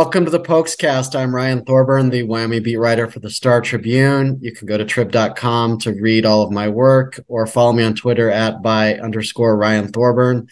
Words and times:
Welcome 0.00 0.24
to 0.24 0.30
the 0.30 0.40
Pokescast. 0.40 1.14
I'm 1.14 1.34
Ryan 1.34 1.62
Thorburn, 1.62 2.08
the 2.08 2.22
Wyoming 2.22 2.62
beat 2.62 2.78
writer 2.78 3.06
for 3.06 3.20
the 3.20 3.28
Star 3.28 3.60
Tribune. 3.60 4.38
You 4.40 4.50
can 4.50 4.66
go 4.66 4.78
to 4.78 4.86
trib.com 4.86 5.78
to 5.80 5.92
read 5.92 6.24
all 6.24 6.40
of 6.40 6.50
my 6.50 6.70
work 6.70 7.20
or 7.28 7.46
follow 7.46 7.74
me 7.74 7.84
on 7.84 7.94
Twitter 7.94 8.30
at 8.30 8.62
by 8.62 8.94
underscore 8.94 9.58
Ryan 9.58 9.92
Thorburn. 9.92 10.48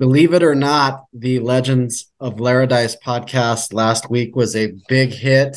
Believe 0.00 0.34
it 0.34 0.42
or 0.42 0.56
not, 0.56 1.04
the 1.12 1.38
Legends 1.38 2.10
of 2.18 2.38
Laradice 2.38 2.96
podcast 3.00 3.72
last 3.72 4.10
week 4.10 4.34
was 4.34 4.56
a 4.56 4.74
big 4.88 5.12
hit. 5.12 5.56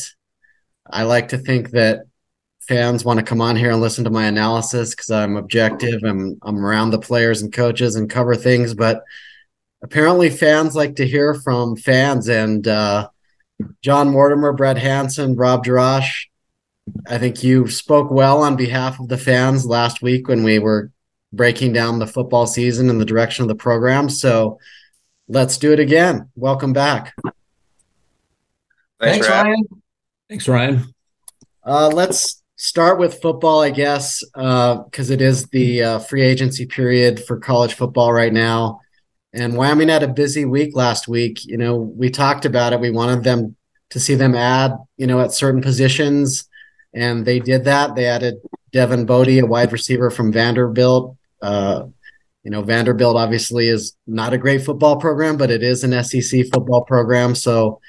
I 0.88 1.02
like 1.02 1.30
to 1.30 1.40
think 1.40 1.72
that 1.72 2.02
fans 2.68 3.04
want 3.04 3.18
to 3.20 3.26
come 3.26 3.42
on 3.42 3.56
here 3.56 3.72
and 3.72 3.82
listen 3.82 4.04
to 4.04 4.12
my 4.12 4.26
analysis 4.26 4.92
because 4.92 5.10
I'm 5.10 5.38
objective 5.38 6.04
and 6.04 6.38
I'm 6.44 6.64
around 6.64 6.92
the 6.92 7.00
players 7.00 7.42
and 7.42 7.52
coaches 7.52 7.96
and 7.96 8.08
cover 8.08 8.36
things, 8.36 8.76
but 8.76 9.02
apparently 9.82 10.30
fans 10.30 10.76
like 10.76 10.96
to 10.96 11.08
hear 11.08 11.34
from 11.34 11.76
fans 11.76 12.30
and 12.30 12.68
uh, 12.68 13.10
John 13.82 14.10
Mortimer, 14.10 14.54
Brett 14.54 14.78
Hanson, 14.78 15.36
Rob 15.36 15.66
Jarash. 15.66 16.26
I 17.08 17.18
think 17.18 17.44
you 17.44 17.68
spoke 17.68 18.12
well 18.12 18.42
on 18.42 18.56
behalf 18.56 19.00
of 19.00 19.08
the 19.08 19.18
fans 19.18 19.66
last 19.66 20.02
week 20.02 20.28
when 20.28 20.44
we 20.44 20.60
were 20.60 20.92
breaking 21.34 21.74
down 21.74 22.00
the 22.00 22.08
football 22.08 22.46
season 22.48 22.90
and 22.90 23.00
the 23.00 23.06
direction 23.06 23.44
of 23.44 23.48
the 23.48 23.56
program. 23.56 24.10
So 24.10 24.60
let's 25.28 25.58
do 25.58 25.72
it 25.72 25.80
again. 25.80 26.30
Welcome 26.36 26.74
back. 26.74 27.14
Thanks, 29.00 29.26
Thanks 29.26 29.30
Ryan. 29.30 29.64
Thanks, 30.30 30.48
Ryan. 30.48 30.94
Uh, 31.64 31.90
let's 31.90 32.44
start 32.56 33.00
with 33.00 33.22
football, 33.22 33.62
I 33.62 33.70
guess, 33.70 34.24
because 34.34 35.10
uh, 35.10 35.14
it 35.14 35.22
is 35.22 35.46
the 35.48 35.84
uh, 35.84 36.00
free 36.00 36.22
agency 36.22 36.66
period 36.66 37.24
for 37.24 37.40
college 37.40 37.74
football 37.74 38.12
right 38.12 38.34
now. 38.34 38.82
And 39.34 39.56
Wyoming 39.56 39.90
had 39.90 40.04
a 40.04 40.08
busy 40.08 40.46
week 40.46 40.76
last 40.76 41.08
week. 41.08 41.46
You 41.46 41.58
know, 41.58 41.78
we 41.78 42.10
talked 42.10 42.46
about 42.46 42.74
it. 42.74 42.80
We 42.80 42.92
wanted 42.92 43.24
them 43.24 43.56
to 43.92 44.00
see 44.00 44.16
them 44.16 44.36
add, 44.36 44.74
you 44.98 45.08
know, 45.08 45.20
at 45.22 45.34
certain 45.34 45.62
positions, 45.62 46.48
and 46.94 47.26
they 47.26 47.40
did 47.40 47.66
that. 47.66 47.96
They 47.96 48.06
added 48.06 48.36
Devin 48.72 49.06
Boddie, 49.06 49.40
a 49.40 49.46
wide 49.46 49.72
receiver 49.72 50.10
from 50.10 50.32
Vanderbilt. 50.32 51.18
Uh, 51.42 51.88
you 52.44 52.52
know, 52.52 52.62
Vanderbilt 52.62 53.18
obviously 53.18 53.68
is 53.68 53.96
not 54.08 54.34
a 54.34 54.38
great 54.38 54.64
football 54.64 54.98
program, 54.98 55.38
but 55.38 55.52
it 55.52 55.62
is 55.62 55.84
an 55.84 56.04
SEC 56.04 56.46
football 56.52 56.84
program. 56.84 57.36
So 57.36 57.80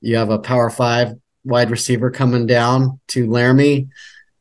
you 0.00 0.16
have 0.16 0.30
a 0.30 0.38
Power 0.38 0.70
Five 0.70 1.14
wide 1.44 1.70
receiver 1.70 2.10
coming 2.10 2.46
down 2.46 3.00
to 3.08 3.30
Laramie. 3.30 3.88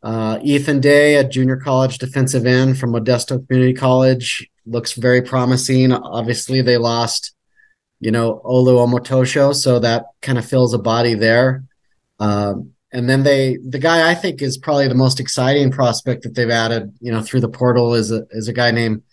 Uh, 0.02 0.40
Ethan 0.42 0.80
Day, 0.80 1.16
a 1.16 1.28
junior 1.28 1.58
college 1.58 1.98
defensive 1.98 2.46
end 2.46 2.80
from 2.80 2.94
Modesto 2.94 3.46
Community 3.46 3.74
College, 3.74 4.50
looks 4.70 4.94
very 4.94 5.22
promising. 5.22 5.92
Obviously, 5.92 6.62
they 6.62 6.78
lost, 6.78 7.34
you 8.00 8.12
know, 8.12 8.42
Olu 8.46 8.88
Omotosho, 8.88 9.54
so 9.56 9.80
that 9.80 10.06
kind 10.22 10.38
of 10.38 10.46
fills 10.46 10.74
a 10.74 10.80
body 10.80 11.16
there. 11.16 11.64
Um, 12.20 12.72
and 12.92 13.10
then 13.10 13.24
they, 13.24 13.58
the 13.58 13.80
guy 13.80 14.10
I 14.10 14.16
think 14.16 14.42
is 14.42 14.58
probably 14.58 14.88
the 14.88 14.96
most 14.96 15.20
exciting 15.20 15.72
prospect 15.72 16.24
that 16.24 16.36
they've 16.36 16.50
added, 16.50 16.94
you 17.00 17.12
know, 17.12 17.22
through 17.22 17.42
the 17.42 17.50
portal 17.50 17.94
is 17.94 18.12
a 18.12 18.26
is 18.32 18.48
a 18.48 18.54
guy 18.54 18.72
named 18.72 19.04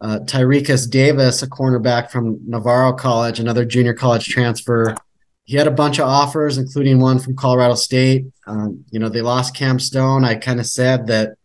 uh, 0.00 0.20
Tyrekus 0.24 0.88
Davis, 0.88 1.42
a 1.42 1.48
cornerback 1.48 2.10
from 2.10 2.40
Navarro 2.46 2.92
College, 2.92 3.40
another 3.40 3.64
junior 3.64 3.94
college 3.94 4.26
transfer. 4.26 4.94
He 5.44 5.56
had 5.56 5.66
a 5.66 5.72
bunch 5.72 5.98
of 5.98 6.08
offers, 6.08 6.58
including 6.58 6.98
one 6.98 7.18
from 7.18 7.36
Colorado 7.36 7.74
State. 7.74 8.26
Um, 8.46 8.84
you 8.90 8.98
know, 8.98 9.08
they 9.08 9.22
lost 9.22 9.54
Cam 9.54 9.78
Stone. 9.78 10.24
I 10.24 10.34
kind 10.34 10.58
of 10.58 10.66
said 10.66 11.06
that 11.06 11.36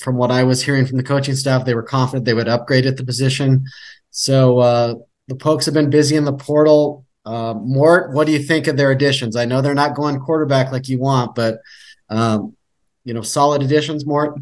from 0.00 0.16
what 0.16 0.30
I 0.30 0.44
was 0.44 0.62
hearing 0.62 0.86
from 0.86 0.96
the 0.96 1.02
coaching 1.02 1.34
staff, 1.34 1.64
they 1.64 1.74
were 1.74 1.82
confident 1.82 2.24
they 2.24 2.34
would 2.34 2.48
upgrade 2.48 2.86
at 2.86 2.96
the 2.96 3.04
position. 3.04 3.64
So 4.10 4.58
uh, 4.58 4.94
the 5.28 5.34
Pokes 5.34 5.66
have 5.66 5.74
been 5.74 5.90
busy 5.90 6.16
in 6.16 6.24
the 6.24 6.32
portal. 6.32 7.04
Uh, 7.24 7.54
Mort, 7.54 8.12
what 8.12 8.26
do 8.26 8.32
you 8.32 8.38
think 8.38 8.66
of 8.66 8.76
their 8.76 8.90
additions? 8.90 9.36
I 9.36 9.44
know 9.44 9.60
they're 9.60 9.74
not 9.74 9.94
going 9.94 10.18
quarterback 10.20 10.72
like 10.72 10.88
you 10.88 10.98
want, 10.98 11.34
but 11.34 11.60
um, 12.08 12.56
you 13.04 13.14
know, 13.14 13.22
solid 13.22 13.62
additions, 13.62 14.06
Mort. 14.06 14.38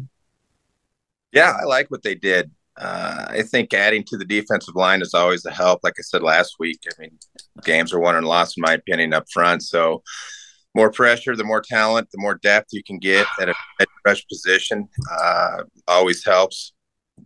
Yeah, 1.31 1.53
I 1.59 1.65
like 1.65 1.91
what 1.91 2.03
they 2.03 2.15
did. 2.15 2.51
Uh, 2.77 3.25
I 3.29 3.41
think 3.41 3.73
adding 3.73 4.03
to 4.05 4.17
the 4.17 4.25
defensive 4.25 4.75
line 4.75 5.01
is 5.01 5.13
always 5.13 5.45
a 5.45 5.51
help. 5.51 5.81
Like 5.83 5.95
I 5.97 6.03
said 6.03 6.21
last 6.21 6.55
week, 6.59 6.79
I 6.87 7.01
mean, 7.01 7.17
games 7.63 7.91
are 7.91 7.99
won 7.99 8.15
and 8.15 8.27
lost 8.27 8.57
in 8.57 8.61
my 8.61 8.73
opinion 8.73 9.13
up 9.13 9.25
front. 9.31 9.63
So 9.63 10.03
more 10.77 10.91
pressure, 10.91 11.35
the 11.35 11.43
more 11.43 11.61
talent, 11.61 12.07
the 12.11 12.21
more 12.21 12.35
depth 12.35 12.67
you 12.71 12.83
can 12.83 12.99
get 12.99 13.25
at 13.41 13.49
a, 13.49 13.55
fresh 14.03 14.25
position. 14.27 14.87
Uh, 15.11 15.63
always 15.87 16.23
helps. 16.23 16.73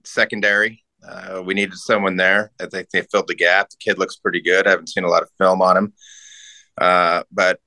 Secondary, 0.04 0.84
uh, 1.08 1.44
we 1.46 1.54
needed 1.54 1.76
someone 1.76 2.16
there. 2.16 2.52
I 2.60 2.66
think 2.68 2.90
they 2.90 3.02
filled 3.12 3.28
the 3.28 3.36
gap. 3.36 3.70
The 3.70 3.76
kid 3.78 4.00
looks 4.00 4.16
pretty 4.16 4.42
good. 4.42 4.66
I 4.66 4.72
haven't 4.72 4.90
seen 4.90 5.04
a 5.04 5.10
lot 5.10 5.22
of 5.22 5.30
film 5.38 5.62
on 5.62 5.78
him, 5.78 5.94
uh, 6.80 7.24
but 7.32 7.60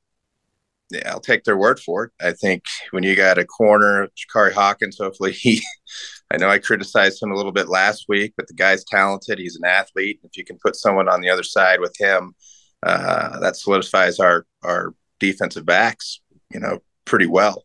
yeah, 0.90 1.10
I'll 1.10 1.20
take 1.20 1.44
their 1.44 1.56
word 1.56 1.78
for 1.78 2.04
it. 2.04 2.12
I 2.20 2.32
think 2.32 2.64
when 2.90 3.04
you 3.04 3.14
got 3.14 3.38
a 3.38 3.44
corner, 3.44 4.08
Jakorey 4.16 4.52
Hawkins, 4.52 4.98
hopefully 4.98 5.32
he. 5.32 5.62
I 6.30 6.38
know 6.38 6.48
I 6.48 6.58
criticized 6.58 7.22
him 7.22 7.30
a 7.30 7.36
little 7.36 7.52
bit 7.52 7.68
last 7.68 8.06
week, 8.08 8.32
but 8.36 8.48
the 8.48 8.54
guy's 8.54 8.84
talented. 8.84 9.38
He's 9.38 9.56
an 9.56 9.66
athlete. 9.66 10.20
If 10.24 10.36
you 10.36 10.44
can 10.44 10.58
put 10.64 10.74
someone 10.74 11.08
on 11.08 11.20
the 11.20 11.28
other 11.28 11.42
side 11.42 11.78
with 11.80 11.94
him, 12.00 12.34
uh, 12.82 13.38
that 13.40 13.56
solidifies 13.56 14.18
our 14.18 14.46
our 14.62 14.94
defensive 15.24 15.64
backs, 15.64 16.20
you 16.52 16.60
know, 16.60 16.80
pretty 17.04 17.26
well. 17.26 17.64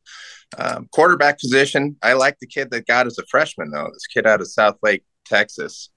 Um, 0.58 0.88
quarterback 0.92 1.40
position, 1.40 1.97
I 2.02 2.14
like 2.14 2.38
the 2.40 2.47
kid 2.47 2.72
that 2.72 2.88
got 2.88 3.08
as 3.08 3.20
a 3.20 3.25
freshman, 3.30 3.72
though. 3.72 3.90
This 3.94 4.08
kid 4.08 4.25
out 4.25 4.42
of 4.42 4.47
Southlake, 4.47 5.03
Texas. 5.25 5.90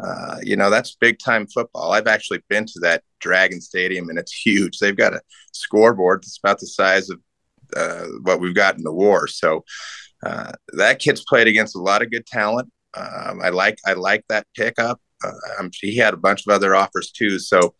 Uh, 0.00 0.36
you 0.42 0.56
know, 0.56 0.70
that's 0.70 0.96
big 0.96 1.18
time 1.18 1.46
football. 1.46 1.92
I've 1.92 2.06
actually 2.06 2.40
been 2.48 2.66
to 2.66 2.80
that 2.80 3.02
Dragon 3.20 3.60
Stadium 3.60 4.08
and 4.08 4.18
it's 4.18 4.32
huge. 4.32 4.78
They've 4.78 4.96
got 4.96 5.14
a 5.14 5.20
scoreboard 5.52 6.22
that's 6.22 6.38
about 6.42 6.58
the 6.58 6.66
size 6.66 7.10
of 7.10 7.20
uh, 7.76 8.06
what 8.22 8.40
we've 8.40 8.54
got 8.54 8.78
in 8.78 8.82
the 8.82 8.92
war. 8.92 9.26
So 9.28 9.64
uh, 10.24 10.52
that 10.72 10.98
kid's 10.98 11.22
played 11.28 11.48
against 11.48 11.76
a 11.76 11.80
lot 11.80 12.02
of 12.02 12.10
good 12.10 12.26
talent. 12.26 12.70
Um, 12.94 13.40
I 13.42 13.50
like 13.50 13.78
I 13.86 13.92
like 13.92 14.24
that 14.28 14.46
pickup. 14.56 15.00
Uh, 15.22 15.68
he 15.80 15.96
had 15.96 16.14
a 16.14 16.18
bunch 16.18 16.46
of 16.46 16.52
other 16.52 16.74
offers 16.74 17.12
too. 17.12 17.38
So 17.38 17.74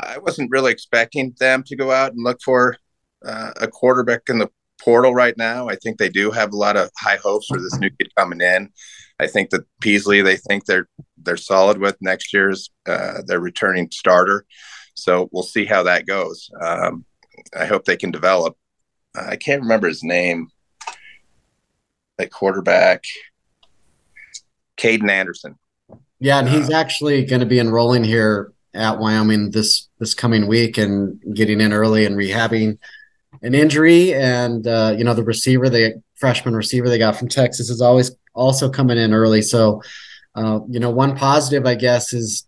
I 0.00 0.18
wasn't 0.18 0.50
really 0.50 0.72
expecting 0.72 1.34
them 1.38 1.62
to 1.66 1.76
go 1.76 1.90
out 1.90 2.12
and 2.12 2.22
look 2.22 2.40
for 2.42 2.76
uh, 3.24 3.52
a 3.60 3.68
quarterback 3.68 4.22
in 4.28 4.38
the 4.38 4.50
portal 4.80 5.14
right 5.14 5.36
now. 5.36 5.68
I 5.68 5.76
think 5.76 5.98
they 5.98 6.08
do 6.08 6.30
have 6.30 6.52
a 6.52 6.56
lot 6.56 6.76
of 6.76 6.90
high 6.98 7.18
hopes 7.22 7.46
for 7.46 7.60
this 7.60 7.78
new 7.78 7.90
kid 7.90 8.12
coming 8.16 8.40
in. 8.40 8.70
I 9.18 9.26
think 9.26 9.50
that 9.50 9.66
Peasley, 9.80 10.22
they 10.22 10.36
think 10.36 10.64
they're 10.64 10.88
they're 11.22 11.36
solid 11.36 11.78
with 11.78 11.96
next 12.00 12.32
year's 12.32 12.70
uh, 12.86 13.22
their 13.26 13.40
returning 13.40 13.90
starter. 13.90 14.46
So 14.94 15.28
we'll 15.32 15.42
see 15.42 15.66
how 15.66 15.82
that 15.84 16.06
goes. 16.06 16.50
Um, 16.60 17.04
I 17.58 17.66
hope 17.66 17.84
they 17.84 17.96
can 17.96 18.10
develop. 18.10 18.56
I 19.14 19.36
can't 19.36 19.62
remember 19.62 19.88
his 19.88 20.02
name. 20.02 20.48
That 22.18 22.30
quarterback, 22.30 23.04
Kaden 24.76 25.10
Anderson. 25.10 25.58
Yeah, 26.18 26.38
and 26.38 26.48
he's 26.48 26.70
uh, 26.70 26.74
actually 26.74 27.24
going 27.24 27.40
to 27.40 27.46
be 27.46 27.58
enrolling 27.58 28.04
here 28.04 28.52
at 28.74 28.98
Wyoming 28.98 29.50
this 29.50 29.88
this 29.98 30.14
coming 30.14 30.46
week 30.46 30.78
and 30.78 31.20
getting 31.34 31.60
in 31.60 31.72
early 31.72 32.06
and 32.06 32.16
rehabbing 32.16 32.78
an 33.42 33.54
injury. 33.54 34.14
And 34.14 34.66
uh, 34.66 34.94
you 34.96 35.04
know, 35.04 35.14
the 35.14 35.24
receiver, 35.24 35.68
the 35.68 36.02
freshman 36.16 36.54
receiver 36.54 36.88
they 36.88 36.98
got 36.98 37.16
from 37.16 37.28
Texas, 37.28 37.70
is 37.70 37.80
always 37.80 38.10
also 38.34 38.70
coming 38.70 38.98
in 38.98 39.12
early. 39.12 39.42
So, 39.42 39.82
uh, 40.34 40.60
you 40.68 40.80
know, 40.80 40.90
one 40.90 41.16
positive, 41.16 41.66
I 41.66 41.74
guess, 41.74 42.12
is 42.12 42.46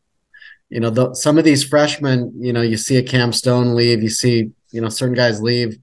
you 0.68 0.80
know 0.80 0.90
the, 0.90 1.14
some 1.14 1.38
of 1.38 1.44
these 1.44 1.64
freshmen. 1.64 2.32
You 2.38 2.52
know, 2.52 2.62
you 2.62 2.76
see 2.76 2.96
a 2.96 3.02
Cam 3.02 3.32
Stone 3.32 3.74
leave, 3.74 4.02
you 4.02 4.10
see 4.10 4.50
you 4.70 4.80
know 4.80 4.88
certain 4.88 5.16
guys 5.16 5.40
leave. 5.40 5.78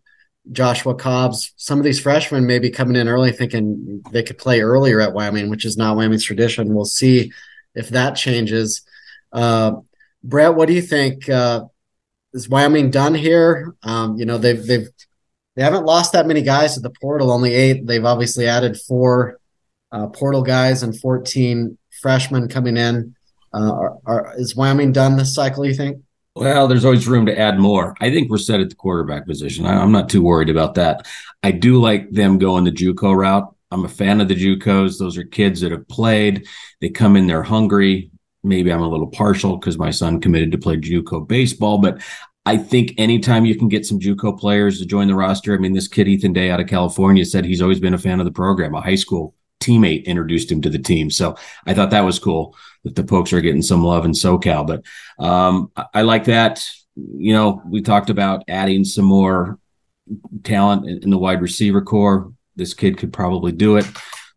Joshua 0.52 0.96
Cobbs, 0.96 1.54
some 1.58 1.78
of 1.78 1.86
these 1.86 2.00
freshmen 2.00 2.48
may 2.48 2.58
be 2.58 2.72
coming 2.72 2.96
in 2.96 3.08
early 3.08 3.32
thinking 3.32 4.02
they 4.12 4.24
could 4.24 4.40
play 4.40 4.62
earlier 4.62 5.00
at 5.00 5.14
Wyoming, 5.14 5.50
which 5.50 5.64
is 5.64 5.78
not 5.78 5.96
Wyoming's 5.96 6.24
tradition. 6.24 6.74
We'll 6.74 6.86
see 6.86 7.32
if 7.76 7.90
that 7.90 8.16
changes. 8.16 8.82
Uh, 9.32 9.74
Brett, 10.24 10.56
what 10.56 10.68
do 10.68 10.74
you 10.74 10.82
think? 10.82 11.30
Uh, 11.30 11.66
is 12.34 12.50
Wyoming 12.50 12.92
done 12.92 13.16
here? 13.16 13.76
Um, 13.84 14.18
you 14.18 14.26
know, 14.26 14.38
they've 14.38 14.66
they've 14.66 14.88
they 15.56 15.64
haven't 15.64 15.86
lost 15.86 16.14
that 16.14 16.28
many 16.28 16.42
guys 16.42 16.78
at 16.78 16.84
the 16.84 16.92
portal, 17.02 17.32
only 17.32 17.54
eight. 17.54 17.86
They've 17.86 18.06
obviously 18.06 18.48
added 18.48 18.80
four 18.80 19.40
uh, 19.92 20.08
portal 20.08 20.42
guys 20.42 20.84
and 20.84 20.98
14 20.98 21.78
freshmen 22.02 22.48
coming 22.48 22.78
in. 22.78 23.16
Uh, 23.54 23.72
are, 23.72 23.98
are, 24.06 24.34
is 24.38 24.56
Wyoming 24.56 24.92
done 24.92 25.18
this 25.18 25.34
cycle, 25.34 25.66
you 25.66 25.74
think? 25.74 26.02
Well, 26.36 26.68
there's 26.68 26.86
always 26.86 27.08
room 27.08 27.26
to 27.26 27.38
add 27.38 27.60
more. 27.60 27.96
I 28.00 28.12
think 28.12 28.30
we're 28.30 28.38
set 28.38 28.62
at 28.62 28.70
the 28.70 28.76
quarterback 28.76 29.26
position. 29.26 29.66
I, 29.66 29.82
am 29.82 29.92
not 29.92 30.08
too 30.08 30.22
worried 30.22 30.50
about 30.50 30.76
that. 30.76 31.08
I 31.44 31.52
do 31.52 31.82
like 31.82 32.10
them 32.12 32.38
going 32.38 32.64
the 32.64 32.72
JUCO 32.72 33.14
route. 33.16 33.54
I'm 33.72 33.84
a 33.84 33.90
fan 33.90 34.22
of 34.22 34.28
the 34.28 34.36
JUCOs. 34.36 35.00
Those 35.00 35.18
are 35.18 35.24
kids 35.24 35.62
that 35.62 35.72
have 35.72 35.88
played. 35.88 36.48
They 36.80 36.90
come 36.90 37.18
in, 37.18 37.28
they're 37.28 37.44
hungry 37.44 38.12
maybe 38.44 38.72
I'm 38.72 38.82
a 38.82 38.90
little 38.90 39.08
partial 39.08 39.58
because 39.58 39.78
my 39.78 39.92
son 39.92 40.22
committed 40.22 40.52
to 40.52 40.58
play 40.58 40.78
JUCO 40.78 41.28
baseball, 41.28 41.78
but 41.78 42.02
I 42.46 42.58
think 42.58 42.94
anytime 42.98 43.46
you 43.46 43.56
can 43.56 43.68
get 43.68 43.86
some 43.86 44.00
JUCO 44.00 44.40
players 44.40 44.80
to 44.80 44.86
join 44.86 45.08
the 45.08 45.16
roster, 45.16 45.54
I 45.54 45.58
mean, 45.58 45.74
this 45.74 45.88
kid 45.88 46.08
Ethan 46.08 46.34
Day 46.34 46.50
out 46.50 46.60
of 46.60 46.68
California 46.68 47.26
said 47.26 47.46
he's 47.46 47.62
always 47.62 47.80
been 47.80 47.94
a 47.94 47.98
fan 48.00 48.20
of 48.20 48.26
the 48.26 48.32
program. 48.32 48.74
A 48.74 48.82
high 48.82 48.96
school 48.96 49.36
teammate 49.60 50.06
introduced 50.06 50.52
him 50.52 50.62
to 50.62 50.70
the 50.70 50.80
team, 50.80 51.12
so 51.12 51.36
I 51.66 51.74
thought 51.74 51.92
that 51.92 52.06
was 52.06 52.18
cool 52.18 52.56
that 52.86 52.96
the 52.96 53.04
Pokes 53.04 53.34
are 53.34 53.42
getting 53.42 53.62
some 53.62 53.84
love 53.84 54.06
in 54.06 54.14
SoCal. 54.14 54.66
But 54.66 54.84
um, 55.24 55.72
I, 55.76 55.86
I 55.96 56.02
like 56.04 56.26
that. 56.26 56.66
you 56.96 57.34
know, 57.34 57.62
we 57.66 57.82
talked 57.82 58.10
about 58.10 58.44
adding 58.48 58.84
some 58.84 59.06
more 59.06 59.60
talent 60.44 61.04
in 61.04 61.10
the 61.10 61.18
wide 61.18 61.42
receiver 61.42 61.82
core. 61.82 62.34
This 62.56 62.74
kid 62.74 62.98
could 62.98 63.14
probably 63.14 63.52
do 63.52 63.78
it. 63.78 63.86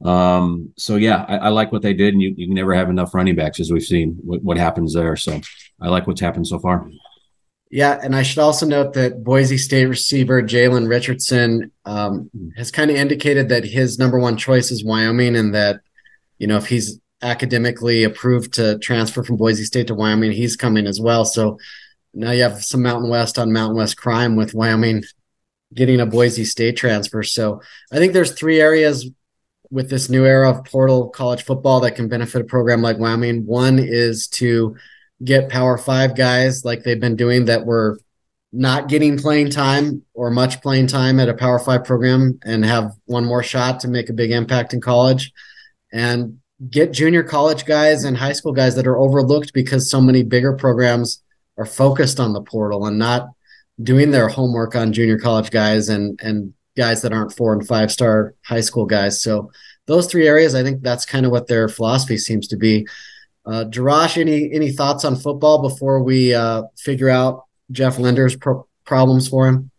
Um, 0.04 0.72
so 0.76 0.96
yeah, 0.96 1.24
I, 1.28 1.36
I, 1.36 1.48
like 1.50 1.70
what 1.70 1.82
they 1.82 1.94
did, 1.94 2.14
and 2.14 2.22
you, 2.22 2.34
you 2.36 2.52
never 2.52 2.74
have 2.74 2.90
enough 2.90 3.14
running 3.14 3.36
backs 3.36 3.60
as 3.60 3.70
we've 3.70 3.84
seen 3.84 4.18
what, 4.22 4.42
what 4.42 4.56
happens 4.56 4.94
there. 4.94 5.14
So 5.16 5.40
I 5.80 5.88
like 5.88 6.06
what's 6.06 6.20
happened 6.20 6.46
so 6.46 6.58
far. 6.58 6.88
Yeah, 7.70 7.98
and 8.02 8.14
I 8.14 8.22
should 8.22 8.40
also 8.40 8.66
note 8.66 8.94
that 8.94 9.22
Boise 9.22 9.58
State 9.58 9.86
receiver 9.86 10.42
Jalen 10.42 10.88
Richardson 10.88 11.70
um, 11.84 12.30
has 12.56 12.70
kind 12.70 12.90
of 12.90 12.96
indicated 12.96 13.48
that 13.48 13.64
his 13.64 13.98
number 13.98 14.18
one 14.18 14.36
choice 14.36 14.70
is 14.70 14.84
Wyoming, 14.84 15.36
and 15.36 15.54
that 15.54 15.80
you 16.38 16.48
know 16.48 16.56
if 16.56 16.66
he's 16.66 16.98
academically 17.22 18.02
approved 18.02 18.54
to 18.54 18.78
transfer 18.80 19.22
from 19.22 19.36
Boise 19.36 19.64
State 19.64 19.86
to 19.86 19.94
Wyoming, 19.94 20.32
he's 20.32 20.56
coming 20.56 20.86
as 20.86 21.00
well. 21.00 21.24
So 21.24 21.58
now 22.12 22.32
you 22.32 22.42
have 22.42 22.64
some 22.64 22.82
Mountain 22.82 23.08
West 23.08 23.38
on 23.38 23.52
Mountain 23.52 23.76
West 23.76 23.96
crime 23.96 24.34
with 24.34 24.52
Wyoming 24.52 25.04
getting 25.72 26.00
a 26.00 26.06
Boise 26.06 26.44
State 26.44 26.76
transfer. 26.76 27.22
So 27.22 27.62
I 27.92 27.96
think 27.96 28.12
there's 28.12 28.32
three 28.32 28.60
areas 28.60 29.08
with 29.72 29.88
this 29.88 30.10
new 30.10 30.26
era 30.26 30.50
of 30.50 30.64
portal 30.66 31.08
college 31.08 31.42
football 31.42 31.80
that 31.80 31.96
can 31.96 32.06
benefit 32.06 32.42
a 32.42 32.44
program 32.44 32.82
like 32.82 32.98
Wyoming. 32.98 33.46
One 33.46 33.78
is 33.78 34.28
to 34.28 34.76
get 35.24 35.48
Power 35.48 35.78
Five 35.78 36.14
guys 36.14 36.62
like 36.62 36.82
they've 36.82 37.00
been 37.00 37.16
doing 37.16 37.46
that 37.46 37.64
were 37.64 37.98
not 38.52 38.88
getting 38.88 39.16
playing 39.16 39.48
time 39.48 40.02
or 40.12 40.30
much 40.30 40.60
playing 40.60 40.88
time 40.88 41.18
at 41.18 41.30
a 41.30 41.34
Power 41.34 41.58
Five 41.58 41.84
program 41.84 42.38
and 42.44 42.66
have 42.66 42.92
one 43.06 43.24
more 43.24 43.42
shot 43.42 43.80
to 43.80 43.88
make 43.88 44.10
a 44.10 44.12
big 44.12 44.30
impact 44.30 44.74
in 44.74 44.80
college. 44.82 45.32
And 45.90 46.38
get 46.70 46.92
junior 46.92 47.22
college 47.22 47.64
guys 47.64 48.04
and 48.04 48.16
high 48.16 48.34
school 48.34 48.52
guys 48.52 48.76
that 48.76 48.86
are 48.86 48.98
overlooked 48.98 49.54
because 49.54 49.90
so 49.90 50.02
many 50.02 50.22
bigger 50.22 50.52
programs 50.52 51.22
are 51.56 51.66
focused 51.66 52.20
on 52.20 52.34
the 52.34 52.42
portal 52.42 52.86
and 52.86 52.98
not 52.98 53.30
doing 53.82 54.10
their 54.10 54.28
homework 54.28 54.76
on 54.76 54.92
junior 54.92 55.18
college 55.18 55.50
guys 55.50 55.88
and 55.88 56.20
and 56.22 56.52
guys 56.76 57.02
that 57.02 57.12
aren't 57.12 57.36
four 57.36 57.52
and 57.52 57.66
five 57.66 57.90
star 57.90 58.34
high 58.42 58.60
school 58.60 58.86
guys. 58.86 59.20
So 59.20 59.50
those 59.86 60.06
three 60.06 60.26
areas, 60.26 60.54
I 60.54 60.62
think 60.62 60.82
that's 60.82 61.04
kind 61.04 61.26
of 61.26 61.32
what 61.32 61.46
their 61.46 61.68
philosophy 61.68 62.18
seems 62.18 62.48
to 62.48 62.56
be. 62.56 62.86
Uh, 63.44 63.64
Jarash, 63.64 64.18
any 64.18 64.52
any 64.52 64.70
thoughts 64.70 65.04
on 65.04 65.16
football 65.16 65.62
before 65.62 66.02
we 66.02 66.32
uh, 66.32 66.62
figure 66.78 67.08
out 67.08 67.44
Jeff 67.72 67.98
Linder's 67.98 68.36
pro- 68.36 68.66
problems 68.84 69.28
for 69.28 69.48
him? 69.48 69.70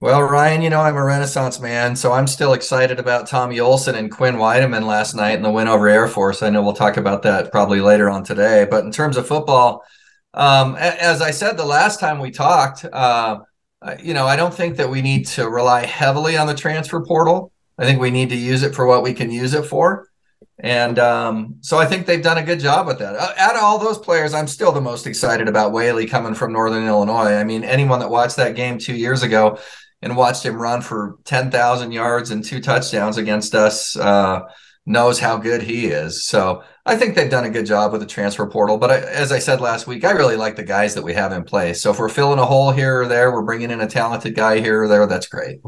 Well, 0.00 0.22
Ryan, 0.22 0.62
you 0.62 0.70
know 0.70 0.80
I'm 0.80 0.96
a 0.96 1.02
Renaissance 1.02 1.58
man, 1.58 1.96
so 1.96 2.12
I'm 2.12 2.28
still 2.28 2.52
excited 2.52 3.00
about 3.00 3.26
Tommy 3.26 3.58
Olson 3.58 3.96
and 3.96 4.12
Quinn 4.12 4.36
Weideman 4.36 4.86
last 4.86 5.14
night 5.14 5.36
in 5.36 5.42
the 5.42 5.50
win 5.50 5.66
over 5.66 5.88
Air 5.88 6.06
Force. 6.06 6.40
I 6.40 6.50
know 6.50 6.62
we'll 6.62 6.72
talk 6.72 6.98
about 6.98 7.22
that 7.22 7.50
probably 7.50 7.80
later 7.80 8.08
on 8.08 8.22
today. 8.22 8.64
But 8.70 8.84
in 8.84 8.92
terms 8.92 9.16
of 9.16 9.26
football, 9.26 9.82
um, 10.34 10.76
as 10.76 11.20
I 11.20 11.32
said 11.32 11.56
the 11.56 11.64
last 11.64 11.98
time 11.98 12.20
we 12.20 12.30
talked, 12.30 12.84
uh, 12.84 13.40
you 14.02 14.14
know 14.14 14.26
I 14.26 14.36
don't 14.36 14.54
think 14.54 14.76
that 14.76 14.90
we 14.90 15.02
need 15.02 15.26
to 15.28 15.48
rely 15.48 15.86
heavily 15.86 16.36
on 16.36 16.46
the 16.46 16.54
transfer 16.54 17.00
portal. 17.04 17.52
I 17.78 17.84
think 17.84 18.00
we 18.00 18.10
need 18.10 18.30
to 18.30 18.36
use 18.36 18.62
it 18.62 18.74
for 18.74 18.86
what 18.86 19.02
we 19.02 19.14
can 19.14 19.30
use 19.30 19.54
it 19.54 19.64
for. 19.64 20.08
And 20.60 20.98
um, 20.98 21.56
so 21.60 21.78
I 21.78 21.86
think 21.86 22.06
they've 22.06 22.22
done 22.22 22.38
a 22.38 22.42
good 22.42 22.58
job 22.58 22.88
with 22.88 22.98
that. 22.98 23.14
Uh, 23.14 23.32
out 23.36 23.54
of 23.54 23.62
all 23.62 23.78
those 23.78 23.98
players, 23.98 24.34
I'm 24.34 24.48
still 24.48 24.72
the 24.72 24.80
most 24.80 25.06
excited 25.06 25.46
about 25.46 25.72
Waylee 25.72 26.10
coming 26.10 26.34
from 26.34 26.52
Northern 26.52 26.86
Illinois. 26.86 27.34
I 27.34 27.44
mean, 27.44 27.62
anyone 27.62 28.00
that 28.00 28.10
watched 28.10 28.36
that 28.36 28.56
game 28.56 28.78
two 28.78 28.96
years 28.96 29.22
ago 29.22 29.58
and 30.02 30.16
watched 30.16 30.44
him 30.44 30.56
run 30.60 30.80
for 30.80 31.18
10,000 31.24 31.92
yards 31.92 32.30
and 32.32 32.44
two 32.44 32.60
touchdowns 32.60 33.18
against 33.18 33.54
us 33.54 33.96
uh, 33.96 34.40
knows 34.84 35.20
how 35.20 35.36
good 35.36 35.62
he 35.62 35.86
is. 35.86 36.26
So 36.26 36.64
I 36.88 36.96
think 36.96 37.14
they've 37.14 37.30
done 37.30 37.44
a 37.44 37.50
good 37.50 37.66
job 37.66 37.92
with 37.92 38.00
the 38.00 38.06
transfer 38.06 38.46
portal. 38.46 38.78
But 38.78 38.90
I, 38.90 38.98
as 39.00 39.30
I 39.30 39.38
said 39.38 39.60
last 39.60 39.86
week, 39.86 40.04
I 40.04 40.12
really 40.12 40.36
like 40.36 40.56
the 40.56 40.62
guys 40.62 40.94
that 40.94 41.04
we 41.04 41.12
have 41.12 41.32
in 41.32 41.44
place. 41.44 41.82
So 41.82 41.90
if 41.90 41.98
we're 41.98 42.08
filling 42.08 42.38
a 42.38 42.46
hole 42.46 42.72
here 42.72 43.02
or 43.02 43.06
there, 43.06 43.30
we're 43.30 43.42
bringing 43.42 43.70
in 43.70 43.82
a 43.82 43.86
talented 43.86 44.34
guy 44.34 44.60
here 44.60 44.82
or 44.82 44.88
there, 44.88 45.06
that's 45.06 45.28
great. 45.28 45.60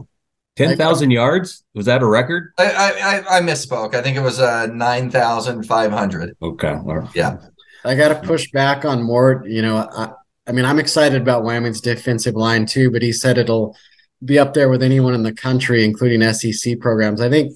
Ten 0.56 0.76
thousand 0.76 1.10
yards 1.10 1.64
was 1.74 1.86
that 1.86 2.02
a 2.02 2.06
record? 2.06 2.52
I, 2.58 3.22
I 3.30 3.38
I 3.38 3.40
misspoke. 3.40 3.94
I 3.94 4.02
think 4.02 4.16
it 4.16 4.22
was 4.22 4.40
uh 4.40 4.66
nine 4.66 5.10
thousand 5.10 5.62
five 5.64 5.92
hundred. 5.92 6.36
Okay, 6.42 6.76
yeah. 7.14 7.36
I 7.84 7.94
got 7.94 8.08
to 8.08 8.26
push 8.26 8.50
back 8.50 8.84
on 8.84 9.02
more. 9.02 9.44
You 9.46 9.62
know, 9.62 9.88
I, 9.90 10.10
I 10.46 10.52
mean, 10.52 10.64
I'm 10.64 10.78
excited 10.78 11.22
about 11.22 11.44
Wyoming's 11.44 11.80
defensive 11.80 12.34
line 12.34 12.66
too, 12.66 12.90
but 12.90 13.02
he 13.02 13.12
said 13.12 13.38
it'll 13.38 13.76
be 14.24 14.38
up 14.38 14.52
there 14.52 14.68
with 14.68 14.82
anyone 14.82 15.14
in 15.14 15.22
the 15.22 15.32
country, 15.32 15.84
including 15.84 16.30
SEC 16.32 16.78
programs. 16.80 17.20
I 17.20 17.30
think 17.30 17.52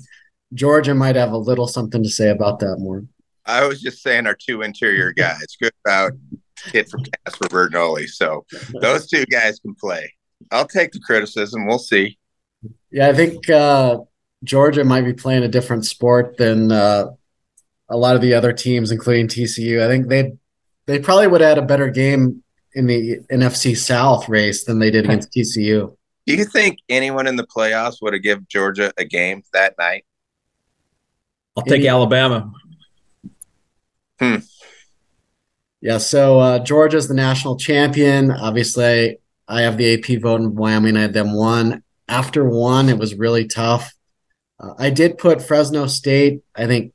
Georgia 0.55 0.95
might 0.95 1.17
have 1.17 1.33
a 1.33 1.39
little 1.39 1.67
something 1.67 2.03
to 2.03 2.09
say 2.09 2.29
about 2.29 2.61
that 2.61 2.77
more. 2.79 3.05
I 3.47 3.67
was 3.67 3.81
just 3.81 4.03
saying 4.03 4.27
our 4.27 4.37
two 4.37 4.63
interior 4.63 5.13
guys, 5.17 5.57
good 5.61 5.73
about 5.85 6.13
kid 6.57 6.89
from 6.89 7.03
Casper 7.05 7.49
Bertagnole. 7.49 8.09
So 8.09 8.45
those 8.81 9.07
two 9.09 9.25
guys 9.27 9.59
can 9.61 9.75
play. 9.75 10.13
I'll 10.51 10.67
take 10.67 10.93
the 10.93 11.01
criticism. 11.01 11.67
We'll 11.67 11.79
see. 11.79 12.19
Yeah, 12.91 13.09
I 13.09 13.13
think 13.15 13.49
uh, 13.51 13.99
Georgia 14.43 14.85
might 14.85 15.03
be 15.03 15.13
playing 15.13 15.43
a 15.43 15.49
different 15.49 15.85
sport 15.85 16.37
than 16.37 16.73
uh, 16.73 17.11
a 17.89 17.97
lot 17.97 18.17
of 18.17 18.23
the 18.23 18.35
other 18.35 18.53
teams, 18.53 18.91
including 18.91 19.29
TCU. 19.29 19.83
I 19.83 19.89
think 19.89 20.09
they 20.09 20.33
they 20.87 20.99
probably 20.99 21.27
would 21.27 21.41
have 21.41 21.57
had 21.57 21.59
a 21.59 21.67
better 21.67 21.89
game 21.91 22.43
in 22.75 22.87
the 22.87 23.21
NFC 23.31 23.77
South 23.77 24.29
race 24.29 24.65
than 24.65 24.79
they 24.79 24.91
did 24.91 25.05
against 25.05 25.33
TCU. 25.33 25.97
Do 26.27 26.35
you 26.35 26.45
think 26.45 26.79
anyone 26.89 27.27
in 27.27 27.37
the 27.37 27.47
playoffs 27.47 27.97
would 28.01 28.15
have 28.15 28.23
given 28.23 28.47
Georgia 28.49 28.93
a 28.97 29.05
game 29.05 29.43
that 29.53 29.75
night? 29.79 30.05
I'll 31.57 31.63
take 31.63 31.81
Any- 31.81 31.89
Alabama. 31.89 32.53
Hmm. 34.25 34.37
Yeah, 35.81 35.99
so 35.99 36.39
uh, 36.41 36.59
Georgia's 36.61 37.09
the 37.09 37.15
national 37.15 37.59
champion. 37.59 38.31
Obviously, 38.31 39.19
I 39.47 39.63
have 39.63 39.77
the 39.77 39.95
AP 39.95 40.21
vote 40.23 40.41
in 40.41 40.55
Wyoming. 40.55 40.97
I 40.97 41.03
had 41.03 41.13
them 41.13 41.35
one. 41.35 41.83
After 42.09 42.49
one, 42.49 42.89
it 42.89 42.99
was 42.99 43.15
really 43.15 43.47
tough. 43.47 43.93
Uh, 44.59 44.73
I 44.79 44.89
did 44.89 45.19
put 45.19 45.43
Fresno 45.43 45.87
State, 45.87 46.41
I 46.55 46.67
think 46.67 46.95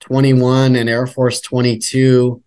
21 0.00 0.76
and 0.76 0.88
Air 0.88 1.06
Force 1.08 1.40
22. 1.40 2.42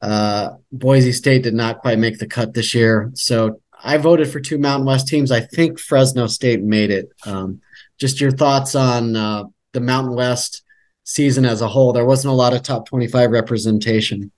Uh, 0.00 0.50
Boise 0.72 1.12
State 1.12 1.42
did 1.42 1.54
not 1.54 1.80
quite 1.80 1.98
make 1.98 2.18
the 2.18 2.26
cut 2.26 2.54
this 2.54 2.74
year. 2.74 3.10
So 3.14 3.60
I 3.82 3.98
voted 3.98 4.30
for 4.30 4.40
two 4.40 4.56
Mountain 4.56 4.86
West 4.86 5.08
teams. 5.08 5.30
I 5.30 5.40
think 5.40 5.78
Fresno 5.78 6.26
State 6.26 6.62
made 6.62 6.90
it. 6.90 7.10
Um, 7.26 7.60
just 7.98 8.20
your 8.20 8.30
thoughts 8.30 8.74
on 8.74 9.14
uh, 9.14 9.44
the 9.72 9.80
Mountain 9.80 10.14
West 10.14 10.62
season 11.08 11.46
as 11.46 11.62
a 11.62 11.68
whole. 11.68 11.94
There 11.94 12.04
wasn't 12.04 12.32
a 12.32 12.36
lot 12.36 12.52
of 12.52 12.62
top 12.62 12.86
25 12.86 13.30
representation. 13.30 14.30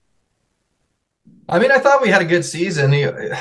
I 1.48 1.58
mean, 1.58 1.72
I 1.72 1.78
thought 1.78 2.00
we 2.00 2.10
had 2.10 2.22
a 2.22 2.26
good 2.26 2.44
season. 2.44 2.92
You, 2.92 3.34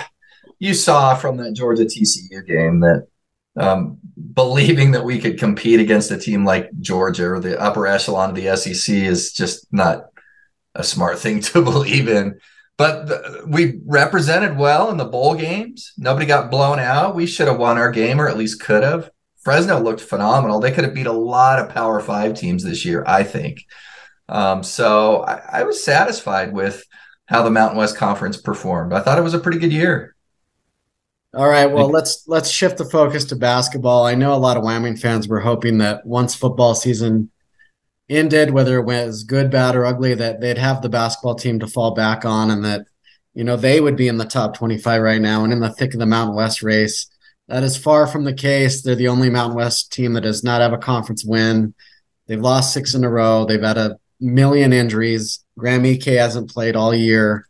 you 0.57 0.73
saw 0.73 1.13
from 1.13 1.37
that 1.37 1.53
Georgia 1.53 1.83
TCU 1.83 2.43
game 2.43 2.79
that 2.79 3.07
um, 3.55 3.99
believing 4.33 4.91
that 4.91 5.05
we 5.05 5.19
could 5.19 5.37
compete 5.37 5.79
against 5.79 6.09
a 6.09 6.17
team 6.17 6.43
like 6.43 6.71
Georgia 6.79 7.29
or 7.29 7.39
the 7.39 7.59
upper 7.61 7.85
echelon 7.85 8.31
of 8.31 8.35
the 8.35 8.55
SEC 8.57 8.95
is 8.95 9.31
just 9.31 9.71
not 9.71 10.05
a 10.73 10.83
smart 10.83 11.19
thing 11.19 11.39
to 11.41 11.61
believe 11.61 12.09
in. 12.09 12.39
But 12.77 13.09
the, 13.09 13.43
we 13.47 13.79
represented 13.85 14.57
well 14.57 14.89
in 14.89 14.97
the 14.97 15.05
bowl 15.05 15.35
games. 15.35 15.93
Nobody 15.99 16.25
got 16.25 16.49
blown 16.49 16.79
out. 16.79 17.13
We 17.13 17.27
should 17.27 17.47
have 17.47 17.59
won 17.59 17.77
our 17.77 17.91
game, 17.91 18.19
or 18.19 18.27
at 18.27 18.37
least 18.37 18.59
could 18.59 18.81
have. 18.81 19.11
Fresno 19.49 19.79
looked 19.79 20.01
phenomenal. 20.01 20.59
They 20.59 20.71
could 20.71 20.83
have 20.83 20.93
beat 20.93 21.07
a 21.07 21.11
lot 21.11 21.57
of 21.57 21.73
Power 21.73 21.99
Five 22.01 22.35
teams 22.35 22.63
this 22.63 22.85
year, 22.85 23.03
I 23.07 23.23
think. 23.23 23.65
Um, 24.27 24.61
so 24.61 25.23
I, 25.23 25.61
I 25.61 25.63
was 25.63 25.83
satisfied 25.83 26.53
with 26.53 26.85
how 27.25 27.41
the 27.41 27.49
Mountain 27.49 27.79
West 27.79 27.97
Conference 27.97 28.37
performed. 28.37 28.93
I 28.93 28.99
thought 28.99 29.17
it 29.17 29.23
was 29.23 29.33
a 29.33 29.39
pretty 29.39 29.57
good 29.57 29.73
year. 29.73 30.15
All 31.33 31.49
right, 31.49 31.65
well 31.65 31.89
let's 31.89 32.25
let's 32.27 32.51
shift 32.51 32.77
the 32.77 32.85
focus 32.85 33.25
to 33.25 33.35
basketball. 33.35 34.05
I 34.05 34.13
know 34.13 34.35
a 34.35 34.37
lot 34.37 34.55
of 34.55 34.61
Wyoming 34.61 34.97
fans 34.97 35.27
were 35.27 35.39
hoping 35.39 35.79
that 35.79 36.05
once 36.05 36.35
football 36.35 36.75
season 36.75 37.31
ended, 38.07 38.51
whether 38.51 38.77
it 38.77 38.85
was 38.85 39.23
good, 39.23 39.49
bad, 39.49 39.75
or 39.75 39.83
ugly, 39.83 40.13
that 40.13 40.41
they'd 40.41 40.59
have 40.59 40.83
the 40.83 40.89
basketball 40.89 41.33
team 41.33 41.57
to 41.61 41.65
fall 41.65 41.95
back 41.95 42.23
on 42.23 42.51
and 42.51 42.63
that, 42.65 42.85
you 43.33 43.43
know, 43.43 43.55
they 43.55 43.81
would 43.81 43.95
be 43.95 44.09
in 44.09 44.17
the 44.17 44.25
top 44.25 44.55
25 44.55 45.01
right 45.01 45.19
now 45.19 45.43
and 45.43 45.51
in 45.51 45.59
the 45.59 45.73
thick 45.73 45.95
of 45.95 45.99
the 45.99 46.05
Mountain 46.05 46.35
West 46.35 46.61
race. 46.61 47.09
That 47.49 47.63
is 47.63 47.75
far 47.75 48.05
from 48.05 48.23
the 48.23 48.33
case. 48.33 48.81
They're 48.81 48.95
the 48.95 49.07
only 49.07 49.29
Mountain 49.29 49.57
West 49.57 49.91
team 49.91 50.13
that 50.13 50.21
does 50.21 50.43
not 50.43 50.61
have 50.61 50.71
a 50.71 50.77
conference 50.77 51.25
win. 51.25 51.73
They've 52.27 52.39
lost 52.39 52.73
six 52.73 52.93
in 52.93 53.03
a 53.03 53.09
row. 53.09 53.45
They've 53.45 53.61
had 53.61 53.77
a 53.77 53.97
million 54.21 54.71
injuries. 54.71 55.43
Graham 55.57 55.83
Ike 55.83 56.03
hasn't 56.03 56.51
played 56.51 56.75
all 56.75 56.93
year. 56.93 57.47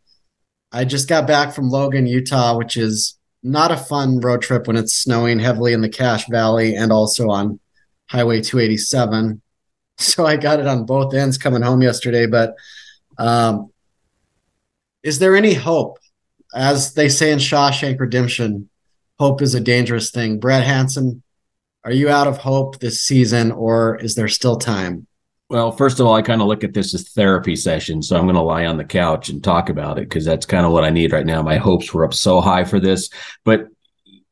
I 0.72 0.86
just 0.86 1.10
got 1.10 1.28
back 1.28 1.54
from 1.54 1.70
Logan, 1.70 2.08
Utah, 2.08 2.58
which 2.58 2.78
is 2.78 3.20
not 3.44 3.72
a 3.72 3.78
fun 3.78 4.22
road 4.22 4.42
trip 4.42 4.68
when 4.68 4.78
it's 4.78 4.94
snowing 4.94 5.38
heavily 5.38 5.74
in 5.74 5.82
the 5.82 5.90
Cache 5.90 6.28
Valley 6.30 6.76
and 6.76 6.92
also 6.92 7.30
on 7.30 7.60
Highway 8.08 8.42
287 8.42 9.42
so 10.00 10.26
I 10.26 10.38
got 10.38 10.62
it 10.62 10.68
on 10.68 10.86
both 10.86 11.14
ends 11.14 11.38
coming 11.38 11.62
home 11.62 11.82
yesterday. 11.82 12.26
But 12.26 12.56
um, 13.18 13.72
is 15.04 15.20
there 15.20 15.36
any 15.36 15.54
hope? 15.54 16.00
As 16.56 16.94
they 16.94 17.10
say 17.10 17.32
in 17.32 17.38
Shawshank 17.38 18.00
Redemption, 18.00 18.69
hope 19.20 19.42
is 19.42 19.56
a 19.56 19.60
dangerous 19.60 20.12
thing. 20.12 20.40
Brett 20.40 20.64
Hanson, 20.64 21.24
are 21.84 21.92
you 21.92 22.10
out 22.10 22.28
of 22.28 22.38
hope 22.38 22.80
this 22.80 23.02
season, 23.02 23.52
or 23.52 23.96
is 23.98 24.16
there 24.16 24.28
still 24.28 24.58
time? 24.58 25.08
Well, 25.50 25.72
first 25.72 26.00
of 26.00 26.06
all, 26.06 26.14
I 26.14 26.22
kind 26.22 26.42
of 26.42 26.48
look 26.48 26.64
at 26.64 26.74
this 26.74 26.94
as 26.94 27.10
therapy 27.10 27.56
session. 27.56 28.04
So 28.04 28.16
I'm 28.16 28.26
going 28.26 28.36
to 28.36 28.42
lie 28.42 28.68
on 28.68 28.78
the 28.78 28.86
couch 28.86 29.30
and 29.30 29.44
talk 29.44 29.70
about 29.70 29.98
it 29.98 30.08
because 30.08 30.24
that's 30.24 30.46
kind 30.46 30.66
of 30.66 30.72
what 30.72 30.84
I 30.84 30.92
need 30.92 31.12
right 31.12 31.26
now. 31.26 31.42
My 31.42 31.58
hopes 31.58 31.92
were 31.92 32.06
up 32.06 32.14
so 32.14 32.40
high 32.40 32.64
for 32.66 32.80
this. 32.80 33.10
But 33.44 33.68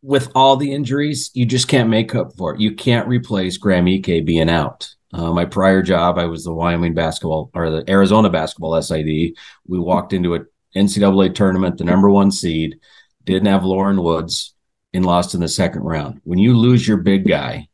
with 0.03 0.29
all 0.35 0.57
the 0.57 0.71
injuries, 0.71 1.31
you 1.33 1.47
just 1.47 1.67
can't 1.67 1.89
make 1.89 2.13
up 2.13 2.35
for 2.37 2.53
it. 2.53 2.61
You 2.61 2.75
can't 2.75 3.07
replace 3.07 3.57
Graham 3.57 3.87
Ike 3.87 4.25
being 4.25 4.49
out. 4.49 4.93
Uh, 5.11 5.31
my 5.31 5.45
prior 5.45 5.81
job, 5.81 6.19
I 6.19 6.25
was 6.25 6.43
the 6.43 6.53
Wyoming 6.53 6.93
basketball 6.93 7.49
or 7.55 7.71
the 7.71 7.89
Arizona 7.89 8.29
basketball 8.29 8.79
SID. 8.79 9.05
We 9.05 9.79
walked 9.79 10.13
into 10.13 10.35
an 10.35 10.45
NCAA 10.75 11.33
tournament, 11.33 11.77
the 11.77 11.83
number 11.83 12.11
one 12.11 12.29
seed, 12.29 12.79
didn't 13.23 13.47
have 13.47 13.63
Loren 13.63 14.03
Woods, 14.03 14.53
and 14.93 15.05
lost 15.05 15.33
in 15.33 15.41
the 15.41 15.47
second 15.47 15.83
round. 15.83 16.21
When 16.23 16.39
you 16.39 16.57
lose 16.57 16.87
your 16.87 16.97
big 16.97 17.27
guy, 17.27 17.67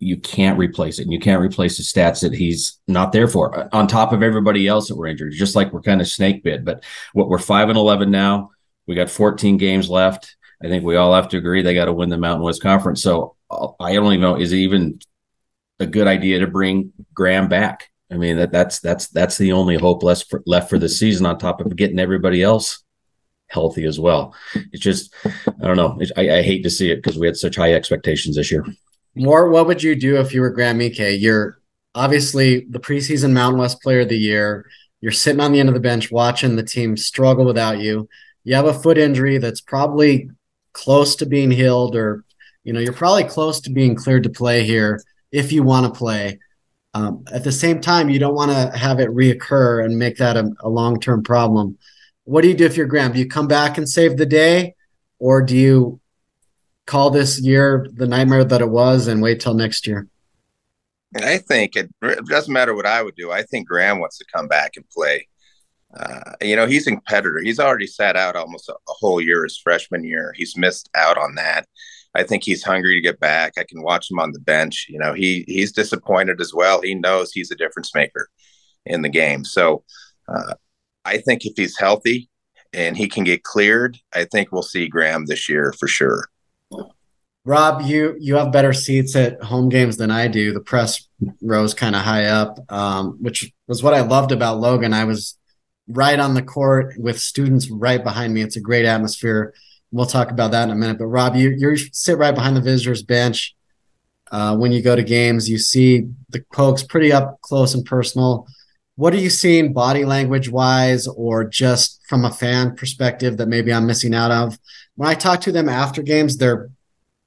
you 0.00 0.16
can't 0.16 0.58
replace 0.58 0.98
it. 0.98 1.02
And 1.02 1.12
you 1.12 1.18
can't 1.18 1.42
replace 1.42 1.76
the 1.76 1.82
stats 1.82 2.20
that 2.20 2.32
he's 2.32 2.78
not 2.86 3.12
there 3.12 3.26
for 3.26 3.68
on 3.74 3.88
top 3.88 4.12
of 4.12 4.22
everybody 4.22 4.68
else 4.68 4.88
that 4.88 4.96
were 4.96 5.06
injured, 5.06 5.32
just 5.32 5.56
like 5.56 5.72
we're 5.72 5.82
kind 5.82 6.00
of 6.00 6.08
snake 6.08 6.44
bit. 6.44 6.64
But 6.64 6.84
what 7.12 7.28
we're 7.28 7.38
five 7.38 7.68
and 7.68 7.78
11 7.78 8.10
now, 8.10 8.50
we 8.86 8.94
got 8.94 9.10
14 9.10 9.56
games 9.56 9.90
left. 9.90 10.36
I 10.62 10.68
think 10.68 10.84
we 10.84 10.96
all 10.96 11.14
have 11.14 11.28
to 11.30 11.36
agree 11.36 11.62
they 11.62 11.74
got 11.74 11.86
to 11.86 11.92
win 11.92 12.10
the 12.10 12.16
Mountain 12.16 12.44
West 12.44 12.62
Conference. 12.62 13.02
So 13.02 13.36
uh, 13.50 13.68
I 13.80 13.94
don't 13.94 14.12
even 14.12 14.20
know, 14.20 14.36
is 14.36 14.52
it 14.52 14.58
even 14.58 15.00
a 15.80 15.86
good 15.86 16.06
idea 16.06 16.40
to 16.40 16.46
bring 16.46 16.92
Graham 17.12 17.48
back? 17.48 17.90
I 18.10 18.16
mean, 18.16 18.36
that 18.36 18.52
that's, 18.52 18.80
that's, 18.80 19.08
that's 19.08 19.36
the 19.36 19.52
only 19.52 19.76
hope 19.76 20.02
left 20.02 20.30
for, 20.30 20.42
left 20.46 20.70
for 20.70 20.78
the 20.78 20.88
season 20.88 21.26
on 21.26 21.38
top 21.38 21.60
of 21.60 21.74
getting 21.76 21.98
everybody 21.98 22.42
else 22.42 22.82
healthy 23.48 23.84
as 23.84 23.98
well. 23.98 24.34
It's 24.72 24.82
just, 24.82 25.14
I 25.24 25.66
don't 25.66 25.76
know. 25.76 25.98
I, 26.16 26.38
I 26.38 26.42
hate 26.42 26.62
to 26.62 26.70
see 26.70 26.90
it 26.90 26.96
because 26.96 27.18
we 27.18 27.26
had 27.26 27.36
such 27.36 27.56
high 27.56 27.74
expectations 27.74 28.36
this 28.36 28.50
year. 28.50 28.64
More, 29.14 29.48
what 29.48 29.66
would 29.66 29.82
you 29.82 29.94
do 29.94 30.16
if 30.16 30.32
you 30.32 30.40
were 30.40 30.50
Graham 30.50 30.80
Ike? 30.80 30.98
You're 30.98 31.58
obviously 31.94 32.66
the 32.70 32.80
preseason 32.80 33.32
Mountain 33.32 33.60
West 33.60 33.82
Player 33.82 34.00
of 34.00 34.08
the 34.08 34.18
Year. 34.18 34.66
You're 35.00 35.12
sitting 35.12 35.40
on 35.40 35.52
the 35.52 35.60
end 35.60 35.68
of 35.68 35.74
the 35.74 35.80
bench 35.80 36.10
watching 36.10 36.56
the 36.56 36.62
team 36.62 36.96
struggle 36.96 37.44
without 37.44 37.78
you. 37.78 38.08
You 38.44 38.54
have 38.54 38.66
a 38.66 38.74
foot 38.74 38.98
injury 38.98 39.38
that's 39.38 39.60
probably 39.60 40.30
close 40.72 41.16
to 41.16 41.26
being 41.26 41.50
healed, 41.50 41.96
or 41.96 42.24
you 42.64 42.72
know, 42.72 42.80
you're 42.80 42.92
probably 42.92 43.24
close 43.24 43.60
to 43.62 43.70
being 43.70 43.94
cleared 43.94 44.24
to 44.24 44.30
play 44.30 44.64
here 44.64 45.02
if 45.32 45.52
you 45.52 45.62
want 45.62 45.86
to 45.86 45.98
play. 45.98 46.38
Um, 46.94 47.24
at 47.32 47.44
the 47.44 47.52
same 47.52 47.80
time, 47.80 48.08
you 48.08 48.18
don't 48.18 48.34
want 48.34 48.50
to 48.50 48.76
have 48.76 48.98
it 48.98 49.10
reoccur 49.10 49.84
and 49.84 49.98
make 49.98 50.16
that 50.16 50.36
a, 50.36 50.50
a 50.60 50.68
long 50.68 50.98
term 50.98 51.22
problem. 51.22 51.78
What 52.28 52.42
do 52.42 52.48
you 52.48 52.54
do 52.54 52.66
if 52.66 52.76
you're 52.76 52.84
Graham? 52.84 53.12
Do 53.12 53.18
you 53.18 53.26
come 53.26 53.48
back 53.48 53.78
and 53.78 53.88
save 53.88 54.18
the 54.18 54.26
day, 54.26 54.74
or 55.18 55.40
do 55.40 55.56
you 55.56 55.98
call 56.84 57.08
this 57.08 57.40
year 57.40 57.88
the 57.90 58.06
nightmare 58.06 58.44
that 58.44 58.60
it 58.60 58.68
was 58.68 59.06
and 59.06 59.22
wait 59.22 59.40
till 59.40 59.54
next 59.54 59.86
year? 59.86 60.06
I 61.16 61.38
think 61.38 61.74
it, 61.74 61.88
it 62.02 62.26
doesn't 62.26 62.52
matter 62.52 62.74
what 62.74 62.84
I 62.84 63.02
would 63.02 63.16
do. 63.16 63.32
I 63.32 63.44
think 63.44 63.66
Graham 63.66 63.98
wants 63.98 64.18
to 64.18 64.26
come 64.30 64.46
back 64.46 64.72
and 64.76 64.84
play. 64.90 65.26
Uh, 65.98 66.32
you 66.42 66.54
know, 66.54 66.66
he's 66.66 66.86
a 66.86 66.90
competitor. 66.90 67.40
He's 67.42 67.58
already 67.58 67.86
sat 67.86 68.14
out 68.14 68.36
almost 68.36 68.68
a, 68.68 68.74
a, 68.74 68.92
whole 69.00 69.22
year 69.22 69.44
his 69.44 69.56
freshman 69.56 70.04
year. 70.04 70.34
He's 70.36 70.54
missed 70.54 70.90
out 70.94 71.16
on 71.16 71.34
that. 71.36 71.66
I 72.14 72.24
think 72.24 72.44
he's 72.44 72.62
hungry 72.62 72.94
to 72.96 73.00
get 73.00 73.18
back. 73.20 73.54
I 73.56 73.64
can 73.64 73.80
watch 73.80 74.10
him 74.10 74.18
on 74.18 74.32
the 74.32 74.40
bench. 74.40 74.84
You 74.90 74.98
know, 74.98 75.14
he 75.14 75.46
he's 75.48 75.72
disappointed 75.72 76.42
as 76.42 76.52
well. 76.52 76.82
He 76.82 76.94
knows 76.94 77.32
he's 77.32 77.50
a 77.50 77.56
difference 77.56 77.94
maker 77.94 78.28
in 78.84 79.00
the 79.00 79.08
game. 79.08 79.46
So 79.46 79.82
uh, 80.28 80.52
I 81.08 81.18
think 81.18 81.46
if 81.46 81.54
he's 81.56 81.78
healthy 81.78 82.28
and 82.72 82.96
he 82.96 83.08
can 83.08 83.24
get 83.24 83.42
cleared, 83.42 83.98
I 84.14 84.24
think 84.24 84.52
we'll 84.52 84.62
see 84.62 84.88
Graham 84.88 85.24
this 85.26 85.48
year 85.48 85.74
for 85.78 85.88
sure. 85.88 86.28
Rob, 87.44 87.80
you 87.82 88.14
you 88.20 88.34
have 88.34 88.52
better 88.52 88.74
seats 88.74 89.16
at 89.16 89.42
home 89.42 89.70
games 89.70 89.96
than 89.96 90.10
I 90.10 90.28
do. 90.28 90.52
The 90.52 90.60
press 90.60 91.08
rows 91.40 91.72
kind 91.72 91.96
of 91.96 92.02
high 92.02 92.26
up, 92.26 92.58
um, 92.70 93.16
which 93.22 93.50
was 93.66 93.82
what 93.82 93.94
I 93.94 94.00
loved 94.02 94.32
about 94.32 94.60
Logan. 94.60 94.92
I 94.92 95.04
was 95.04 95.38
right 95.88 96.18
on 96.18 96.34
the 96.34 96.42
court 96.42 96.94
with 96.98 97.18
students 97.18 97.70
right 97.70 98.04
behind 98.04 98.34
me. 98.34 98.42
It's 98.42 98.56
a 98.56 98.60
great 98.60 98.84
atmosphere. 98.84 99.54
We'll 99.90 100.04
talk 100.04 100.30
about 100.30 100.50
that 100.50 100.64
in 100.64 100.70
a 100.70 100.74
minute. 100.74 100.98
But 100.98 101.06
Rob, 101.06 101.36
you 101.36 101.54
you 101.56 101.74
sit 101.78 102.18
right 102.18 102.34
behind 102.34 102.54
the 102.54 102.60
visitors 102.60 103.02
bench. 103.02 103.56
Uh, 104.30 104.54
when 104.54 104.72
you 104.72 104.82
go 104.82 104.94
to 104.94 105.02
games, 105.02 105.48
you 105.48 105.56
see 105.56 106.06
the 106.28 106.44
Pokes 106.52 106.82
pretty 106.82 107.12
up 107.12 107.40
close 107.40 107.74
and 107.74 107.86
personal. 107.86 108.46
What 108.98 109.14
are 109.14 109.18
you 109.18 109.30
seeing 109.30 109.72
body 109.72 110.04
language 110.04 110.48
wise, 110.48 111.06
or 111.06 111.44
just 111.44 112.00
from 112.08 112.24
a 112.24 112.32
fan 112.32 112.74
perspective 112.74 113.36
that 113.36 113.46
maybe 113.46 113.72
I'm 113.72 113.86
missing 113.86 114.12
out 114.12 114.32
of? 114.32 114.58
When 114.96 115.08
I 115.08 115.14
talk 115.14 115.40
to 115.42 115.52
them 115.52 115.68
after 115.68 116.02
games, 116.02 116.36
they're 116.36 116.68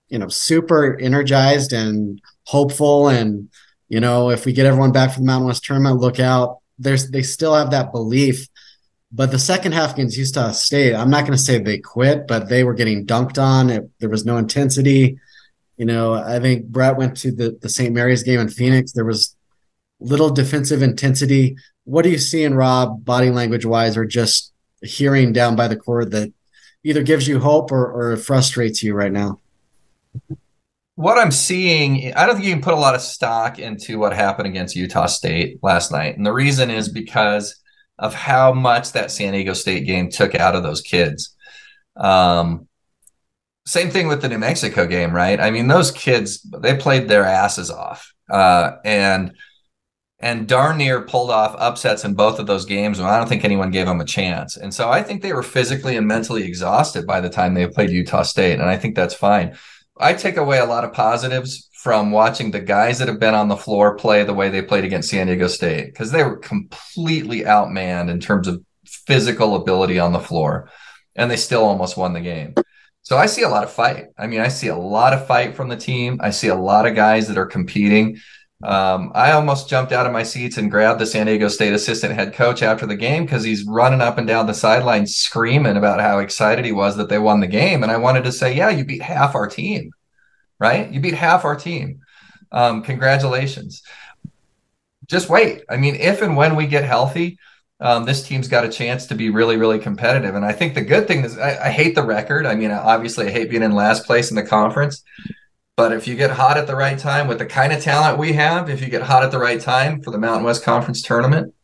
you 0.10 0.20
know 0.20 0.28
super 0.28 1.00
energized 1.00 1.72
and 1.72 2.22
hopeful 2.44 3.08
and 3.08 3.48
you 3.88 4.02
know 4.02 4.32
if 4.32 4.46
we 4.46 4.52
get 4.52 4.66
everyone 4.66 4.92
back 4.92 5.14
from 5.14 5.24
the 5.24 5.28
mountain 5.28 5.48
west 5.48 5.64
tournament 5.64 6.02
look 6.02 6.20
out. 6.20 6.58
There's 6.78 7.10
they 7.10 7.22
still 7.22 7.56
have 7.56 7.72
that 7.72 7.94
belief. 7.94 8.50
But 9.14 9.32
the 9.32 9.40
second 9.40 9.72
half 9.72 9.94
against 9.94 10.18
utah 10.18 10.52
state 10.52 10.94
i'm 10.94 11.10
not 11.10 11.22
going 11.22 11.38
to 11.38 11.38
say 11.38 11.58
they 11.58 11.78
quit 11.78 12.28
but 12.28 12.50
they 12.50 12.66
were 12.66 12.74
getting 12.74 13.06
dunked 13.06 13.42
on. 13.42 13.70
It, 13.70 13.90
there 14.00 14.10
was 14.10 14.26
no 14.26 14.36
intensity. 14.36 15.20
You 15.78 15.86
know 15.86 16.16
i 16.16 16.38
think 16.42 16.66
brett 16.66 16.98
went 16.98 17.16
to 17.20 17.32
the, 17.32 17.58
the 17.62 17.70
st 17.70 17.94
mary's 17.94 18.24
game 18.24 18.42
in 18.42 18.50
phoenix. 18.50 18.92
There 18.92 19.06
was 19.06 19.38
little 20.02 20.30
defensive 20.30 20.82
intensity 20.82 21.56
what 21.86 22.04
do 22.04 22.10
you 22.10 22.18
see 22.18 22.44
in 22.44 22.54
rob 22.54 23.06
body 23.06 23.30
language 23.30 23.66
wise 23.66 23.96
or 23.96 24.06
just 24.06 24.52
hearing 24.82 25.32
down 25.32 25.56
by 25.56 25.68
the 25.68 25.76
court 25.76 26.12
that 26.12 26.32
either 26.84 27.04
gives 27.04 27.28
you 27.28 27.40
hope 27.40 27.72
or, 27.72 28.14
or 28.14 28.18
frustrates 28.18 28.84
you 28.84 28.94
right 28.94 29.12
now 29.12 29.40
what 30.96 31.18
I'm 31.18 31.32
seeing, 31.32 32.14
I 32.16 32.26
don't 32.26 32.36
think 32.36 32.46
you 32.46 32.54
can 32.54 32.62
put 32.62 32.76
a 32.76 32.78
lot 32.78 32.94
of 32.94 33.02
stock 33.02 33.58
into 33.58 33.98
what 33.98 34.14
happened 34.14 34.48
against 34.48 34.76
Utah 34.76 35.08
State 35.08 35.58
last 35.64 35.92
night. 35.92 36.16
And 36.16 36.26
the 36.26 36.34
reason 36.34 36.70
is 36.70 36.90
because 36.90 37.60
of 37.98 38.14
how 38.14 38.54
much 38.54 38.92
that 38.92 39.10
San 39.10 39.34
Diego 39.34 39.54
State 39.54 39.86
game 39.86 40.10
took 40.10 40.36
out 40.36 40.56
of 40.56 40.64
those 40.64 40.82
kids. 40.82 41.36
Um, 41.96 42.68
same 43.66 43.90
thing 43.90 44.08
with 44.08 44.22
the 44.22 44.30
New 44.30 44.38
Mexico 44.38 44.86
game, 44.86 45.12
right? 45.12 45.40
I 45.40 45.50
mean, 45.50 45.68
those 45.68 45.92
kids, 45.92 46.42
they 46.42 46.76
played 46.76 47.08
their 47.08 47.26
asses 47.26 47.72
off. 47.72 48.14
Uh, 48.30 48.74
and 48.84 49.36
and 50.22 50.48
darn 50.48 50.78
near 50.78 51.02
pulled 51.02 51.32
off 51.32 51.56
upsets 51.58 52.06
in 52.06 52.14
both 52.14 52.40
of 52.40 52.48
those 52.48 52.66
games. 52.66 53.00
And 53.00 53.08
I 53.08 53.18
don't 53.18 53.28
think 53.28 53.44
anyone 53.44 53.72
gave 53.72 53.88
them 53.88 54.00
a 54.00 54.06
chance. 54.06 54.56
And 54.56 54.74
so 54.74 54.90
I 54.90 55.02
think 55.02 55.22
they 55.22 55.34
were 55.34 55.44
physically 55.44 55.98
and 55.98 56.08
mentally 56.08 56.44
exhausted 56.44 57.08
by 57.08 57.22
the 57.22 57.30
time 57.30 57.54
they 57.54 57.68
played 57.68 57.90
Utah 57.90 58.22
State. 58.22 58.60
And 58.60 58.70
I 58.70 58.78
think 58.78 58.96
that's 58.96 59.16
fine. 59.16 59.58
I 60.00 60.14
take 60.14 60.38
away 60.38 60.60
a 60.60 60.66
lot 60.66 60.84
of 60.84 60.94
positives 60.94 61.70
from 61.82 62.12
watching 62.12 62.52
the 62.52 62.60
guys 62.60 63.00
that 63.00 63.08
have 63.08 63.20
been 63.20 63.34
on 63.34 63.48
the 63.48 63.58
floor 63.58 63.96
play 63.96 64.24
the 64.24 64.34
way 64.34 64.50
they 64.50 64.62
played 64.62 64.84
against 64.84 65.10
San 65.10 65.26
Diego 65.26 65.48
State 65.48 65.88
because 65.88 66.12
they 66.12 66.24
were 66.24 66.38
completely 66.38 67.42
outmanned 67.42 68.10
in 68.10 68.20
terms 68.20 68.48
of 68.48 68.64
physical 68.86 69.56
ability 69.56 69.98
on 69.98 70.14
the 70.14 70.20
floor, 70.20 70.70
and 71.16 71.32
they 71.32 71.38
still 71.38 71.64
almost 71.64 71.98
won 71.98 72.14
the 72.14 72.22
game. 72.22 72.54
So 73.02 73.18
I 73.18 73.26
see 73.26 73.42
a 73.42 73.50
lot 73.50 73.64
of 73.64 73.72
fight. 73.72 74.06
I 74.18 74.28
mean, 74.28 74.42
I 74.42 74.50
see 74.50 74.68
a 74.68 74.78
lot 74.78 75.14
of 75.14 75.26
fight 75.26 75.56
from 75.56 75.70
the 75.70 75.76
team. 75.76 76.20
I 76.22 76.30
see 76.30 76.50
a 76.50 76.56
lot 76.56 76.86
of 76.86 76.96
guys 76.96 77.28
that 77.28 77.38
are 77.38 77.48
competing. 77.48 78.20
Um, 78.64 79.12
I 79.16 79.32
almost 79.32 79.70
jumped 79.70 79.92
out 79.92 80.06
of 80.06 80.12
my 80.12 80.24
seats 80.24 80.58
and 80.58 80.70
grabbed 80.70 81.00
the 81.00 81.06
San 81.06 81.26
Diego 81.26 81.48
State 81.48 81.74
assistant 81.74 82.14
head 82.14 82.34
coach 82.34 82.62
after 82.62 82.86
the 82.86 82.96
game 82.96 83.26
because 83.26 83.44
he's 83.44 83.64
running 83.64 84.02
up 84.02 84.18
and 84.18 84.28
down 84.28 84.46
the 84.46 84.54
sideline 84.54 85.08
screaming 85.08 85.78
about 85.78 86.00
how 86.00 86.20
excited 86.20 86.64
he 86.64 86.72
was 86.72 86.96
that 86.98 87.10
they 87.10 87.18
won 87.18 87.40
the 87.40 87.48
game. 87.48 87.82
And 87.82 87.92
I 87.92 87.98
wanted 87.98 88.24
to 88.26 88.32
say, 88.32 88.56
yeah, 88.56 88.70
you 88.70 88.86
beat 88.86 89.02
half 89.02 89.34
our 89.34 89.48
team, 89.48 89.92
right? 90.60 90.92
You 90.92 91.00
beat 91.00 91.16
half 91.16 91.44
our 91.44 91.56
team. 91.56 92.02
Um, 92.52 92.84
congratulations. 92.84 93.82
Just 95.08 95.30
wait. 95.30 95.64
I 95.70 95.78
mean, 95.78 95.96
if 95.96 96.22
and 96.22 96.38
when 96.38 96.56
we 96.56 96.68
get 96.68 96.84
healthy, 96.84 97.40
um, 97.80 98.06
this 98.06 98.22
team's 98.22 98.48
got 98.48 98.64
a 98.64 98.70
chance 98.70 99.08
to 99.08 99.16
be 99.16 99.32
really, 99.32 99.58
really 99.58 99.80
competitive. 99.80 100.36
And 100.36 100.46
I 100.46 100.52
think 100.52 100.76
the 100.76 100.82
good 100.82 101.08
thing 101.08 101.26
is 101.26 101.38
I, 101.40 101.66
I 101.66 101.70
hate 101.72 101.96
the 101.96 102.04
record. 102.04 102.46
I 102.46 102.54
mean, 102.54 102.70
obviously, 102.70 103.28
I 103.28 103.32
hate 103.32 103.50
being 103.50 103.64
in 103.64 103.72
last 103.72 104.06
place 104.06 104.30
in 104.30 104.36
the 104.36 104.44
conference. 104.44 105.04
But 105.82 105.94
if 105.94 106.08
you 106.08 106.16
get 106.16 106.30
hot 106.30 106.58
at 106.58 106.68
the 106.68 106.76
right 106.76 107.00
time 107.00 107.28
with 107.28 107.40
the 107.40 107.46
kind 107.48 107.74
of 107.74 107.82
talent 107.82 108.20
we 108.20 108.34
have, 108.34 108.70
if 108.70 108.82
you 108.82 108.88
get 108.88 109.02
hot 109.02 109.24
at 109.24 109.32
the 109.32 109.40
right 109.40 109.60
time 109.60 110.00
for 110.04 110.12
the 110.12 110.20
Mountain 110.20 110.44
West 110.44 110.64
Conference 110.64 111.02
tournament, 111.02 111.56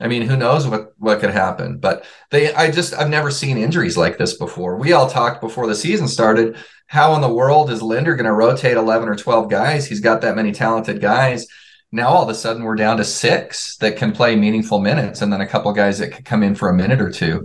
I 0.00 0.08
mean, 0.08 0.22
who 0.22 0.38
knows 0.38 0.66
what 0.66 0.94
what 0.96 1.20
could 1.20 1.28
happen? 1.28 1.76
But 1.76 2.06
they, 2.30 2.54
I 2.54 2.70
just, 2.70 2.94
I've 2.94 3.10
never 3.10 3.30
seen 3.30 3.58
injuries 3.58 3.98
like 3.98 4.16
this 4.16 4.38
before. 4.38 4.78
We 4.78 4.94
all 4.94 5.06
talked 5.06 5.42
before 5.42 5.66
the 5.66 5.74
season 5.74 6.08
started. 6.08 6.56
How 6.86 7.14
in 7.14 7.20
the 7.20 7.30
world 7.30 7.70
is 7.70 7.82
Linder 7.82 8.16
going 8.16 8.24
to 8.24 8.32
rotate 8.32 8.78
eleven 8.78 9.06
or 9.06 9.16
twelve 9.16 9.50
guys? 9.50 9.86
He's 9.86 10.00
got 10.00 10.22
that 10.22 10.34
many 10.34 10.52
talented 10.52 11.02
guys. 11.02 11.46
Now 11.92 12.08
all 12.08 12.22
of 12.22 12.30
a 12.30 12.34
sudden 12.34 12.62
we're 12.62 12.74
down 12.74 12.96
to 12.96 13.04
six 13.04 13.76
that 13.76 13.98
can 13.98 14.12
play 14.12 14.34
meaningful 14.34 14.80
minutes, 14.80 15.20
and 15.20 15.30
then 15.30 15.42
a 15.42 15.46
couple 15.46 15.70
guys 15.74 15.98
that 15.98 16.12
could 16.12 16.24
come 16.24 16.42
in 16.42 16.54
for 16.54 16.70
a 16.70 16.74
minute 16.74 17.02
or 17.02 17.10
two. 17.10 17.44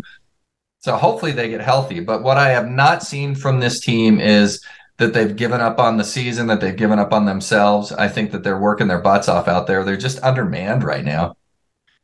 So 0.80 0.96
hopefully 0.96 1.34
they 1.34 1.50
get 1.50 1.60
healthy. 1.60 2.00
But 2.00 2.24
what 2.24 2.38
I 2.38 2.52
have 2.52 2.70
not 2.70 3.04
seen 3.04 3.36
from 3.36 3.60
this 3.60 3.82
team 3.82 4.22
is 4.22 4.64
that 4.98 5.14
they've 5.14 5.36
given 5.36 5.62
up 5.62 5.80
on 5.80 5.98
the 5.98 6.04
season, 6.04 6.48
that 6.48 6.60
they've 6.60 6.76
given 6.76 7.00
up 7.00 7.14
on 7.14 7.26
themselves. 7.26 7.92
I 7.92 8.08
think 8.08 8.32
that 8.32 8.44
they're 8.44 8.60
working 8.60 8.88
their 8.88 9.02
butts 9.02 9.30
off 9.30 9.48
out 9.48 9.68
there. 9.68 9.84
They're 9.84 9.96
just 9.98 10.24
undermanned 10.24 10.84
right 10.84 11.06
now. 11.06 11.36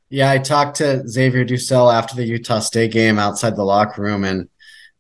Yeah, 0.10 0.30
I 0.30 0.38
talked 0.38 0.78
to 0.78 1.08
Xavier 1.08 1.44
DuSell 1.44 1.92
after 1.92 2.16
the 2.16 2.26
Utah 2.26 2.60
State 2.60 2.92
game 2.92 3.18
outside 3.18 3.56
the 3.56 3.64
locker 3.64 4.02
room, 4.04 4.24
and 4.24 4.48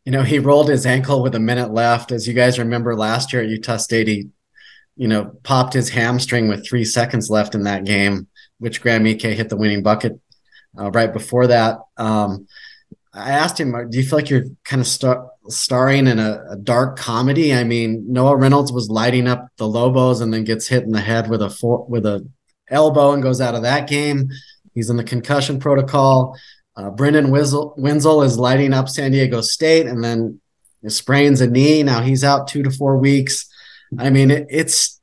you 0.05 0.12
know 0.12 0.23
he 0.23 0.39
rolled 0.39 0.69
his 0.69 0.88
ankle 0.88 1.21
with 1.21 1.35
a 1.35 1.39
minute 1.39 1.71
left. 1.71 2.12
As 2.12 2.27
you 2.27 2.33
guys 2.33 2.57
remember, 2.57 2.95
last 2.95 3.31
year 3.31 3.43
at 3.43 3.50
Utah 3.50 3.77
State, 3.77 4.07
he 4.07 4.29
you 4.97 5.07
know 5.07 5.25
popped 5.43 5.73
his 5.73 5.89
hamstring 5.89 6.47
with 6.47 6.65
three 6.67 6.85
seconds 6.85 7.29
left 7.29 7.53
in 7.53 7.63
that 7.63 7.85
game. 7.85 8.27
which 8.57 8.81
Graham 8.81 9.05
Ike 9.05 9.21
hit 9.21 9.50
the 9.50 9.57
winning 9.57 9.83
bucket 9.83 10.19
uh, 10.79 10.89
right 10.91 11.12
before 11.13 11.47
that. 11.47 11.79
Um, 11.97 12.47
I 13.13 13.31
asked 13.31 13.59
him, 13.59 13.71
"Do 13.89 13.97
you 13.97 14.03
feel 14.03 14.17
like 14.17 14.29
you're 14.31 14.45
kind 14.63 14.81
of 14.81 14.88
star- 14.88 15.29
starring 15.50 16.07
in 16.07 16.19
a, 16.19 16.43
a, 16.51 16.55
dark 16.55 16.97
comedy?" 16.97 17.53
I 17.53 17.63
mean, 17.63 18.05
Noah 18.07 18.35
Reynolds 18.35 18.71
was 18.71 18.89
lighting 18.89 19.27
up 19.27 19.47
the 19.57 19.67
Lobos 19.67 20.21
and 20.21 20.33
then 20.33 20.43
gets 20.43 20.67
hit 20.67 20.83
in 20.83 20.91
the 20.91 21.01
head 21.01 21.29
with 21.29 21.41
a 21.41 21.50
for- 21.50 21.85
with 21.88 22.05
a 22.05 22.27
elbow 22.69 23.12
and 23.12 23.23
goes 23.23 23.41
out 23.41 23.55
of 23.55 23.63
that 23.63 23.88
game. 23.88 24.29
He's 24.73 24.89
in 24.89 24.97
the 24.97 25.03
concussion 25.03 25.59
protocol. 25.59 26.38
Uh, 26.75 26.89
Brendan 26.89 27.29
Wenzel, 27.29 28.23
is 28.23 28.39
lighting 28.39 28.73
up 28.73 28.89
San 28.89 29.12
Diego 29.12 29.41
State 29.41 29.85
and 29.85 30.03
then 30.03 30.41
sprains 30.88 31.39
a 31.39 31.47
knee. 31.47 31.83
Now 31.83 32.01
he's 32.01 32.23
out 32.23 32.47
two 32.47 32.63
to 32.63 32.71
four 32.71 32.97
weeks. 32.97 33.47
I 34.00 34.09
mean, 34.09 34.31
it, 34.31 34.47
it's 34.50 35.00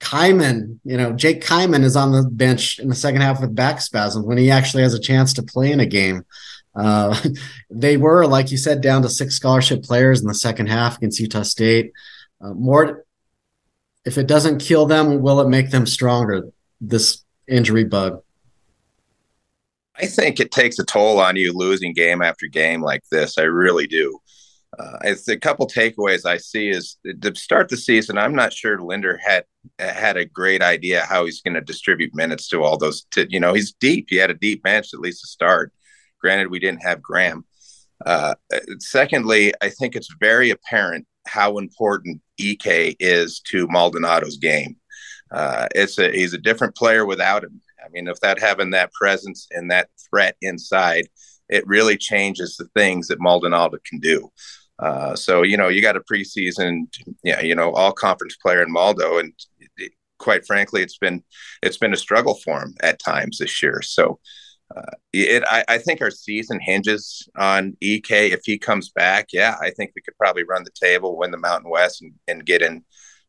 Kyman, 0.00 0.80
you 0.84 0.96
know, 0.96 1.12
Jake 1.12 1.44
Kyman 1.44 1.84
is 1.84 1.94
on 1.94 2.12
the 2.12 2.22
bench 2.22 2.78
in 2.78 2.88
the 2.88 2.94
second 2.94 3.20
half 3.20 3.40
with 3.40 3.54
back 3.54 3.80
spasms 3.80 4.24
when 4.24 4.38
he 4.38 4.50
actually 4.50 4.82
has 4.82 4.94
a 4.94 5.00
chance 5.00 5.34
to 5.34 5.42
play 5.42 5.72
in 5.72 5.80
a 5.80 5.86
game. 5.86 6.24
Uh, 6.74 7.18
they 7.70 7.96
were, 7.96 8.26
like 8.26 8.50
you 8.50 8.56
said, 8.56 8.80
down 8.80 9.02
to 9.02 9.08
six 9.08 9.34
scholarship 9.34 9.82
players 9.82 10.20
in 10.20 10.26
the 10.26 10.34
second 10.34 10.66
half 10.66 10.96
against 10.96 11.20
Utah 11.20 11.42
State. 11.42 11.92
Uh, 12.40 12.54
more, 12.54 13.04
if 14.04 14.18
it 14.18 14.26
doesn't 14.26 14.58
kill 14.58 14.86
them, 14.86 15.20
will 15.20 15.40
it 15.40 15.48
make 15.48 15.70
them 15.70 15.86
stronger? 15.86 16.50
This 16.80 17.22
injury 17.46 17.84
bug. 17.84 18.22
I 19.96 20.06
think 20.06 20.40
it 20.40 20.50
takes 20.50 20.78
a 20.78 20.84
toll 20.84 21.20
on 21.20 21.36
you 21.36 21.52
losing 21.52 21.92
game 21.92 22.22
after 22.22 22.46
game 22.46 22.80
like 22.80 23.02
this. 23.10 23.36
I 23.36 23.42
really 23.42 23.86
do. 23.86 24.18
Uh, 24.78 24.98
it's 25.02 25.28
a 25.28 25.36
couple 25.38 25.66
takeaways 25.66 26.24
I 26.24 26.38
see 26.38 26.70
is 26.70 26.96
to 27.20 27.34
start 27.34 27.68
the 27.68 27.76
season. 27.76 28.16
I'm 28.16 28.34
not 28.34 28.52
sure 28.52 28.80
Linder 28.80 29.18
had 29.22 29.44
had 29.78 30.16
a 30.16 30.24
great 30.24 30.62
idea 30.62 31.04
how 31.04 31.24
he's 31.24 31.42
going 31.42 31.54
to 31.54 31.60
distribute 31.60 32.14
minutes 32.14 32.48
to 32.48 32.62
all 32.62 32.78
those. 32.78 33.02
To, 33.12 33.26
you 33.28 33.40
know, 33.40 33.52
he's 33.52 33.72
deep. 33.72 34.06
He 34.08 34.16
had 34.16 34.30
a 34.30 34.34
deep 34.34 34.62
bench 34.62 34.94
at 34.94 35.00
least 35.00 35.22
to 35.22 35.26
start. 35.26 35.72
Granted, 36.20 36.50
we 36.50 36.58
didn't 36.58 36.82
have 36.82 37.02
Graham. 37.02 37.44
Uh, 38.04 38.34
secondly, 38.78 39.52
I 39.60 39.68
think 39.68 39.94
it's 39.94 40.14
very 40.20 40.50
apparent 40.50 41.06
how 41.26 41.58
important 41.58 42.20
Ike 42.40 42.96
is 42.98 43.40
to 43.50 43.68
Maldonado's 43.68 44.36
game. 44.36 44.76
Uh, 45.30 45.66
it's 45.74 45.98
a 45.98 46.10
he's 46.10 46.34
a 46.34 46.38
different 46.38 46.74
player 46.74 47.04
without 47.06 47.44
him. 47.44 47.60
I 47.84 47.88
mean, 47.90 48.08
if 48.08 48.20
that 48.20 48.38
having 48.38 48.70
that 48.70 48.92
presence 48.92 49.46
and 49.50 49.70
that 49.70 49.88
threat 50.08 50.36
inside, 50.42 51.08
it 51.48 51.66
really 51.66 51.96
changes 51.96 52.56
the 52.56 52.68
things 52.74 53.08
that 53.08 53.20
Maldonado 53.20 53.78
can 53.84 54.00
do. 54.00 54.30
Uh, 54.78 55.14
so 55.14 55.42
you 55.42 55.56
know, 55.56 55.68
you 55.68 55.82
got 55.82 55.96
a 55.96 56.00
preseason, 56.00 56.86
yeah, 57.22 57.40
you 57.40 57.54
know, 57.54 57.72
all 57.72 57.92
conference 57.92 58.36
player 58.36 58.62
in 58.62 58.72
Maldo, 58.72 59.18
and 59.18 59.32
it, 59.76 59.92
quite 60.18 60.46
frankly, 60.46 60.82
it's 60.82 60.98
been 60.98 61.22
it's 61.62 61.78
been 61.78 61.92
a 61.92 61.98
struggle 61.98 62.34
for 62.34 62.62
him 62.62 62.74
at 62.82 62.98
times 62.98 63.38
this 63.38 63.62
year. 63.62 63.82
So. 63.82 64.18
Uh, 64.74 64.82
it, 65.12 65.42
I, 65.48 65.64
I, 65.66 65.78
think 65.78 66.00
our 66.00 66.12
season 66.12 66.60
hinges 66.60 67.28
on 67.36 67.76
Ike. 67.82 68.10
If 68.10 68.42
he 68.44 68.56
comes 68.56 68.90
back, 68.90 69.28
yeah, 69.32 69.56
I 69.60 69.70
think 69.70 69.92
we 69.96 70.02
could 70.02 70.16
probably 70.16 70.44
run 70.44 70.62
the 70.62 70.70
table, 70.70 71.18
win 71.18 71.32
the 71.32 71.38
Mountain 71.38 71.70
West, 71.70 72.02
and, 72.02 72.12
and 72.28 72.46
get 72.46 72.62
in 72.62 72.84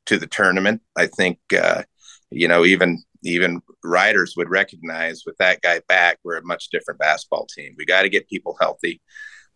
to 0.05 0.19
the 0.19 0.27
tournament. 0.27 0.81
I 0.95 1.07
think, 1.07 1.39
uh, 1.59 1.81
you 2.29 2.47
know, 2.47 2.63
even 2.63 3.03
even 3.23 3.61
riders 3.83 4.35
would 4.37 4.49
recognize 4.49 5.23
with 5.25 5.37
that 5.37 5.61
guy 5.61 5.81
back, 5.87 6.19
we're 6.23 6.37
a 6.37 6.45
much 6.45 6.69
different 6.69 6.99
basketball 6.99 7.47
team. 7.47 7.73
We 7.77 7.85
got 7.85 8.03
to 8.03 8.09
get 8.09 8.29
people 8.29 8.57
healthy. 8.59 9.01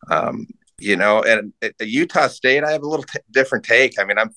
Um, 0.09 0.47
you 0.79 0.95
know, 0.95 1.21
and 1.21 1.53
at 1.61 1.73
Utah 1.79 2.27
State, 2.27 2.63
I 2.63 2.71
have 2.71 2.83
a 2.83 2.89
little 2.89 3.05
t- 3.05 3.19
different 3.31 3.63
take. 3.63 3.99
I 3.99 4.05
mean, 4.05 4.17
I'm 4.17 4.31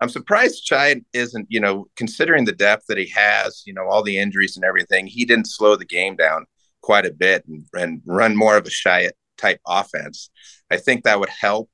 I'm 0.00 0.08
surprised 0.08 0.64
Chai 0.64 1.02
isn't, 1.12 1.46
you 1.50 1.60
know, 1.60 1.88
considering 1.96 2.44
the 2.44 2.52
depth 2.52 2.86
that 2.88 2.98
he 2.98 3.08
has, 3.08 3.62
you 3.66 3.74
know, 3.74 3.86
all 3.86 4.02
the 4.02 4.18
injuries 4.18 4.56
and 4.56 4.64
everything, 4.64 5.06
he 5.06 5.24
didn't 5.24 5.46
slow 5.46 5.76
the 5.76 5.84
game 5.84 6.16
down 6.16 6.46
quite 6.86 7.04
a 7.04 7.12
bit 7.12 7.44
and, 7.48 7.66
and 7.74 8.00
run 8.06 8.36
more 8.36 8.56
of 8.56 8.64
a 8.64 8.70
Shyatt 8.70 9.16
type 9.36 9.60
offense. 9.66 10.30
I 10.70 10.76
think 10.76 11.02
that 11.02 11.18
would 11.18 11.28
help. 11.28 11.68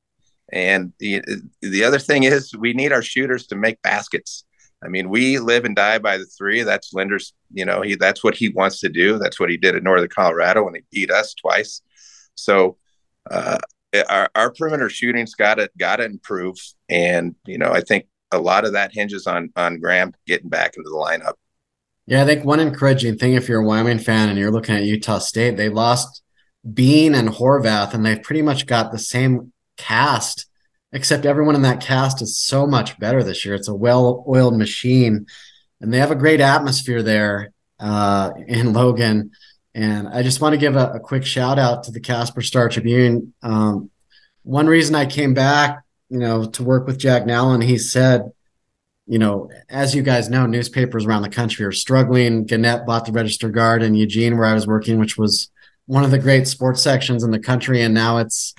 And 0.50 0.92
the 0.98 1.22
the 1.60 1.84
other 1.84 1.98
thing 1.98 2.22
is 2.24 2.56
we 2.56 2.72
need 2.72 2.92
our 2.92 3.02
shooters 3.02 3.46
to 3.48 3.56
make 3.56 3.80
baskets. 3.82 4.44
I 4.84 4.88
mean, 4.88 5.10
we 5.10 5.38
live 5.38 5.64
and 5.66 5.76
die 5.76 5.98
by 5.98 6.16
the 6.16 6.24
three. 6.24 6.62
That's 6.62 6.92
Linder's, 6.94 7.34
you 7.52 7.64
know, 7.64 7.82
he 7.82 7.94
that's 7.94 8.24
what 8.24 8.34
he 8.34 8.48
wants 8.48 8.80
to 8.80 8.88
do. 8.88 9.18
That's 9.18 9.38
what 9.38 9.50
he 9.50 9.56
did 9.56 9.76
at 9.76 9.82
Northern 9.82 10.08
Colorado 10.08 10.64
when 10.64 10.74
he 10.74 10.82
beat 10.90 11.10
us 11.10 11.34
twice. 11.34 11.82
So 12.34 12.78
uh, 13.30 13.58
our, 14.08 14.30
our 14.34 14.50
perimeter 14.50 14.88
shooting's 14.88 15.34
got 15.34 15.56
to 15.56 15.70
got 15.78 15.96
to 15.96 16.04
improve, 16.04 16.56
and 16.88 17.34
you 17.46 17.58
know, 17.58 17.70
I 17.70 17.82
think 17.82 18.06
a 18.32 18.38
lot 18.38 18.64
of 18.64 18.72
that 18.72 18.94
hinges 18.94 19.26
on 19.26 19.50
on 19.56 19.78
Graham 19.78 20.14
getting 20.26 20.48
back 20.48 20.74
into 20.76 20.88
the 20.88 20.96
lineup. 20.96 21.34
Yeah, 22.06 22.22
I 22.22 22.26
think 22.26 22.44
one 22.44 22.60
encouraging 22.60 23.16
thing 23.16 23.34
if 23.34 23.48
you're 23.48 23.62
a 23.62 23.66
Wyoming 23.66 23.98
fan 23.98 24.28
and 24.28 24.38
you're 24.38 24.50
looking 24.50 24.74
at 24.74 24.84
Utah 24.84 25.18
State, 25.18 25.56
they 25.56 25.68
lost 25.68 26.22
Bean 26.72 27.14
and 27.14 27.28
Horvath, 27.28 27.94
and 27.94 28.04
they've 28.04 28.22
pretty 28.22 28.42
much 28.42 28.66
got 28.66 28.92
the 28.92 28.98
same 28.98 29.52
cast 29.76 30.46
except 30.92 31.24
everyone 31.24 31.54
in 31.54 31.62
that 31.62 31.80
cast 31.80 32.22
is 32.22 32.38
so 32.38 32.66
much 32.66 32.98
better 32.98 33.22
this 33.22 33.44
year. 33.44 33.54
It's 33.54 33.68
a 33.68 33.74
well-oiled 33.74 34.56
machine, 34.56 35.26
and 35.80 35.92
they 35.92 35.98
have 35.98 36.10
a 36.10 36.16
great 36.16 36.40
atmosphere 36.40 37.02
there 37.02 37.52
uh, 37.80 38.30
in 38.46 38.72
Logan. 38.72 39.30
And 39.74 40.06
I 40.06 40.22
just 40.22 40.40
want 40.40 40.52
to 40.52 40.58
give 40.58 40.76
a, 40.76 40.92
a, 40.92 41.00
quick 41.00 41.24
shout 41.24 41.58
out 41.58 41.84
to 41.84 41.92
the 41.92 42.00
Casper 42.00 42.42
Star 42.42 42.68
Tribune. 42.68 43.32
Um, 43.42 43.90
one 44.42 44.66
reason 44.66 44.94
I 44.94 45.06
came 45.06 45.32
back, 45.32 45.82
you 46.10 46.18
know, 46.18 46.44
to 46.50 46.62
work 46.62 46.86
with 46.86 46.98
Jack 46.98 47.22
Nallen, 47.24 47.64
he 47.64 47.78
said, 47.78 48.30
you 49.06 49.18
know, 49.18 49.50
as 49.68 49.94
you 49.94 50.02
guys 50.02 50.30
know, 50.30 50.46
newspapers 50.46 51.06
around 51.06 51.22
the 51.22 51.28
country 51.28 51.64
are 51.64 51.72
struggling. 51.72 52.44
Gannett 52.44 52.86
bought 52.86 53.04
the 53.04 53.12
Register 53.12 53.48
Guard 53.50 53.82
in 53.82 53.94
Eugene, 53.94 54.36
where 54.36 54.46
I 54.46 54.54
was 54.54 54.66
working, 54.66 54.98
which 54.98 55.18
was 55.18 55.50
one 55.86 56.04
of 56.04 56.10
the 56.10 56.18
great 56.18 56.46
sports 56.46 56.82
sections 56.82 57.24
in 57.24 57.30
the 57.30 57.40
country, 57.40 57.82
and 57.82 57.94
now 57.94 58.18
it's 58.18 58.54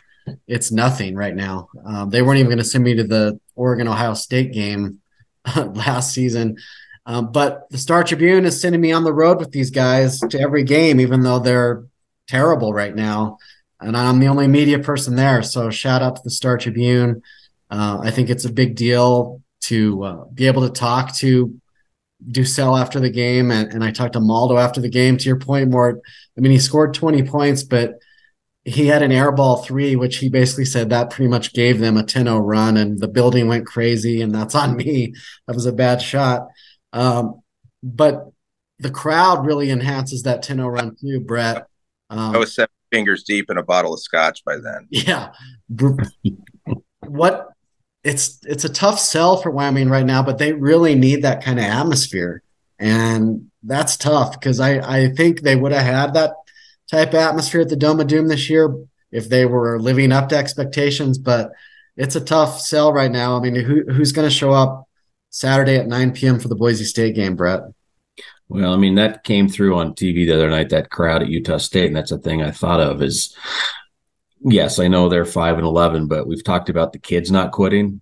it's 0.48 0.72
nothing 0.72 1.16
right 1.16 1.36
now. 1.36 1.70
Um, 1.86 2.10
they 2.10 2.22
weren't 2.22 2.40
even 2.40 2.50
going 2.50 2.58
to 2.58 2.64
send 2.64 2.84
me 2.84 2.96
to 2.96 3.04
the 3.04 3.40
Oregon 3.56 3.88
Ohio 3.88 4.14
State 4.14 4.54
game 4.54 5.00
last 5.56 6.14
season. 6.14 6.58
Um, 7.06 7.32
but 7.32 7.70
the 7.70 7.78
Star 7.78 8.04
Tribune 8.04 8.46
is 8.46 8.62
sending 8.62 8.80
me 8.80 8.94
on 8.94 9.04
the 9.04 9.14
road 9.14 9.40
with 9.40 9.52
these 9.52 9.72
guys 9.72 10.20
to 10.20 10.40
every 10.40 10.64
game, 10.64 11.02
even 11.02 11.22
though 11.22 11.40
they're 11.40 11.84
terrible 12.28 12.74
right 12.74 12.96
now. 12.96 13.38
And 13.82 13.98
I'm 13.98 14.20
the 14.20 14.28
only 14.28 14.48
media 14.48 14.80
person 14.80 15.18
there. 15.18 15.44
So 15.44 15.70
shout 15.70 16.02
out 16.02 16.16
to 16.16 16.22
the 16.24 16.30
Star 16.30 16.58
Tribune. 16.58 17.22
Uh, 17.70 18.00
I 18.02 18.12
think 18.12 18.30
it's 18.30 18.46
a 18.46 18.52
big 18.52 18.76
deal 18.76 19.43
to 19.64 20.04
uh, 20.04 20.26
be 20.34 20.48
able 20.48 20.68
to 20.68 20.74
talk 20.74 21.16
to 21.18 21.54
DuSell 22.30 22.80
after 22.80 23.00
the 23.00 23.10
game. 23.10 23.52
And, 23.52 23.74
and 23.74 23.84
I 23.84 23.92
talked 23.92 24.14
to 24.14 24.20
Maldo 24.20 24.58
after 24.58 24.82
the 24.82 24.90
game. 24.90 25.18
To 25.18 25.26
your 25.26 25.40
point, 25.40 25.70
Mort, 25.70 26.02
I 26.38 26.42
mean, 26.42 26.52
he 26.52 26.60
scored 26.60 26.94
20 26.94 27.24
points, 27.24 27.64
but 27.64 28.00
he 28.66 28.88
had 28.88 29.02
an 29.02 29.12
airball 29.12 29.64
three, 29.66 29.96
which 29.96 30.18
he 30.18 30.30
basically 30.30 30.66
said 30.66 30.90
that 30.90 31.10
pretty 31.10 31.30
much 31.30 31.54
gave 31.54 31.80
them 31.80 31.98
a 31.98 32.04
10 32.04 32.26
0 32.26 32.38
run, 32.40 32.78
and 32.78 33.00
the 33.00 33.08
building 33.08 33.48
went 33.48 33.66
crazy. 33.66 34.22
And 34.22 34.34
that's 34.34 34.56
on 34.56 34.78
me. 34.78 35.14
That 35.48 35.56
was 35.56 35.66
a 35.66 35.74
bad 35.74 36.02
shot. 36.02 36.48
Um, 36.94 37.42
but 37.82 38.30
the 38.80 38.92
crowd 38.92 39.46
really 39.46 39.70
enhances 39.70 40.24
that 40.24 40.44
10 40.44 40.58
0 40.58 40.70
run 40.70 40.96
too, 41.00 41.20
Brett. 41.20 41.68
Um, 42.10 42.36
I 42.36 42.38
was 42.38 42.54
seven 42.54 42.70
fingers 42.92 43.24
deep 43.24 43.50
in 43.50 43.58
a 43.58 43.64
bottle 43.64 43.94
of 43.94 44.00
scotch 44.00 44.44
by 44.46 44.58
then. 44.58 44.88
Yeah. 44.92 45.32
what 47.02 47.50
it's 48.04 48.40
it's 48.44 48.66
a 48.66 48.70
tough 48.70 49.00
sell 49.00 49.38
for 49.38 49.50
Wyoming 49.50 49.90
right 49.90 50.06
now, 50.06 50.24
but 50.24 50.38
they 50.38 50.54
really 50.54 50.96
need 50.96 51.24
that 51.24 51.44
kind 51.44 51.60
of 51.60 51.66
atmosphere. 51.66 52.44
And 52.80 53.50
that's 53.64 53.96
tough 53.96 54.40
because 54.40 54.60
I, 54.60 54.80
I 54.80 55.10
think 55.14 55.42
they 55.42 55.56
would 55.56 55.72
have 55.72 55.86
had 55.86 56.14
that 56.14 56.34
type 56.92 57.10
of 57.10 57.16
atmosphere 57.16 57.62
at 57.62 57.70
the 57.70 57.76
Dome 57.76 58.00
of 58.00 58.08
Doom 58.08 58.28
this 58.28 58.50
year 58.50 58.76
if 59.12 59.30
they 59.30 59.46
were 59.46 59.80
living 59.80 60.12
up 60.12 60.30
to 60.30 60.38
expectations. 60.38 61.18
But 61.18 61.52
it's 61.96 62.16
a 62.16 62.22
tough 62.22 62.60
sell 62.60 62.92
right 62.92 63.12
now. 63.12 63.38
I 63.38 63.40
mean, 63.40 63.56
who, 63.56 63.84
who's 63.90 64.12
going 64.12 64.28
to 64.28 64.36
show 64.36 64.52
up 64.52 64.88
Saturday 65.30 65.78
at 65.78 65.88
9 65.88 66.12
p.m. 66.12 66.40
for 66.40 66.50
the 66.50 66.56
Boise 66.56 66.84
State 66.84 67.16
game, 67.16 67.36
Brett? 67.36 67.62
Well, 68.50 68.74
I 68.74 68.78
mean, 68.78 68.96
that 68.96 69.24
came 69.24 69.48
through 69.48 69.76
on 69.78 69.94
TV 69.94 70.26
the 70.26 70.34
other 70.34 70.50
night, 70.50 70.70
that 70.70 70.90
crowd 70.90 71.22
at 71.22 71.30
Utah 71.30 71.58
State. 71.58 71.88
And 71.88 71.96
that's 71.96 72.12
a 72.12 72.18
thing 72.18 72.42
I 72.42 72.52
thought 72.52 72.82
of 72.82 73.02
is, 73.02 73.36
yes, 74.44 74.80
I 74.80 74.88
know 74.88 75.10
they're 75.10 75.26
5 75.26 75.58
and 75.58 75.66
11, 75.66 76.08
but 76.08 76.28
we've 76.28 76.44
talked 76.44 76.70
about 76.70 76.94
the 76.94 77.00
kids 77.00 77.32
not 77.32 77.52
quitting. 77.52 78.02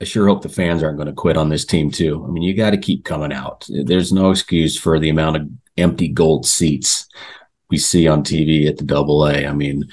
I 0.00 0.04
sure 0.04 0.26
hope 0.26 0.42
the 0.42 0.48
fans 0.48 0.82
aren't 0.82 0.96
going 0.96 1.06
to 1.06 1.12
quit 1.12 1.36
on 1.36 1.48
this 1.48 1.64
team, 1.64 1.90
too. 1.90 2.24
I 2.26 2.30
mean, 2.30 2.42
you 2.42 2.56
got 2.56 2.70
to 2.70 2.76
keep 2.76 3.04
coming 3.04 3.32
out. 3.32 3.66
There's 3.68 4.12
no 4.12 4.30
excuse 4.30 4.76
for 4.76 4.98
the 4.98 5.10
amount 5.10 5.36
of 5.36 5.48
empty 5.76 6.08
gold 6.08 6.44
seats 6.46 7.06
we 7.70 7.78
see 7.78 8.08
on 8.08 8.22
TV 8.24 8.68
at 8.68 8.78
the 8.78 8.84
double 8.84 9.26
A. 9.26 9.46
I 9.46 9.52
mean, 9.52 9.88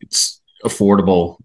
it's 0.00 0.40
affordable. 0.64 1.38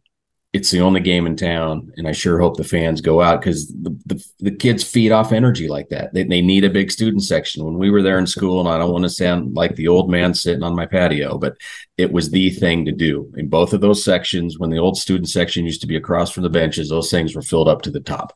It's 0.54 0.72
the 0.72 0.80
only 0.80 1.02
game 1.02 1.28
in 1.28 1.36
town, 1.36 1.92
and 1.98 2.08
I 2.08 2.14
sure 2.14 2.40
hope 2.40 2.56
the 2.56 2.64
fans 2.64 3.02
go 3.02 3.22
out 3.22 3.42
because 3.42 3.68
the, 3.68 3.96
the, 4.06 4.26
the, 4.40 4.52
kids 4.52 4.82
feed 4.82 5.12
off 5.12 5.34
energy 5.34 5.68
like 5.68 5.90
that. 5.90 6.14
They, 6.14 6.24
they 6.24 6.42
need 6.42 6.64
a 6.64 6.70
big 6.70 6.90
student 6.90 7.24
section. 7.24 7.66
When 7.66 7.78
we 7.78 7.90
were 7.90 8.02
there 8.02 8.18
in 8.18 8.26
school, 8.26 8.62
and 8.62 8.70
I 8.70 8.78
don't 8.78 8.92
want 8.92 9.04
to 9.04 9.10
sound 9.10 9.56
like 9.56 9.76
the 9.76 9.90
old 9.90 10.10
man 10.10 10.34
sitting 10.34 10.64
on 10.64 10.74
my 10.74 10.86
patio, 10.86 11.38
but 11.38 11.58
it 11.98 12.14
was 12.14 12.32
the 12.32 12.50
thing 12.50 12.86
to 12.86 12.94
do 12.94 13.32
in 13.36 13.50
both 13.50 13.74
of 13.74 13.82
those 13.82 14.06
sections. 14.06 14.58
When 14.58 14.70
the 14.70 14.80
old 14.80 14.98
student 14.98 15.30
section 15.30 15.66
used 15.66 15.82
to 15.82 15.88
be 15.88 15.98
across 15.98 16.32
from 16.32 16.44
the 16.44 16.50
benches, 16.50 16.90
those 16.90 17.12
things 17.12 17.36
were 17.36 17.42
filled 17.42 17.68
up 17.68 17.82
to 17.82 17.92
the 17.92 18.00
top, 18.00 18.34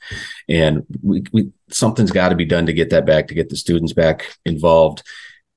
and 0.50 0.86
we, 1.02 1.24
we 1.32 1.52
something's 1.70 2.12
got 2.12 2.30
to 2.30 2.36
be 2.36 2.46
done 2.46 2.66
to 2.66 2.74
get 2.74 2.90
that 2.90 3.06
back, 3.06 3.30
to 3.30 3.36
get 3.36 3.50
the 3.50 3.56
students 3.56 3.94
back 3.94 4.38
involved 4.46 5.02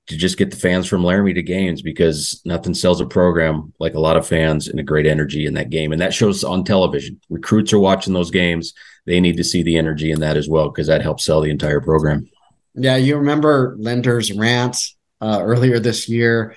to 0.06 0.16
just 0.16 0.36
get 0.36 0.50
the 0.50 0.56
fans 0.56 0.86
from 0.86 1.02
Laramie 1.02 1.32
to 1.32 1.42
games 1.42 1.80
because 1.80 2.42
nothing 2.44 2.74
sells 2.74 3.00
a 3.00 3.06
program 3.06 3.72
like 3.78 3.94
a 3.94 4.00
lot 4.00 4.16
of 4.16 4.26
fans 4.26 4.68
and 4.68 4.78
a 4.78 4.82
great 4.82 5.06
energy 5.06 5.46
in 5.46 5.54
that 5.54 5.70
game. 5.70 5.92
And 5.92 6.00
that 6.00 6.12
shows 6.12 6.44
on 6.44 6.64
television. 6.64 7.20
Recruits 7.30 7.72
are 7.72 7.78
watching 7.78 8.12
those 8.12 8.30
games. 8.30 8.74
They 9.06 9.18
need 9.20 9.38
to 9.38 9.44
see 9.44 9.62
the 9.62 9.78
energy 9.78 10.10
in 10.10 10.20
that 10.20 10.36
as 10.36 10.48
well 10.48 10.68
because 10.68 10.88
that 10.88 11.02
helps 11.02 11.24
sell 11.24 11.40
the 11.40 11.50
entire 11.50 11.80
program. 11.80 12.28
Yeah, 12.74 12.96
you 12.96 13.16
remember 13.16 13.76
Linder's 13.78 14.32
rant 14.32 14.76
uh, 15.20 15.38
earlier 15.40 15.78
this 15.78 16.08
year. 16.08 16.54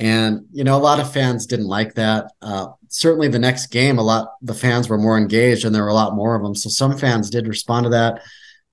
And, 0.00 0.46
you 0.50 0.64
know, 0.64 0.76
a 0.76 0.80
lot 0.80 0.98
of 0.98 1.12
fans 1.12 1.46
didn't 1.46 1.66
like 1.66 1.94
that. 1.94 2.32
Uh, 2.40 2.68
certainly 2.88 3.28
the 3.28 3.38
next 3.38 3.66
game, 3.66 3.98
a 3.98 4.02
lot, 4.02 4.32
the 4.40 4.54
fans 4.54 4.88
were 4.88 4.98
more 4.98 5.18
engaged 5.18 5.64
and 5.64 5.74
there 5.74 5.82
were 5.82 5.90
a 5.90 5.94
lot 5.94 6.16
more 6.16 6.34
of 6.34 6.42
them. 6.42 6.54
So 6.54 6.70
some 6.70 6.96
fans 6.96 7.28
did 7.28 7.46
respond 7.46 7.84
to 7.84 7.90
that. 7.90 8.22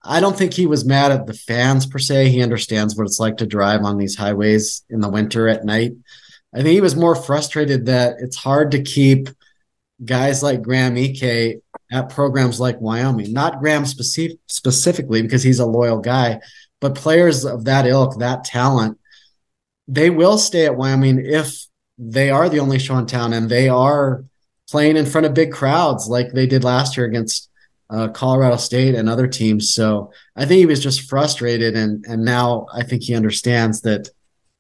I 0.07 0.21
don't 0.21 0.37
think 0.37 0.53
he 0.53 0.65
was 0.65 0.85
mad 0.85 1.11
at 1.11 1.27
the 1.27 1.33
fans 1.33 1.85
per 1.85 1.99
se. 1.99 2.29
He 2.29 2.41
understands 2.41 2.95
what 2.95 3.05
it's 3.05 3.19
like 3.19 3.37
to 3.37 3.45
drive 3.45 3.83
on 3.83 3.97
these 3.97 4.15
highways 4.15 4.83
in 4.89 5.01
the 5.01 5.09
winter 5.09 5.47
at 5.47 5.65
night. 5.65 5.93
I 6.53 6.57
think 6.57 6.69
he 6.69 6.81
was 6.81 6.95
more 6.95 7.15
frustrated 7.15 7.87
that 7.87 8.15
it's 8.19 8.37
hard 8.37 8.71
to 8.71 8.81
keep 8.81 9.29
guys 10.03 10.41
like 10.41 10.61
Graham 10.61 10.95
Ike 10.95 11.61
at 11.91 12.09
programs 12.09 12.59
like 12.59 12.79
Wyoming, 12.79 13.33
not 13.33 13.59
Graham 13.59 13.85
specific, 13.85 14.37
specifically 14.47 15.21
because 15.21 15.43
he's 15.43 15.59
a 15.59 15.65
loyal 15.65 15.99
guy, 15.99 16.39
but 16.79 16.95
players 16.95 17.45
of 17.45 17.65
that 17.65 17.85
ilk, 17.85 18.19
that 18.19 18.43
talent, 18.43 18.97
they 19.87 20.09
will 20.09 20.37
stay 20.37 20.65
at 20.65 20.77
Wyoming 20.77 21.23
if 21.25 21.65
they 21.97 22.29
are 22.29 22.47
the 22.47 22.59
only 22.59 22.79
show 22.79 22.97
in 22.97 23.07
town 23.07 23.33
and 23.33 23.49
they 23.49 23.67
are 23.67 24.23
playing 24.69 24.97
in 24.97 25.05
front 25.05 25.25
of 25.25 25.33
big 25.33 25.51
crowds 25.51 26.07
like 26.07 26.31
they 26.31 26.45
did 26.45 26.63
last 26.63 26.95
year 26.95 27.05
against 27.05 27.49
uh, 27.89 28.09
Colorado 28.09 28.57
State 28.57 28.95
and 28.95 29.09
other 29.09 29.27
teams. 29.27 29.73
So 29.73 30.11
I 30.35 30.45
think 30.45 30.59
he 30.59 30.65
was 30.65 30.81
just 30.81 31.09
frustrated, 31.09 31.75
and 31.75 32.05
and 32.05 32.23
now 32.23 32.67
I 32.73 32.83
think 32.83 33.03
he 33.03 33.15
understands 33.15 33.81
that 33.81 34.09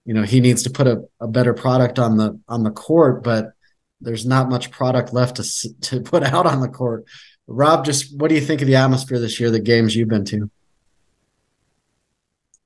you 0.05 0.13
know 0.13 0.23
he 0.23 0.39
needs 0.39 0.63
to 0.63 0.69
put 0.69 0.87
a, 0.87 1.03
a 1.19 1.27
better 1.27 1.53
product 1.53 1.99
on 1.99 2.17
the 2.17 2.39
on 2.47 2.63
the 2.63 2.71
court, 2.71 3.23
but 3.23 3.51
there's 3.99 4.25
not 4.25 4.49
much 4.49 4.71
product 4.71 5.13
left 5.13 5.37
to 5.37 5.79
to 5.81 6.01
put 6.11 6.23
out 6.23 6.45
on 6.45 6.61
the 6.61 6.69
court. 6.69 7.05
Rob, 7.47 7.85
just 7.85 8.17
what 8.19 8.27
do 8.29 8.35
you 8.35 8.41
think 8.41 8.61
of 8.61 8.67
the 8.67 8.75
atmosphere 8.75 9.19
this 9.19 9.39
year? 9.39 9.49
The 9.51 9.59
games 9.59 9.95
you've 9.95 10.09
been 10.09 10.25
to. 10.25 10.49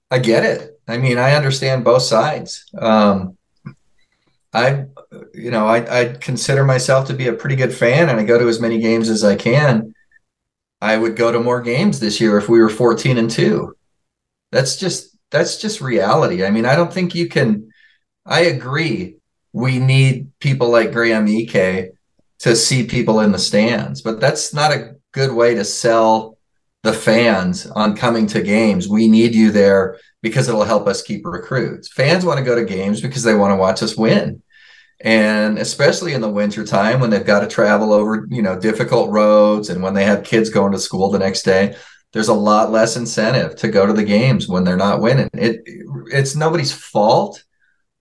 I 0.09 0.19
get 0.19 0.43
it. 0.43 0.79
I 0.87 0.97
mean, 0.97 1.17
I 1.17 1.35
understand 1.35 1.85
both 1.85 2.01
sides. 2.01 2.65
Um, 2.77 3.37
I, 4.53 4.85
you 5.33 5.51
know, 5.51 5.65
I, 5.65 6.01
I 6.01 6.13
consider 6.13 6.65
myself 6.65 7.07
to 7.07 7.13
be 7.13 7.27
a 7.27 7.33
pretty 7.33 7.55
good 7.55 7.73
fan, 7.73 8.09
and 8.09 8.19
I 8.19 8.23
go 8.23 8.37
to 8.37 8.49
as 8.49 8.59
many 8.59 8.79
games 8.79 9.09
as 9.09 9.23
I 9.23 9.35
can. 9.35 9.93
I 10.81 10.97
would 10.97 11.15
go 11.15 11.31
to 11.31 11.39
more 11.39 11.61
games 11.61 11.99
this 11.99 12.19
year 12.19 12.37
if 12.37 12.49
we 12.49 12.59
were 12.59 12.69
14 12.69 13.17
and 13.17 13.29
2. 13.29 13.75
That's 14.51 14.77
just 14.77 15.17
that's 15.29 15.57
just 15.57 15.79
reality. 15.79 16.43
I 16.43 16.49
mean, 16.49 16.65
I 16.65 16.75
don't 16.75 16.91
think 16.91 17.15
you 17.15 17.29
can 17.29 17.71
I 18.25 18.41
agree 18.41 19.15
we 19.53 19.79
need 19.79 20.31
people 20.39 20.69
like 20.69 20.91
Graham 20.91 21.27
Ike 21.27 21.93
to 22.39 22.55
see 22.55 22.83
people 22.83 23.19
in 23.19 23.31
the 23.31 23.39
stands, 23.39 24.01
but 24.01 24.19
that's 24.19 24.53
not 24.53 24.71
a 24.71 24.95
good 25.11 25.31
way 25.33 25.53
to 25.55 25.63
sell 25.63 26.37
the 26.83 26.93
fans 26.93 27.67
on 27.67 27.95
coming 27.95 28.25
to 28.27 28.41
games. 28.41 28.87
We 28.87 29.07
need 29.07 29.35
you 29.35 29.51
there 29.51 29.99
because 30.21 30.47
it'll 30.47 30.63
help 30.63 30.87
us 30.87 31.03
keep 31.03 31.25
recruits. 31.25 31.91
Fans 31.91 32.25
want 32.25 32.39
to 32.39 32.45
go 32.45 32.55
to 32.55 32.65
games 32.65 33.01
because 33.01 33.23
they 33.23 33.35
want 33.35 33.51
to 33.51 33.57
watch 33.57 33.83
us 33.83 33.95
win 33.95 34.41
and 35.03 35.57
especially 35.57 36.13
in 36.13 36.21
the 36.21 36.29
wintertime 36.29 36.99
when 36.99 37.09
they've 37.09 37.25
got 37.25 37.41
to 37.41 37.47
travel 37.47 37.91
over 37.91 38.27
you 38.29 38.41
know 38.41 38.59
difficult 38.59 39.09
roads 39.09 39.69
and 39.69 39.81
when 39.81 39.93
they 39.93 40.05
have 40.05 40.23
kids 40.23 40.49
going 40.49 40.71
to 40.71 40.79
school 40.79 41.09
the 41.09 41.19
next 41.19 41.43
day 41.43 41.75
there's 42.13 42.27
a 42.27 42.33
lot 42.33 42.71
less 42.71 42.97
incentive 42.97 43.55
to 43.57 43.69
go 43.69 43.85
to 43.85 43.93
the 43.93 44.03
games 44.03 44.47
when 44.47 44.63
they're 44.63 44.77
not 44.77 45.01
winning. 45.01 45.29
It 45.33 45.61
it's 46.11 46.35
nobody's 46.35 46.73
fault 46.73 47.43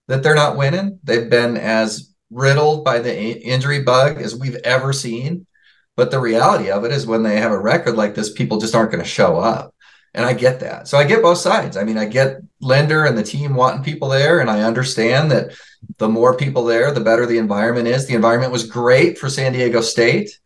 that 0.07 0.21
they're 0.21 0.35
not 0.35 0.57
winning. 0.57 0.99
They've 1.03 1.29
been 1.29 1.55
as 1.57 2.13
riddled 2.29 2.83
by 2.83 2.99
the 2.99 3.41
injury 3.41 3.83
bug 3.83 4.21
as 4.21 4.35
we've 4.35 4.57
ever 4.63 4.91
seen. 4.91 5.47
But 5.95 6.11
the 6.11 6.19
reality 6.19 6.71
of 6.71 6.83
it 6.85 6.91
is 6.91 7.05
when 7.05 7.23
they 7.23 7.37
have 7.37 7.51
a 7.51 7.59
record 7.59 7.95
like 7.95 8.15
this 8.15 8.31
people 8.31 8.59
just 8.59 8.75
aren't 8.75 8.91
going 8.91 9.03
to 9.03 9.09
show 9.09 9.37
up 9.37 9.73
and 10.13 10.25
I 10.25 10.33
get 10.33 10.59
that. 10.59 10.87
So 10.87 10.97
I 10.97 11.05
get 11.05 11.21
both 11.21 11.37
sides. 11.37 11.77
I 11.77 11.83
mean, 11.83 11.97
I 11.97 12.05
get 12.05 12.41
Linder 12.59 13.05
and 13.05 13.17
the 13.17 13.23
team 13.23 13.55
wanting 13.55 13.83
people 13.83 14.09
there, 14.09 14.39
and 14.39 14.49
I 14.49 14.61
understand 14.61 15.31
that 15.31 15.53
the 15.97 16.09
more 16.09 16.35
people 16.35 16.65
there, 16.65 16.91
the 16.91 16.99
better 16.99 17.25
the 17.25 17.37
environment 17.37 17.87
is. 17.87 18.07
The 18.07 18.15
environment 18.15 18.51
was 18.51 18.67
great 18.67 19.17
for 19.17 19.29
San 19.29 19.53
Diego 19.53 19.81
State. 19.81 20.39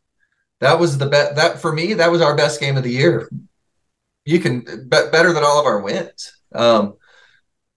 That 0.60 0.80
was 0.80 0.98
the 0.98 1.08
bet. 1.08 1.36
That 1.36 1.60
for 1.60 1.74
me, 1.74 1.94
that 1.96 2.12
was 2.12 2.22
our 2.22 2.36
best 2.36 2.60
game 2.60 2.78
of 2.78 2.84
the 2.84 2.92
year. 2.92 3.30
You 4.24 4.40
can 4.40 4.88
bet 4.88 5.12
better 5.12 5.34
than 5.34 5.44
all 5.44 5.60
of 5.60 5.66
our 5.66 5.80
wins. 5.82 6.38
Um, 6.54 6.96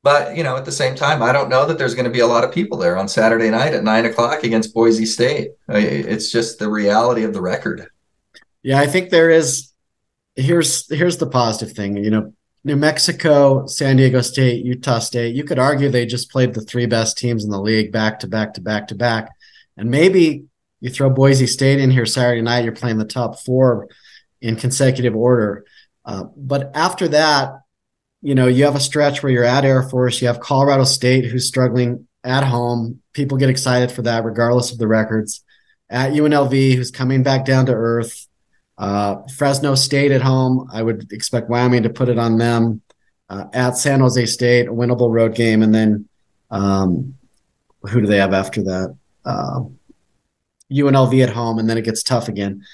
but 0.03 0.37
you 0.37 0.44
know, 0.44 0.57
at 0.57 0.64
the 0.64 0.72
same 0.72 0.94
time, 0.94 1.22
I 1.22 1.33
don't 1.33 1.48
know 1.48 1.66
that 1.66 1.79
there's 1.79 1.94
going 1.94 2.05
to 2.05 2.11
be 2.11 2.20
a 2.20 2.27
lot 2.27 2.44
of 2.44 2.53
people 2.53 2.79
there 2.79 2.96
on 2.96 3.09
Saturday 3.09 3.51
night 3.51 3.74
at 3.74 3.83
nine 3.83 4.07
o'clock 4.07 4.44
against 4.44 4.72
Boise 4.72 5.07
State. 5.07 5.51
It's 5.68 6.31
just 6.31 6.59
the 6.59 6.70
reality 6.70 7.24
of 7.24 7.35
the 7.35 7.40
record. 7.40 7.88
Yeah, 8.62 8.79
I 8.79 8.87
think 8.87 9.11
there 9.11 9.31
is 9.31 9.72
here's 10.38 10.90
here's 10.94 11.18
the 11.18 11.27
positive 11.27 11.77
thing. 11.77 11.96
You 11.96 12.11
know, 12.11 12.33
New 12.64 12.77
Mexico, 12.77 13.66
San 13.66 13.96
Diego 13.96 14.20
State, 14.20 14.64
Utah 14.64 15.01
State. 15.01 15.35
You 15.35 15.44
could 15.44 15.59
argue 15.59 15.88
they 15.88 16.07
just 16.07 16.31
played 16.31 16.55
the 16.55 16.61
three 16.62 16.87
best 16.87 17.18
teams 17.18 17.44
in 17.44 17.51
the 17.51 17.61
league 17.61 17.92
back 17.92 18.20
to 18.20 18.29
back 18.29 18.55
to 18.55 18.61
back 18.61 18.88
to 18.88 18.94
back, 18.94 19.31
and 19.77 19.90
maybe 19.90 20.44
you 20.81 20.90
throw 20.90 21.11
Boise 21.11 21.46
State 21.46 21.81
in 21.81 21.90
here 21.90 22.07
Saturday 22.07 22.40
night. 22.40 22.64
You're 22.64 22.72
playing 22.72 22.98
the 22.98 23.05
top 23.05 23.40
four 23.40 23.88
in 24.40 24.57
consecutive 24.57 25.16
order. 25.16 25.64
Uh, 26.05 26.24
but 26.37 26.70
after 26.74 27.09
that, 27.09 27.53
you 28.22 28.35
know, 28.35 28.46
you 28.46 28.64
have 28.64 28.77
a 28.77 28.81
stretch 28.81 29.22
where 29.22 29.33
you're 29.33 29.44
at 29.44 29.64
Air 29.64 29.83
Force. 29.83 30.22
You 30.22 30.29
have 30.29 30.40
Colorado 30.40 30.85
State, 30.85 31.24
who's 31.24 31.48
struggling 31.48 32.07
at 32.24 32.44
home. 32.44 33.03
People 33.12 33.38
get 33.38 33.51
excited 33.51 33.90
for 33.90 34.03
that, 34.03 34.24
regardless 34.24 34.70
of 34.72 34.79
the 34.79 34.88
records. 34.88 35.44
At 35.90 36.12
UNLV, 36.12 36.74
who's 36.74 36.90
coming 36.90 37.22
back 37.22 37.44
down 37.44 37.66
to 37.66 37.72
earth. 37.72 38.27
Uh, 38.78 39.22
Fresno 39.36 39.74
State 39.74 40.12
at 40.12 40.22
home, 40.22 40.68
I 40.72 40.82
would 40.82 41.12
expect 41.12 41.50
Wyoming 41.50 41.82
to 41.82 41.90
put 41.90 42.08
it 42.08 42.18
on 42.18 42.38
them. 42.38 42.80
Uh, 43.28 43.44
at 43.52 43.76
San 43.76 44.00
Jose 44.00 44.24
State, 44.26 44.68
a 44.68 44.72
winnable 44.72 45.12
road 45.12 45.34
game, 45.34 45.62
and 45.62 45.74
then 45.74 46.08
um, 46.50 47.14
who 47.82 48.00
do 48.00 48.06
they 48.06 48.16
have 48.16 48.32
after 48.32 48.62
that? 48.62 48.96
Uh, 49.24 49.60
UNLV 50.72 51.22
at 51.22 51.30
home, 51.30 51.58
and 51.58 51.68
then 51.68 51.76
it 51.76 51.84
gets 51.84 52.02
tough 52.02 52.28
again. 52.28 52.64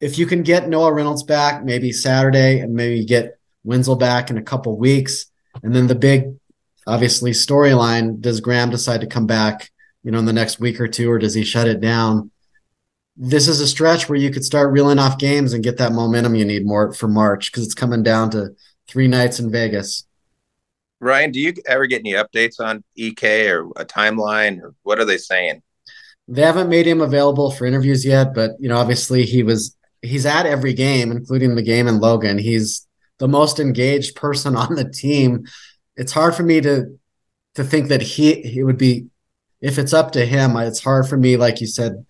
If 0.00 0.16
you 0.16 0.26
can 0.26 0.42
get 0.42 0.68
Noah 0.68 0.92
Reynolds 0.92 1.24
back, 1.24 1.64
maybe 1.64 1.90
Saturday, 1.90 2.60
and 2.60 2.74
maybe 2.74 3.04
get 3.04 3.38
Wenzel 3.64 3.96
back 3.96 4.30
in 4.30 4.38
a 4.38 4.42
couple 4.42 4.76
weeks, 4.76 5.26
and 5.62 5.74
then 5.74 5.88
the 5.88 5.96
big, 5.96 6.36
obviously, 6.86 7.32
storyline: 7.32 8.20
Does 8.20 8.40
Graham 8.40 8.70
decide 8.70 9.00
to 9.00 9.06
come 9.08 9.26
back? 9.26 9.70
You 10.04 10.12
know, 10.12 10.18
in 10.18 10.24
the 10.24 10.32
next 10.32 10.60
week 10.60 10.80
or 10.80 10.86
two, 10.88 11.10
or 11.10 11.18
does 11.18 11.34
he 11.34 11.44
shut 11.44 11.66
it 11.66 11.80
down? 11.80 12.30
This 13.22 13.48
is 13.48 13.60
a 13.60 13.68
stretch 13.68 14.08
where 14.08 14.18
you 14.18 14.30
could 14.30 14.46
start 14.46 14.72
reeling 14.72 14.98
off 14.98 15.18
games 15.18 15.52
and 15.52 15.62
get 15.62 15.76
that 15.76 15.92
momentum 15.92 16.34
you 16.34 16.46
need 16.46 16.64
more 16.64 16.90
for 16.94 17.06
March 17.06 17.52
because 17.52 17.66
it's 17.66 17.74
coming 17.74 18.02
down 18.02 18.30
to 18.30 18.56
three 18.88 19.08
nights 19.08 19.38
in 19.38 19.52
Vegas. 19.52 20.06
Ryan, 21.00 21.30
do 21.30 21.38
you 21.38 21.52
ever 21.66 21.86
get 21.86 21.98
any 21.98 22.14
updates 22.14 22.60
on 22.60 22.82
Ike 22.98 23.22
or 23.22 23.70
a 23.76 23.84
timeline 23.84 24.62
or 24.62 24.74
what 24.84 24.98
are 24.98 25.04
they 25.04 25.18
saying? 25.18 25.62
They 26.28 26.40
haven't 26.40 26.70
made 26.70 26.86
him 26.86 27.02
available 27.02 27.50
for 27.50 27.66
interviews 27.66 28.06
yet, 28.06 28.34
but 28.34 28.52
you 28.58 28.70
know, 28.70 28.78
obviously 28.78 29.26
he 29.26 29.42
was 29.42 29.76
he's 30.00 30.24
at 30.24 30.46
every 30.46 30.72
game, 30.72 31.12
including 31.12 31.56
the 31.56 31.62
game 31.62 31.88
in 31.88 32.00
Logan. 32.00 32.38
He's 32.38 32.88
the 33.18 33.28
most 33.28 33.60
engaged 33.60 34.16
person 34.16 34.56
on 34.64 34.76
the 34.76 34.88
team. 34.88 35.44
It's 35.94 36.12
hard 36.12 36.34
for 36.34 36.42
me 36.42 36.62
to 36.62 36.98
to 37.56 37.64
think 37.64 37.88
that 37.88 38.00
he 38.00 38.40
he 38.40 38.64
would 38.64 38.78
be 38.78 39.08
if 39.60 39.78
it's 39.78 39.92
up 39.92 40.12
to 40.12 40.24
him, 40.24 40.56
it's 40.56 40.82
hard 40.82 41.06
for 41.06 41.18
me, 41.18 41.36
like 41.36 41.60
you 41.60 41.66
said, 41.66 42.06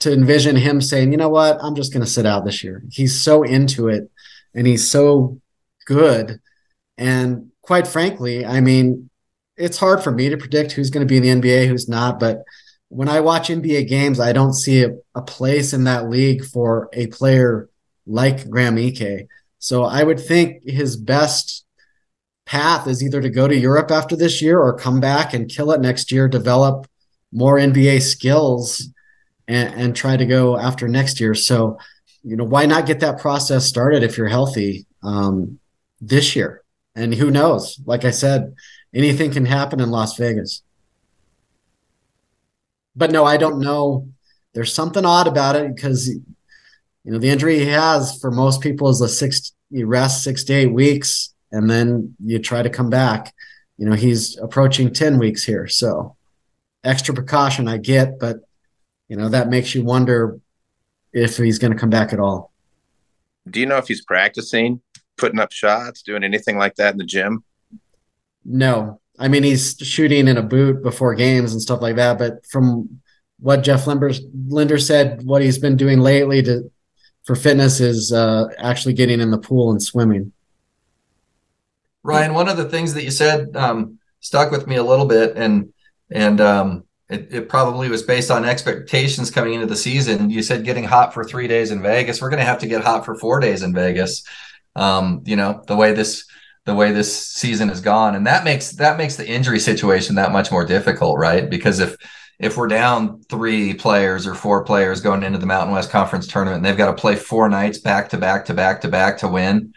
to 0.00 0.12
envision 0.12 0.56
him 0.56 0.80
saying, 0.80 1.12
you 1.12 1.18
know 1.18 1.28
what, 1.28 1.58
I'm 1.62 1.74
just 1.74 1.92
going 1.92 2.04
to 2.04 2.10
sit 2.10 2.26
out 2.26 2.44
this 2.44 2.64
year. 2.64 2.82
He's 2.90 3.20
so 3.20 3.42
into 3.42 3.88
it 3.88 4.10
and 4.54 4.66
he's 4.66 4.90
so 4.90 5.40
good. 5.86 6.40
And 6.96 7.50
quite 7.62 7.86
frankly, 7.86 8.46
I 8.46 8.60
mean, 8.60 9.10
it's 9.56 9.78
hard 9.78 10.02
for 10.02 10.10
me 10.10 10.28
to 10.30 10.36
predict 10.36 10.72
who's 10.72 10.90
going 10.90 11.06
to 11.06 11.10
be 11.10 11.16
in 11.16 11.40
the 11.40 11.48
NBA, 11.48 11.68
who's 11.68 11.88
not. 11.88 12.18
But 12.18 12.42
when 12.88 13.08
I 13.08 13.20
watch 13.20 13.48
NBA 13.48 13.88
games, 13.88 14.20
I 14.20 14.32
don't 14.32 14.54
see 14.54 14.84
a, 14.84 14.90
a 15.14 15.22
place 15.22 15.72
in 15.72 15.84
that 15.84 16.08
league 16.08 16.44
for 16.44 16.88
a 16.92 17.06
player 17.08 17.68
like 18.06 18.48
Graham 18.48 18.78
Ike. 18.78 19.28
So 19.58 19.84
I 19.84 20.02
would 20.02 20.20
think 20.20 20.62
his 20.64 20.96
best 20.96 21.64
path 22.46 22.86
is 22.86 23.02
either 23.02 23.20
to 23.20 23.30
go 23.30 23.48
to 23.48 23.56
Europe 23.56 23.90
after 23.90 24.16
this 24.16 24.42
year 24.42 24.60
or 24.60 24.76
come 24.76 25.00
back 25.00 25.32
and 25.32 25.50
kill 25.50 25.72
it 25.72 25.80
next 25.80 26.12
year, 26.12 26.28
develop 26.28 26.86
more 27.32 27.56
NBA 27.56 28.02
skills 28.02 28.88
and, 29.48 29.74
and 29.74 29.96
try 29.96 30.16
to 30.16 30.26
go 30.26 30.58
after 30.58 30.88
next 30.88 31.20
year. 31.20 31.34
So, 31.34 31.78
you 32.22 32.36
know, 32.36 32.44
why 32.44 32.66
not 32.66 32.86
get 32.86 33.00
that 33.00 33.20
process 33.20 33.66
started 33.66 34.02
if 34.02 34.16
you're 34.16 34.28
healthy 34.28 34.86
um, 35.02 35.58
this 36.00 36.34
year? 36.34 36.62
And 36.94 37.14
who 37.14 37.30
knows? 37.30 37.80
Like 37.84 38.04
I 38.04 38.10
said, 38.10 38.54
anything 38.94 39.32
can 39.32 39.46
happen 39.46 39.80
in 39.80 39.90
Las 39.90 40.16
Vegas. 40.16 40.62
But 42.96 43.10
no, 43.10 43.24
I 43.24 43.36
don't 43.36 43.58
know. 43.58 44.08
There's 44.52 44.72
something 44.72 45.04
odd 45.04 45.26
about 45.26 45.56
it 45.56 45.74
because, 45.74 46.08
you 46.08 46.22
know, 47.04 47.18
the 47.18 47.30
injury 47.30 47.58
he 47.58 47.66
has 47.66 48.18
for 48.20 48.30
most 48.30 48.60
people 48.60 48.88
is 48.88 49.00
a 49.00 49.08
six, 49.08 49.52
you 49.70 49.86
rest 49.86 50.22
six 50.22 50.44
to 50.44 50.52
eight 50.54 50.72
weeks 50.72 51.34
and 51.50 51.68
then 51.68 52.14
you 52.24 52.38
try 52.38 52.62
to 52.62 52.70
come 52.70 52.90
back. 52.90 53.34
you 53.76 53.86
know, 53.88 53.96
he's 53.96 54.38
approaching 54.38 54.92
10 54.92 55.18
weeks 55.18 55.42
here. 55.42 55.66
So 55.66 56.16
extra 56.84 57.12
precaution 57.12 57.66
I 57.66 57.78
get, 57.78 58.20
but, 58.20 58.43
you 59.08 59.16
know, 59.16 59.28
that 59.28 59.48
makes 59.48 59.74
you 59.74 59.84
wonder 59.84 60.38
if 61.12 61.36
he's 61.36 61.58
going 61.58 61.72
to 61.72 61.78
come 61.78 61.90
back 61.90 62.12
at 62.12 62.20
all. 62.20 62.52
Do 63.48 63.60
you 63.60 63.66
know 63.66 63.76
if 63.76 63.88
he's 63.88 64.04
practicing, 64.04 64.80
putting 65.16 65.38
up 65.38 65.52
shots, 65.52 66.02
doing 66.02 66.24
anything 66.24 66.56
like 66.56 66.76
that 66.76 66.92
in 66.92 66.98
the 66.98 67.04
gym? 67.04 67.44
No. 68.44 69.00
I 69.18 69.28
mean, 69.28 69.42
he's 69.42 69.76
shooting 69.78 70.26
in 70.26 70.36
a 70.36 70.42
boot 70.42 70.82
before 70.82 71.14
games 71.14 71.52
and 71.52 71.62
stuff 71.62 71.80
like 71.80 71.96
that. 71.96 72.18
But 72.18 72.44
from 72.46 73.00
what 73.38 73.62
Jeff 73.62 73.86
Linder, 73.86 74.12
Linder 74.48 74.78
said, 74.78 75.22
what 75.24 75.42
he's 75.42 75.58
been 75.58 75.76
doing 75.76 76.00
lately 76.00 76.42
to 76.42 76.70
for 77.24 77.34
fitness 77.34 77.80
is 77.80 78.12
uh, 78.12 78.48
actually 78.58 78.92
getting 78.92 79.20
in 79.20 79.30
the 79.30 79.38
pool 79.38 79.70
and 79.70 79.82
swimming. 79.82 80.32
Ryan, 82.02 82.34
one 82.34 82.48
of 82.48 82.58
the 82.58 82.68
things 82.68 82.92
that 82.94 83.04
you 83.04 83.10
said 83.10 83.56
um, 83.56 83.98
stuck 84.20 84.50
with 84.50 84.66
me 84.66 84.76
a 84.76 84.82
little 84.82 85.06
bit, 85.06 85.36
and 85.36 85.72
and 86.10 86.40
um, 86.40 86.84
it, 87.08 87.28
it, 87.32 87.48
probably 87.48 87.88
was 87.88 88.02
based 88.02 88.30
on 88.30 88.44
expectations 88.44 89.30
coming 89.30 89.54
into 89.54 89.66
the 89.66 89.76
season. 89.76 90.30
You 90.30 90.42
said 90.42 90.64
getting 90.64 90.84
hot 90.84 91.12
for 91.12 91.22
three 91.22 91.46
days 91.46 91.70
in 91.70 91.82
Vegas. 91.82 92.20
We're 92.20 92.30
going 92.30 92.40
to 92.40 92.46
have 92.46 92.60
to 92.60 92.66
get 92.66 92.82
hot 92.82 93.04
for 93.04 93.14
four 93.14 93.40
days 93.40 93.62
in 93.62 93.74
Vegas. 93.74 94.24
Um, 94.76 95.22
you 95.24 95.36
know 95.36 95.62
the 95.66 95.76
way 95.76 95.92
this 95.92 96.26
the 96.64 96.74
way 96.74 96.92
this 96.92 97.28
season 97.28 97.68
has 97.68 97.80
gone, 97.80 98.14
and 98.14 98.26
that 98.26 98.44
makes 98.44 98.72
that 98.72 98.98
makes 98.98 99.16
the 99.16 99.28
injury 99.28 99.60
situation 99.60 100.16
that 100.16 100.32
much 100.32 100.50
more 100.50 100.64
difficult, 100.64 101.18
right? 101.18 101.48
Because 101.48 101.78
if 101.78 101.96
if 102.40 102.56
we're 102.56 102.68
down 102.68 103.22
three 103.28 103.74
players 103.74 104.26
or 104.26 104.34
four 104.34 104.64
players 104.64 105.00
going 105.00 105.22
into 105.22 105.38
the 105.38 105.46
Mountain 105.46 105.74
West 105.74 105.90
Conference 105.90 106.26
tournament, 106.26 106.56
and 106.56 106.64
they've 106.64 106.76
got 106.76 106.94
to 106.94 107.00
play 107.00 107.16
four 107.16 107.48
nights 107.48 107.78
back 107.78 108.08
to 108.08 108.18
back 108.18 108.46
to 108.46 108.54
back 108.54 108.80
to 108.80 108.88
back 108.88 109.18
to 109.18 109.28
win 109.28 109.72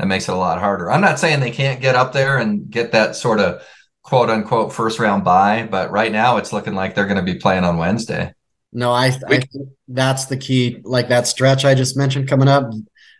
that 0.00 0.06
makes 0.06 0.28
it 0.28 0.32
a 0.32 0.38
lot 0.38 0.58
harder. 0.58 0.90
I'm 0.90 1.00
not 1.00 1.18
saying 1.18 1.40
they 1.40 1.50
can't 1.50 1.80
get 1.80 1.94
up 1.94 2.12
there 2.12 2.38
and 2.38 2.70
get 2.70 2.92
that 2.92 3.16
sort 3.16 3.38
of 3.38 3.62
quote 4.10 4.28
unquote 4.28 4.72
first 4.72 4.98
round 4.98 5.22
bye, 5.22 5.68
but 5.70 5.92
right 5.92 6.10
now 6.10 6.36
it's 6.36 6.52
looking 6.52 6.74
like 6.74 6.96
they're 6.96 7.06
going 7.06 7.24
to 7.24 7.32
be 7.32 7.38
playing 7.38 7.62
on 7.62 7.78
Wednesday. 7.78 8.34
No, 8.72 8.90
I, 8.90 9.06
I 9.06 9.10
think 9.10 9.48
that's 9.86 10.24
the 10.24 10.36
key. 10.36 10.80
Like 10.82 11.08
that 11.10 11.28
stretch 11.28 11.64
I 11.64 11.76
just 11.76 11.96
mentioned 11.96 12.28
coming 12.28 12.48
up, 12.48 12.72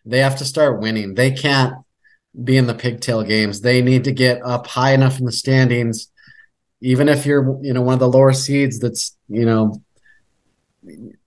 they 0.04 0.18
have 0.18 0.36
to 0.38 0.44
start 0.44 0.80
winning. 0.80 1.14
They 1.14 1.30
can't 1.30 1.74
be 2.42 2.56
in 2.56 2.66
the 2.66 2.74
pigtail 2.74 3.22
games. 3.22 3.60
They 3.60 3.82
need 3.82 4.02
to 4.02 4.10
get 4.10 4.42
up 4.44 4.66
high 4.66 4.92
enough 4.92 5.20
in 5.20 5.26
the 5.26 5.32
standings, 5.32 6.10
even 6.80 7.08
if 7.08 7.24
you're, 7.24 7.56
you 7.62 7.72
know, 7.72 7.82
one 7.82 7.94
of 7.94 8.00
the 8.00 8.08
lower 8.08 8.32
seeds 8.32 8.80
that's, 8.80 9.16
you 9.28 9.46
know, 9.46 9.80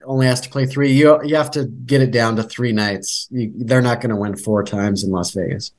only 0.04 0.26
has 0.26 0.42
to 0.42 0.50
play 0.50 0.66
three. 0.66 0.92
You 0.92 1.24
you 1.24 1.38
have 1.38 1.52
to 1.52 1.68
get 1.68 2.02
it 2.02 2.12
down 2.12 2.36
to 2.36 2.44
three 2.44 2.74
nights. 2.74 3.30
You, 3.32 3.54
they're 3.56 3.82
not 3.82 4.02
going 4.02 4.10
to 4.10 4.18
win 4.18 4.36
four 4.36 4.66
times 4.66 5.06
in 5.06 5.12
Las 5.12 5.32
Vegas. 5.32 5.72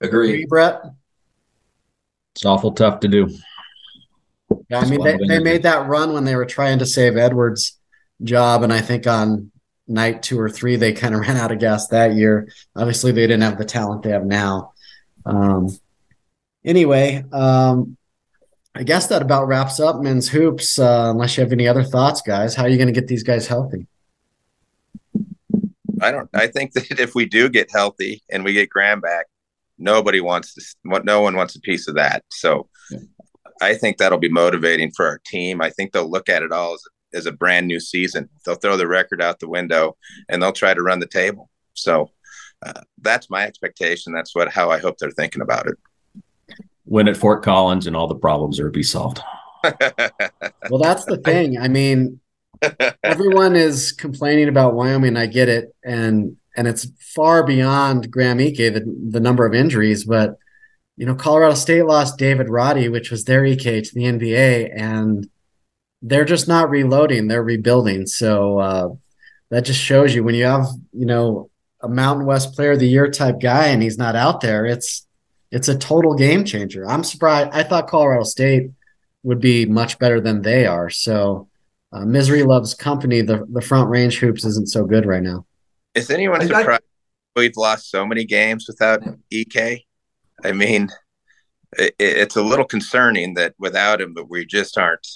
Agree, 0.00 0.30
Agree 0.30 0.46
Brett. 0.46 0.82
It's 2.34 2.44
awful 2.44 2.72
tough 2.72 3.00
to 3.00 3.08
do. 3.08 3.28
Yeah, 4.68 4.80
I 4.80 4.88
mean 4.88 5.02
they, 5.02 5.18
they 5.28 5.38
made 5.38 5.62
that 5.64 5.88
run 5.88 6.12
when 6.12 6.24
they 6.24 6.36
were 6.36 6.46
trying 6.46 6.78
to 6.78 6.86
save 6.86 7.16
Edwards' 7.16 7.78
job, 8.22 8.62
and 8.62 8.72
I 8.72 8.80
think 8.80 9.06
on 9.06 9.50
night 9.86 10.22
two 10.22 10.38
or 10.38 10.48
three 10.48 10.76
they 10.76 10.92
kind 10.92 11.14
of 11.14 11.20
ran 11.20 11.36
out 11.36 11.52
of 11.52 11.58
gas 11.58 11.88
that 11.88 12.14
year. 12.14 12.50
Obviously, 12.76 13.12
they 13.12 13.22
didn't 13.22 13.42
have 13.42 13.58
the 13.58 13.64
talent 13.64 14.02
they 14.02 14.10
have 14.10 14.24
now. 14.24 14.72
Um, 15.26 15.68
anyway, 16.64 17.24
um, 17.32 17.96
I 18.74 18.84
guess 18.84 19.08
that 19.08 19.22
about 19.22 19.48
wraps 19.48 19.80
up 19.80 20.00
men's 20.00 20.28
hoops. 20.28 20.78
Uh, 20.78 21.08
unless 21.10 21.36
you 21.36 21.42
have 21.42 21.52
any 21.52 21.68
other 21.68 21.84
thoughts, 21.84 22.22
guys, 22.22 22.54
how 22.54 22.64
are 22.64 22.68
you 22.68 22.76
going 22.76 22.92
to 22.92 22.98
get 22.98 23.08
these 23.08 23.24
guys 23.24 23.46
healthy? 23.46 23.86
I 26.00 26.10
don't. 26.12 26.30
I 26.32 26.46
think 26.46 26.72
that 26.72 26.98
if 26.98 27.14
we 27.14 27.26
do 27.26 27.48
get 27.48 27.70
healthy 27.70 28.22
and 28.30 28.44
we 28.44 28.52
get 28.52 28.70
Graham 28.70 29.00
back, 29.00 29.26
nobody 29.80 30.20
wants 30.20 30.54
to. 30.54 30.62
No 31.04 31.20
one 31.20 31.36
wants 31.36 31.56
a 31.56 31.60
piece 31.60 31.88
of 31.88 31.94
that. 31.96 32.24
So, 32.30 32.68
yeah. 32.90 32.98
I 33.62 33.74
think 33.74 33.98
that'll 33.98 34.18
be 34.18 34.30
motivating 34.30 34.90
for 34.96 35.06
our 35.06 35.20
team. 35.26 35.60
I 35.60 35.70
think 35.70 35.92
they'll 35.92 36.10
look 36.10 36.28
at 36.28 36.42
it 36.42 36.52
all 36.52 36.74
as, 36.74 36.82
as 37.12 37.26
a 37.26 37.32
brand 37.32 37.66
new 37.66 37.80
season. 37.80 38.28
They'll 38.44 38.54
throw 38.54 38.76
the 38.76 38.88
record 38.88 39.20
out 39.20 39.38
the 39.38 39.48
window 39.48 39.96
and 40.28 40.42
they'll 40.42 40.52
try 40.52 40.72
to 40.72 40.82
run 40.82 41.00
the 41.00 41.06
table. 41.06 41.50
So, 41.74 42.10
uh, 42.64 42.80
that's 43.00 43.28
my 43.30 43.46
expectation. 43.46 44.12
That's 44.12 44.34
what 44.34 44.52
how 44.52 44.70
I 44.70 44.78
hope 44.78 44.98
they're 44.98 45.10
thinking 45.10 45.42
about 45.42 45.66
it 45.66 45.76
win 46.90 47.08
at 47.08 47.16
Fort 47.16 47.42
Collins 47.42 47.86
and 47.86 47.96
all 47.96 48.08
the 48.08 48.14
problems 48.14 48.60
are 48.60 48.68
be 48.68 48.82
solved. 48.82 49.20
well, 50.70 50.82
that's 50.82 51.04
the 51.06 51.20
thing. 51.24 51.58
I 51.58 51.68
mean, 51.68 52.20
everyone 53.02 53.56
is 53.56 53.92
complaining 53.92 54.48
about 54.48 54.74
Wyoming. 54.74 55.16
I 55.16 55.26
get 55.26 55.48
it, 55.48 55.74
and 55.84 56.36
and 56.56 56.66
it's 56.66 56.86
far 56.98 57.44
beyond 57.44 58.10
Graham 58.10 58.38
Ike 58.38 58.56
the 58.56 58.82
the 59.10 59.20
number 59.20 59.46
of 59.46 59.54
injuries. 59.54 60.04
But 60.04 60.36
you 60.96 61.06
know, 61.06 61.14
Colorado 61.14 61.54
State 61.54 61.84
lost 61.84 62.18
David 62.18 62.48
Roddy, 62.48 62.88
which 62.88 63.10
was 63.10 63.24
their 63.24 63.44
Ike 63.46 63.58
to 63.58 63.94
the 63.94 64.04
NBA, 64.04 64.72
and 64.74 65.28
they're 66.02 66.24
just 66.24 66.48
not 66.48 66.70
reloading; 66.70 67.28
they're 67.28 67.42
rebuilding. 67.42 68.06
So 68.06 68.58
uh, 68.58 68.88
that 69.50 69.64
just 69.64 69.80
shows 69.80 70.14
you 70.14 70.24
when 70.24 70.34
you 70.34 70.44
have 70.44 70.66
you 70.92 71.06
know 71.06 71.50
a 71.80 71.88
Mountain 71.88 72.26
West 72.26 72.54
Player 72.54 72.72
of 72.72 72.80
the 72.80 72.88
Year 72.88 73.10
type 73.10 73.40
guy, 73.40 73.68
and 73.68 73.82
he's 73.82 73.98
not 73.98 74.16
out 74.16 74.40
there. 74.40 74.66
It's 74.66 75.06
it's 75.50 75.68
a 75.68 75.78
total 75.78 76.14
game 76.14 76.44
changer. 76.44 76.86
I'm 76.86 77.04
surprised. 77.04 77.50
I 77.52 77.62
thought 77.62 77.88
Colorado 77.88 78.24
State 78.24 78.70
would 79.22 79.40
be 79.40 79.66
much 79.66 79.98
better 79.98 80.20
than 80.20 80.42
they 80.42 80.66
are. 80.66 80.88
So, 80.90 81.48
uh, 81.92 82.04
misery 82.04 82.42
loves 82.42 82.74
company. 82.74 83.22
The 83.22 83.46
the 83.50 83.62
front 83.62 83.90
range 83.90 84.18
hoops 84.18 84.44
isn't 84.44 84.68
so 84.68 84.84
good 84.84 85.06
right 85.06 85.22
now. 85.22 85.46
Is 85.94 86.10
anyone 86.10 86.46
surprised 86.46 86.82
we've 87.36 87.56
lost 87.56 87.90
so 87.90 88.06
many 88.06 88.24
games 88.24 88.66
without 88.68 89.02
Ike? 89.32 89.84
I 90.44 90.52
mean, 90.52 90.88
it, 91.78 91.94
it's 91.98 92.36
a 92.36 92.42
little 92.42 92.64
concerning 92.64 93.34
that 93.34 93.54
without 93.58 94.00
him, 94.00 94.14
but 94.14 94.30
we 94.30 94.46
just 94.46 94.78
aren't. 94.78 95.06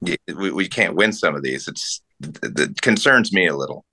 We, 0.00 0.50
we 0.50 0.68
can't 0.68 0.94
win 0.94 1.12
some 1.12 1.34
of 1.34 1.42
these. 1.42 1.68
It's 1.68 2.02
it 2.42 2.80
concerns 2.80 3.32
me 3.32 3.46
a 3.46 3.56
little. 3.56 3.84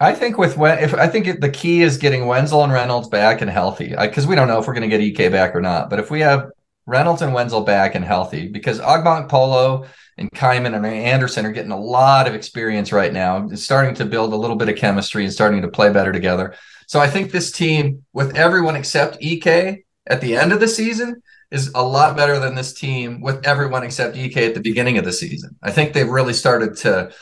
I 0.00 0.14
think 0.14 0.38
with 0.38 0.56
when 0.56 0.78
if 0.78 0.94
I 0.94 1.06
think 1.06 1.26
it, 1.26 1.40
the 1.40 1.50
key 1.50 1.82
is 1.82 1.98
getting 1.98 2.26
Wenzel 2.26 2.64
and 2.64 2.72
Reynolds 2.72 3.08
back 3.08 3.40
and 3.40 3.50
healthy 3.50 3.94
because 3.98 4.26
we 4.26 4.34
don't 4.34 4.48
know 4.48 4.58
if 4.58 4.66
we're 4.66 4.74
going 4.74 4.88
to 4.88 4.98
get 4.98 5.20
Ike 5.20 5.30
back 5.30 5.54
or 5.54 5.60
not. 5.60 5.90
But 5.90 5.98
if 5.98 6.10
we 6.10 6.20
have 6.20 6.50
Reynolds 6.86 7.22
and 7.22 7.34
Wenzel 7.34 7.62
back 7.62 7.94
and 7.94 8.04
healthy, 8.04 8.48
because 8.48 8.80
Polo 9.28 9.86
and 10.18 10.30
Kyman 10.30 10.74
and 10.74 10.86
Anderson 10.86 11.44
are 11.44 11.52
getting 11.52 11.72
a 11.72 11.80
lot 11.80 12.26
of 12.26 12.34
experience 12.34 12.92
right 12.92 13.12
now, 13.12 13.48
starting 13.48 13.94
to 13.96 14.04
build 14.04 14.32
a 14.32 14.36
little 14.36 14.56
bit 14.56 14.68
of 14.68 14.76
chemistry 14.76 15.24
and 15.24 15.32
starting 15.32 15.62
to 15.62 15.68
play 15.68 15.92
better 15.92 16.12
together. 16.12 16.54
So 16.86 17.00
I 17.00 17.08
think 17.08 17.30
this 17.30 17.50
team, 17.50 18.04
with 18.12 18.36
everyone 18.36 18.76
except 18.76 19.18
Ike 19.22 19.84
at 20.06 20.20
the 20.20 20.36
end 20.36 20.52
of 20.52 20.60
the 20.60 20.68
season, 20.68 21.22
is 21.50 21.70
a 21.74 21.82
lot 21.82 22.16
better 22.16 22.38
than 22.38 22.54
this 22.54 22.72
team 22.72 23.20
with 23.20 23.46
everyone 23.46 23.82
except 23.82 24.16
Ike 24.16 24.36
at 24.36 24.54
the 24.54 24.60
beginning 24.60 24.98
of 24.98 25.04
the 25.04 25.12
season. 25.12 25.56
I 25.62 25.70
think 25.70 25.92
they've 25.92 26.08
really 26.08 26.32
started 26.32 26.76
to 26.78 27.12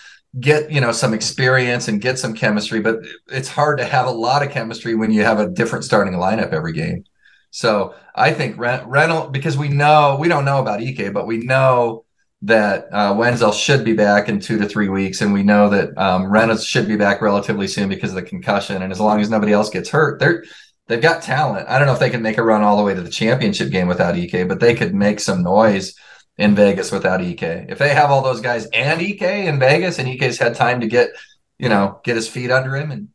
get 0.41 0.71
you 0.71 0.81
know 0.81 0.93
some 0.93 1.15
experience 1.15 1.87
and 1.89 2.01
get 2.01 2.19
some 2.19 2.35
chemistry 2.35 2.81
but 2.81 2.99
it's 3.29 3.49
hard 3.49 3.79
to 3.79 3.85
have 3.85 4.07
a 4.07 4.11
lot 4.11 4.43
of 4.43 4.51
chemistry 4.51 4.95
when 4.95 5.13
you 5.13 5.23
have 5.23 5.39
a 5.39 5.49
different 5.49 5.85
starting 5.85 6.15
lineup 6.15 6.51
every 6.51 6.73
game 6.73 7.05
so 7.51 7.95
i 8.17 8.33
think 8.33 8.59
Reynolds 8.59 9.31
because 9.31 9.57
we 9.57 9.69
know 9.69 10.17
we 10.19 10.27
don't 10.27 10.45
know 10.45 10.59
about 10.59 10.83
Ike 10.83 11.13
but 11.13 11.29
we 11.29 11.39
know 11.39 12.04
that 12.45 12.93
uh, 12.93 13.15
Wenzel 13.17 13.53
should 13.53 13.85
be 13.85 13.95
back 13.95 14.29
in 14.29 14.41
two 14.41 14.59
to 14.59 14.67
three 14.67 14.89
weeks 14.89 15.21
and 15.21 15.33
we 15.33 15.43
know 15.43 15.69
that 15.69 15.97
um, 15.97 16.31
Reynolds 16.31 16.65
should 16.65 16.87
be 16.87 16.97
back 16.97 17.21
relatively 17.23 17.67
soon 17.67 17.89
because 17.89 18.11
of 18.11 18.17
the 18.17 18.23
concussion 18.23 18.83
and 18.83 18.93
as 18.93 19.01
long 19.01 19.21
as 19.21 19.31
nobody 19.31 19.53
else 19.53 19.71
gets 19.71 19.91
hurt 19.91 20.19
they're 20.21 20.45
they've 20.87 21.01
got 21.01 21.23
talent 21.23 21.67
i 21.69 21.79
don't 21.79 21.87
know 21.87 21.95
if 21.95 22.01
they 22.01 22.11
can 22.11 22.21
make 22.21 22.37
a 22.37 22.43
run 22.43 22.63
all 22.63 22.77
the 22.77 22.83
way 22.83 22.95
to 22.95 23.01
the 23.01 23.11
championship 23.11 23.71
game 23.71 23.89
without 23.89 24.15
Ike 24.15 24.47
but 24.49 24.61
they 24.61 24.75
could 24.75 24.95
make 24.95 25.21
some 25.21 25.43
noise 25.43 25.95
in 26.37 26.55
Vegas 26.55 26.91
without 26.91 27.21
Ike. 27.21 27.43
If 27.43 27.79
they 27.79 27.91
have 27.91 28.11
all 28.11 28.23
those 28.23 28.41
guys 28.41 28.67
and 28.67 29.01
Ike 29.01 29.23
in 29.23 29.59
Vegas, 29.59 29.99
and 29.99 30.09
Ike's 30.09 30.39
had 30.39 30.55
time 30.55 30.81
to 30.81 30.87
get, 30.87 31.11
you 31.59 31.69
know, 31.69 32.01
get 32.05 32.17
his 32.17 32.29
feet 32.29 32.51
under 32.51 32.77
him, 32.77 32.91
and 32.91 33.09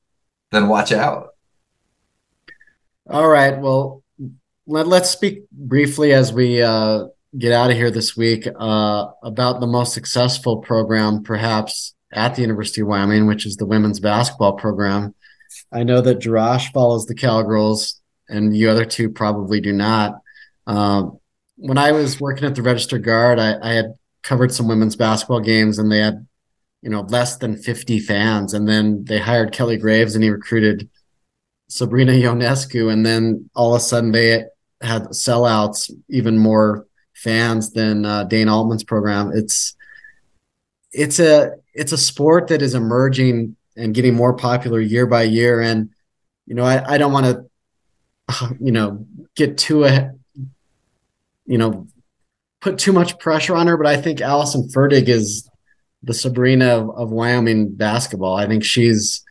then 0.51 0.67
watch 0.67 0.91
out. 0.91 1.29
All 3.09 3.27
right. 3.27 3.57
Well, 3.57 4.03
let, 4.67 4.87
us 4.87 5.11
speak 5.11 5.49
briefly 5.51 6.13
as 6.13 6.31
we 6.31 6.61
uh, 6.61 7.05
get 7.37 7.51
out 7.51 7.71
of 7.71 7.77
here 7.77 7.91
this 7.91 8.17
week 8.17 8.47
uh, 8.47 9.07
about 9.23 9.59
the 9.59 9.67
most 9.67 9.93
successful 9.93 10.57
program, 10.57 11.23
perhaps 11.23 11.93
at 12.11 12.35
the 12.35 12.41
University 12.41 12.81
of 12.81 12.87
Wyoming, 12.87 13.27
which 13.27 13.45
is 13.45 13.57
the 13.57 13.65
women's 13.65 13.99
basketball 13.99 14.53
program. 14.53 15.13
I 15.71 15.83
know 15.83 16.01
that 16.01 16.19
Jarash 16.19 16.71
follows 16.71 17.05
the 17.05 17.15
Cowgirls, 17.15 18.01
and 18.27 18.55
you 18.55 18.69
other 18.69 18.85
two 18.85 19.09
probably 19.09 19.61
do 19.61 19.73
not. 19.73 20.19
Um, 20.65 21.19
when 21.57 21.77
I 21.77 21.91
was 21.91 22.19
working 22.19 22.45
at 22.45 22.55
the 22.55 22.61
Register 22.61 22.97
Guard, 22.97 23.39
I, 23.39 23.55
I 23.61 23.73
had 23.73 23.93
covered 24.23 24.53
some 24.53 24.67
women's 24.67 24.95
basketball 24.95 25.41
games, 25.41 25.77
and 25.77 25.91
they 25.91 25.99
had 25.99 26.25
you 26.81 26.89
know 26.89 27.01
less 27.01 27.37
than 27.37 27.57
50 27.57 27.99
fans 27.99 28.53
and 28.53 28.67
then 28.67 29.03
they 29.03 29.19
hired 29.19 29.51
kelly 29.51 29.77
graves 29.77 30.15
and 30.15 30.23
he 30.23 30.29
recruited 30.29 30.89
sabrina 31.67 32.13
ionescu 32.13 32.91
and 32.91 33.05
then 33.05 33.49
all 33.55 33.75
of 33.75 33.77
a 33.77 33.83
sudden 33.83 34.11
they 34.11 34.45
had 34.81 35.03
sellouts 35.09 35.91
even 36.09 36.37
more 36.37 36.87
fans 37.19 37.71
than 37.71 38.05
uh, 38.05 38.23
dana 38.25 38.55
altman's 38.55 38.83
program 38.83 39.31
it's 39.33 39.75
it's 40.91 41.19
a 41.19 41.51
it's 41.73 41.91
a 41.91 41.97
sport 41.97 42.47
that 42.47 42.61
is 42.61 42.73
emerging 42.73 43.55
and 43.75 43.93
getting 43.93 44.15
more 44.15 44.33
popular 44.33 44.79
year 44.79 45.05
by 45.05 45.23
year 45.23 45.61
and 45.61 45.89
you 46.45 46.55
know 46.55 46.63
i, 46.63 46.93
I 46.93 46.97
don't 46.97 47.13
want 47.13 47.25
to 47.25 47.49
you 48.59 48.71
know, 48.71 49.05
get 49.35 49.57
too 49.57 49.85
a, 49.85 50.11
you 51.45 51.57
know, 51.57 51.87
put 52.61 52.77
too 52.77 52.93
much 52.93 53.19
pressure 53.19 53.55
on 53.55 53.67
her. 53.67 53.77
But 53.77 53.87
I 53.87 53.97
think 53.97 54.21
Allyson 54.21 54.69
Fertig 54.69 55.07
is 55.07 55.49
the 56.03 56.13
Sabrina 56.13 56.67
of, 56.67 56.89
of 56.95 57.11
Wyoming 57.11 57.73
basketball. 57.75 58.35
I 58.35 58.47
think 58.47 58.63
she's 58.63 59.23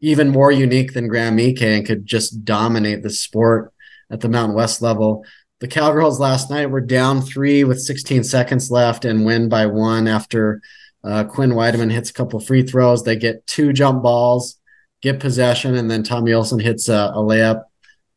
even 0.00 0.28
more 0.28 0.52
unique 0.52 0.92
than 0.92 1.08
Graham 1.08 1.38
Ike 1.38 1.62
and 1.62 1.86
could 1.86 2.06
just 2.06 2.44
dominate 2.44 3.02
the 3.02 3.10
sport 3.10 3.72
at 4.10 4.20
the 4.20 4.28
Mountain 4.28 4.56
West 4.56 4.80
level. 4.80 5.24
The 5.60 5.68
Cowgirls 5.68 6.20
last 6.20 6.50
night 6.50 6.70
were 6.70 6.80
down 6.80 7.20
three 7.20 7.64
with 7.64 7.80
16 7.80 8.22
seconds 8.24 8.70
left 8.70 9.04
and 9.04 9.24
win 9.24 9.48
by 9.48 9.66
one 9.66 10.06
after 10.06 10.60
uh, 11.02 11.24
Quinn 11.24 11.50
Weidemann 11.50 11.90
hits 11.90 12.10
a 12.10 12.12
couple 12.12 12.38
free 12.38 12.62
throws. 12.62 13.02
They 13.02 13.16
get 13.16 13.46
two 13.46 13.72
jump 13.72 14.02
balls, 14.02 14.58
get 15.00 15.20
possession, 15.20 15.74
and 15.74 15.90
then 15.90 16.02
Tommi 16.04 16.36
Olson 16.36 16.60
hits 16.60 16.88
a, 16.88 17.12
a 17.14 17.18
layup 17.18 17.64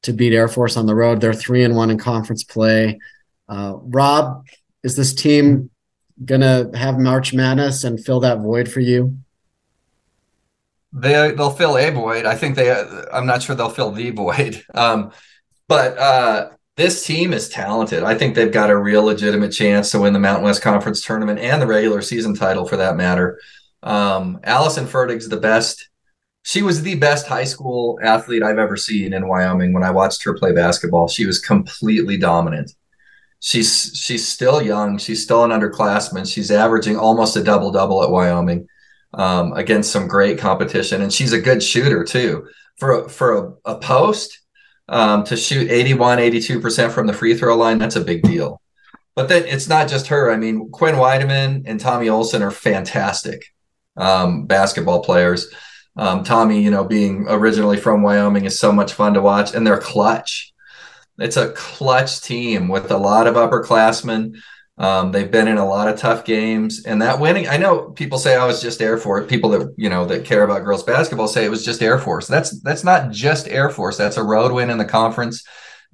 to 0.03 0.13
beat 0.13 0.33
Air 0.33 0.47
Force 0.47 0.77
on 0.77 0.85
the 0.85 0.95
road. 0.95 1.21
They're 1.21 1.33
three 1.33 1.63
and 1.63 1.75
one 1.75 1.89
in 1.89 1.97
conference 1.97 2.43
play. 2.43 2.99
Uh, 3.47 3.73
Rob, 3.77 4.45
is 4.83 4.95
this 4.95 5.13
team 5.13 5.69
gonna 6.23 6.69
have 6.75 6.99
March 6.99 7.33
Madness 7.33 7.83
and 7.83 8.03
fill 8.03 8.19
that 8.21 8.39
void 8.39 8.71
for 8.71 8.79
you? 8.79 9.17
They 10.93 11.31
they'll 11.31 11.51
fill 11.51 11.77
a 11.77 11.89
void. 11.89 12.25
I 12.25 12.35
think 12.35 12.55
they. 12.55 12.71
I'm 13.11 13.25
not 13.25 13.41
sure 13.41 13.55
they'll 13.55 13.69
fill 13.69 13.91
the 13.91 14.11
void. 14.11 14.63
Um, 14.73 15.11
but 15.67 15.97
uh, 15.97 16.49
this 16.77 17.05
team 17.05 17.33
is 17.33 17.49
talented. 17.49 18.03
I 18.03 18.15
think 18.15 18.33
they've 18.33 18.51
got 18.51 18.69
a 18.69 18.77
real 18.77 19.03
legitimate 19.03 19.51
chance 19.51 19.91
to 19.91 19.99
win 19.99 20.13
the 20.13 20.19
Mountain 20.19 20.45
West 20.45 20.61
Conference 20.61 21.05
tournament 21.05 21.39
and 21.39 21.61
the 21.61 21.67
regular 21.67 22.01
season 22.01 22.33
title 22.33 22.65
for 22.65 22.77
that 22.77 22.95
matter. 22.95 23.39
Um, 23.83 24.39
Allyson 24.43 24.87
Fertig's 24.87 25.27
the 25.27 25.37
best. 25.37 25.89
She 26.43 26.63
was 26.63 26.81
the 26.81 26.95
best 26.95 27.27
high 27.27 27.43
school 27.43 27.99
athlete 28.01 28.41
I've 28.41 28.57
ever 28.57 28.77
seen 28.77 29.13
in 29.13 29.27
Wyoming 29.27 29.73
when 29.73 29.83
I 29.83 29.91
watched 29.91 30.23
her 30.23 30.33
play 30.33 30.53
basketball. 30.53 31.07
She 31.07 31.25
was 31.25 31.39
completely 31.39 32.17
dominant. 32.17 32.73
She's 33.39 33.91
she's 33.95 34.27
still 34.27 34.61
young. 34.61 34.97
She's 34.97 35.23
still 35.23 35.43
an 35.43 35.51
underclassman. 35.51 36.31
She's 36.31 36.51
averaging 36.51 36.97
almost 36.97 37.35
a 37.35 37.43
double 37.43 37.71
double 37.71 38.03
at 38.03 38.11
Wyoming 38.11 38.67
um, 39.13 39.53
against 39.53 39.91
some 39.91 40.07
great 40.07 40.37
competition, 40.39 41.01
and 41.01 41.11
she's 41.11 41.33
a 41.33 41.41
good 41.41 41.61
shooter 41.61 42.03
too. 42.03 42.47
For 42.77 43.03
a, 43.03 43.09
for 43.09 43.37
a, 43.65 43.71
a 43.73 43.79
post, 43.79 44.39
um, 44.91 45.23
to 45.23 45.37
shoot 45.37 45.71
81, 45.71 46.19
82% 46.19 46.91
from 46.91 47.07
the 47.07 47.13
free 47.13 47.35
throw 47.35 47.55
line, 47.55 47.79
that's 47.79 47.95
a 47.95 48.01
big 48.01 48.21
deal. 48.21 48.61
But 49.15 49.29
then 49.29 49.45
it's 49.45 49.67
not 49.67 49.87
just 49.87 50.07
her. 50.07 50.31
I 50.31 50.37
mean, 50.37 50.69
Quinn 50.69 50.95
Weidemann 50.95 51.63
and 51.65 51.79
Tommi 51.79 52.11
Olson 52.11 52.43
are 52.43 52.51
fantastic 52.51 53.45
um, 53.97 54.45
basketball 54.45 55.01
players. 55.01 55.51
Um, 55.95 56.23
Tommi, 56.23 56.61
you 56.61 56.71
know, 56.71 56.83
being 56.83 57.25
originally 57.27 57.77
from 57.77 58.03
Wyoming 58.03 58.45
is 58.45 58.59
so 58.59 58.71
much 58.71 58.93
fun 58.93 59.13
to 59.13 59.21
watch, 59.21 59.53
and 59.53 59.65
they're 59.65 59.77
clutch. 59.77 60.53
It's 61.17 61.37
a 61.37 61.51
clutch 61.51 62.21
team 62.21 62.67
with 62.67 62.91
a 62.91 62.97
lot 62.97 63.27
of 63.27 63.35
upperclassmen. 63.35 64.37
Um, 64.81 65.11
they've 65.11 65.29
been 65.29 65.47
in 65.47 65.59
a 65.59 65.65
lot 65.65 65.87
of 65.87 65.99
tough 65.99 66.25
games, 66.25 66.85
and 66.85 67.03
that 67.03 67.19
winning. 67.19 67.47
I 67.47 67.57
know 67.57 67.91
people 67.91 68.17
say 68.17 68.35
I 68.35 68.47
was 68.47 68.63
just 68.63 68.81
Air 68.81 68.97
Force. 68.97 69.29
People 69.29 69.51
that 69.51 69.75
you 69.77 69.89
know 69.89 70.05
that 70.05 70.25
care 70.25 70.43
about 70.43 70.63
girls 70.63 70.81
basketball 70.81 71.27
say 71.27 71.45
it 71.45 71.51
was 71.51 71.63
just 71.63 71.83
Air 71.83 71.99
Force. 71.99 72.27
That's 72.27 72.59
that's 72.61 72.83
not 72.83 73.11
just 73.11 73.47
Air 73.47 73.69
Force. 73.69 73.95
That's 73.95 74.17
a 74.17 74.23
road 74.23 74.51
win 74.51 74.71
in 74.71 74.79
the 74.79 74.85
conference, 74.85 75.45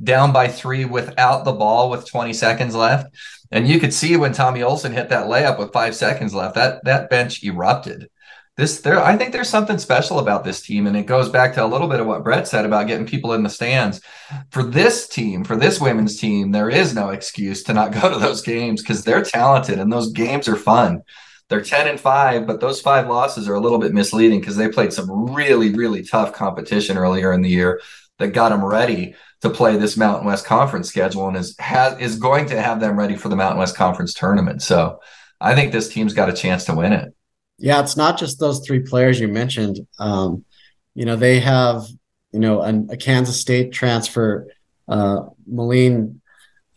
down 0.02 0.32
by 0.32 0.48
three 0.48 0.86
without 0.86 1.44
the 1.44 1.52
ball 1.52 1.90
with 1.90 2.10
20 2.10 2.32
seconds 2.32 2.76
left. 2.76 3.14
And 3.52 3.68
you 3.68 3.78
could 3.78 3.94
see 3.94 4.16
when 4.16 4.32
Tommi 4.32 4.64
Olson 4.64 4.94
hit 4.94 5.10
that 5.10 5.28
layup 5.28 5.60
with 5.60 5.74
five 5.74 5.94
seconds 5.94 6.34
left, 6.34 6.56
that 6.56 6.86
that 6.86 7.10
bench 7.10 7.44
erupted 7.44 8.10
this 8.58 8.82
there 8.82 9.02
i 9.02 9.16
think 9.16 9.32
there's 9.32 9.50
something 9.50 9.78
special 9.78 10.20
about 10.20 10.44
this 10.44 10.62
team 10.62 10.88
and 10.88 10.98
it 10.98 11.06
goes 11.06 11.30
back 11.30 11.54
to 11.54 11.64
a 11.64 11.68
little 11.68 11.88
bit 11.88 12.00
of 12.00 12.08
what 12.08 12.24
brett 12.24 12.48
said 12.48 12.66
about 12.66 12.88
getting 12.88 13.06
people 13.06 13.34
in 13.34 13.44
the 13.44 13.50
stands. 13.50 14.02
For 14.50 14.64
this 14.64 15.08
team 15.08 15.44
for 15.44 15.56
this 15.56 15.80
women's 15.80 16.20
team 16.20 16.52
there 16.52 16.70
is 16.70 16.94
no 16.94 17.10
excuse 17.10 17.64
to 17.64 17.74
not 17.74 17.94
go 18.02 18.12
to 18.12 18.20
those 18.20 18.42
games 18.42 18.82
because 18.82 19.04
they're 19.04 19.24
talented 19.24 19.80
and 19.80 19.92
those 19.92 20.12
games 20.12 20.48
are 20.48 20.56
fun. 20.56 21.04
They're 21.50 21.62
10 21.62 21.88
and 21.88 22.00
5 22.00 22.48
but 22.48 22.60
those 22.60 22.82
five 22.82 23.08
losses 23.08 23.48
are 23.48 23.56
a 23.56 23.60
little 23.60 23.80
bit 23.80 23.94
misleading 23.94 24.40
because 24.40 24.58
they 24.58 24.70
played 24.70 24.92
some 24.92 25.34
really 25.34 25.74
really 25.74 26.04
tough 26.04 26.34
competition 26.34 26.98
earlier 26.98 27.32
in 27.32 27.42
the 27.42 27.50
year 27.50 27.80
that 28.18 28.30
got 28.30 28.50
them 28.50 28.66
ready 28.66 29.14
to 29.42 29.52
play 29.52 29.78
this 29.78 29.96
mountain 29.96 30.26
west 30.26 30.46
conference 30.46 30.90
schedule 30.90 31.28
and 31.28 31.38
is 31.38 31.56
has 31.60 31.98
is 32.00 32.18
going 32.18 32.48
to 32.48 32.60
have 32.60 32.80
them 32.80 32.98
ready 32.98 33.16
for 33.16 33.30
the 33.30 33.36
mountain 33.36 33.60
west 33.60 33.76
conference 33.76 34.14
tournament. 34.14 34.62
So 34.64 35.00
i 35.40 35.54
think 35.54 35.72
this 35.72 35.90
team's 35.90 36.16
got 36.16 36.30
a 36.30 36.34
chance 36.34 36.66
to 36.66 36.74
win 36.74 36.94
it 36.94 37.14
yeah, 37.58 37.82
it's 37.82 37.98
not 37.98 38.18
just 38.18 38.40
those 38.40 38.66
three 38.66 38.80
players 38.80 39.20
you 39.20 39.28
mentioned. 39.28 39.88
Um, 40.00 40.46
you 40.94 41.06
know, 41.06 41.16
they 41.16 41.40
have, 41.40 41.86
you 42.32 42.40
know, 42.40 42.62
an, 42.62 42.90
a 42.92 42.98
Kansas 42.98 43.40
State 43.40 43.72
transfer, 43.72 44.48
uh, 44.88 45.22
Malene 45.52 46.20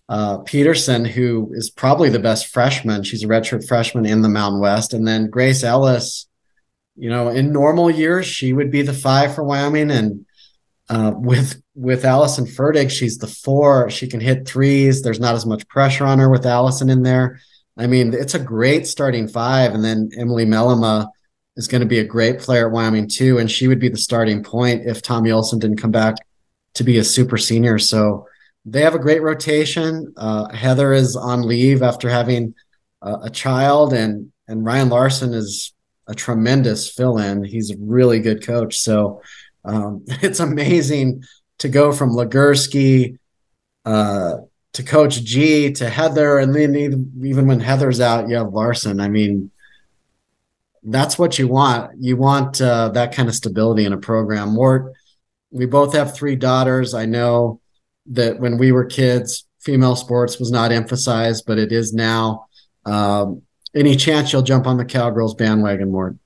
uh, 0.09 0.39
Pedersen, 0.39 1.05
who 1.05 1.53
is 1.55 1.71
probably 1.71 2.09
the 2.09 2.19
best 2.19 2.49
freshman. 2.49 3.03
She's 3.03 3.23
a 3.23 3.29
redshirt 3.29 3.67
freshman 3.69 4.07
in 4.07 4.23
the 4.23 4.29
Mountain 4.29 4.61
West. 4.61 4.93
And 4.93 5.07
then 5.07 5.31
Grace 5.31 5.63
Ellis, 5.63 6.27
you 6.97 7.09
know, 7.09 7.29
in 7.29 7.53
normal 7.53 7.91
years, 7.91 8.27
she 8.27 8.53
would 8.53 8.71
be 8.71 8.83
the 8.83 8.93
five 8.93 9.35
for 9.35 9.45
Wyoming. 9.45 9.91
And 9.91 10.27
uh, 10.89 11.13
with 11.15 11.63
with 11.75 12.05
Allyson 12.05 12.47
Fertig, 12.47 12.91
she's 12.91 13.19
the 13.19 13.27
four. 13.27 13.89
She 13.91 14.09
can 14.09 14.21
hit 14.21 14.47
threes. 14.47 15.03
There's 15.03 15.21
not 15.21 15.35
as 15.35 15.47
much 15.47 15.69
pressure 15.69 16.05
on 16.05 16.19
her 16.19 16.29
with 16.29 16.45
Allyson 16.45 16.91
in 16.91 17.03
there. 17.03 17.41
I 17.81 17.87
mean, 17.87 18.13
it's 18.13 18.35
a 18.35 18.39
great 18.39 18.87
starting 18.87 19.27
five. 19.27 19.75
And 19.75 19.83
then 19.83 20.11
Emily 20.19 20.45
Mellema 20.45 21.09
is 21.57 21.67
going 21.67 21.81
to 21.81 21.87
be 21.87 21.99
a 21.99 22.05
great 22.05 22.39
player 22.39 22.67
at 22.67 22.73
Wyoming 22.73 23.09
too. 23.09 23.39
And 23.39 23.51
she 23.51 23.69
would 23.69 23.81
be 23.81 23.89
the 23.89 23.97
starting 23.97 24.43
point 24.43 24.87
if 24.87 25.03
Tommi 25.03 25.33
Olson 25.33 25.59
didn't 25.59 25.81
come 25.81 25.91
back 25.91 26.17
to 26.75 26.85
be 26.85 26.99
a 26.99 27.05
super 27.05 27.39
senior. 27.39 27.79
So 27.79 28.27
they 28.67 28.83
have 28.83 28.95
a 28.95 28.99
great 28.99 29.23
rotation. 29.23 30.13
Uh, 30.17 30.53
Heather 30.53 30.93
is 30.93 31.17
on 31.17 31.43
leave 31.43 31.83
after 31.83 32.11
having 32.11 32.55
uh, 33.01 33.19
a 33.23 33.31
child, 33.31 33.95
and 33.95 34.31
and 34.47 34.65
Ryan 34.65 34.91
Larson 34.91 35.33
is 35.33 35.73
a 36.07 36.15
tremendous 36.15 36.91
fill-in. 36.91 37.45
He's 37.45 37.71
a 37.71 37.77
really 37.79 38.21
good 38.21 38.45
coach. 38.45 38.79
So 38.79 39.23
um, 39.65 40.05
it's 40.09 40.41
amazing 40.41 41.23
to 41.59 41.69
go 41.69 41.93
from 41.93 42.11
Legerski, 42.11 43.19
uh, 43.85 44.37
to 44.73 44.83
Coach 44.83 45.23
G 45.25 45.73
to 45.73 45.89
Heather, 45.89 46.39
and 46.39 46.55
then 46.55 46.77
even 46.77 47.47
when 47.47 47.61
Heather's 47.61 48.01
out, 48.01 48.29
you 48.29 48.37
have 48.37 48.53
Larson. 48.53 49.01
I 49.01 49.09
mean, 49.09 49.51
that's 50.83 51.19
what 51.19 51.39
you 51.39 51.49
want. 51.49 51.93
You 51.99 52.17
want 52.17 52.61
uh, 52.61 52.89
that 52.91 53.15
kind 53.15 53.29
of 53.29 53.35
stability 53.35 53.85
in 53.85 53.93
a 53.93 53.99
program. 53.99 54.55
Mort, 54.55 54.93
we 55.51 55.67
both 55.67 55.95
have 55.95 56.15
three 56.15 56.37
daughters. 56.37 56.95
I 56.95 57.07
know 57.07 57.61
that 58.07 58.39
when 58.41 58.59
we 58.59 58.73
were 58.73 58.85
kids, 58.85 59.47
female 59.61 59.97
sports 59.97 60.39
was 60.39 60.51
not 60.51 60.73
emphasized, 60.73 61.45
but 61.47 61.59
it 61.59 61.73
is 61.73 61.93
now. 61.93 62.47
Um, 62.87 63.43
any 63.75 63.95
chance 63.97 64.33
you'll 64.33 64.43
jump 64.43 64.67
on 64.67 64.79
the 64.79 64.85
Cowgirls 64.85 65.35
bandwagon, 65.35 65.93
Mort? 65.93 66.17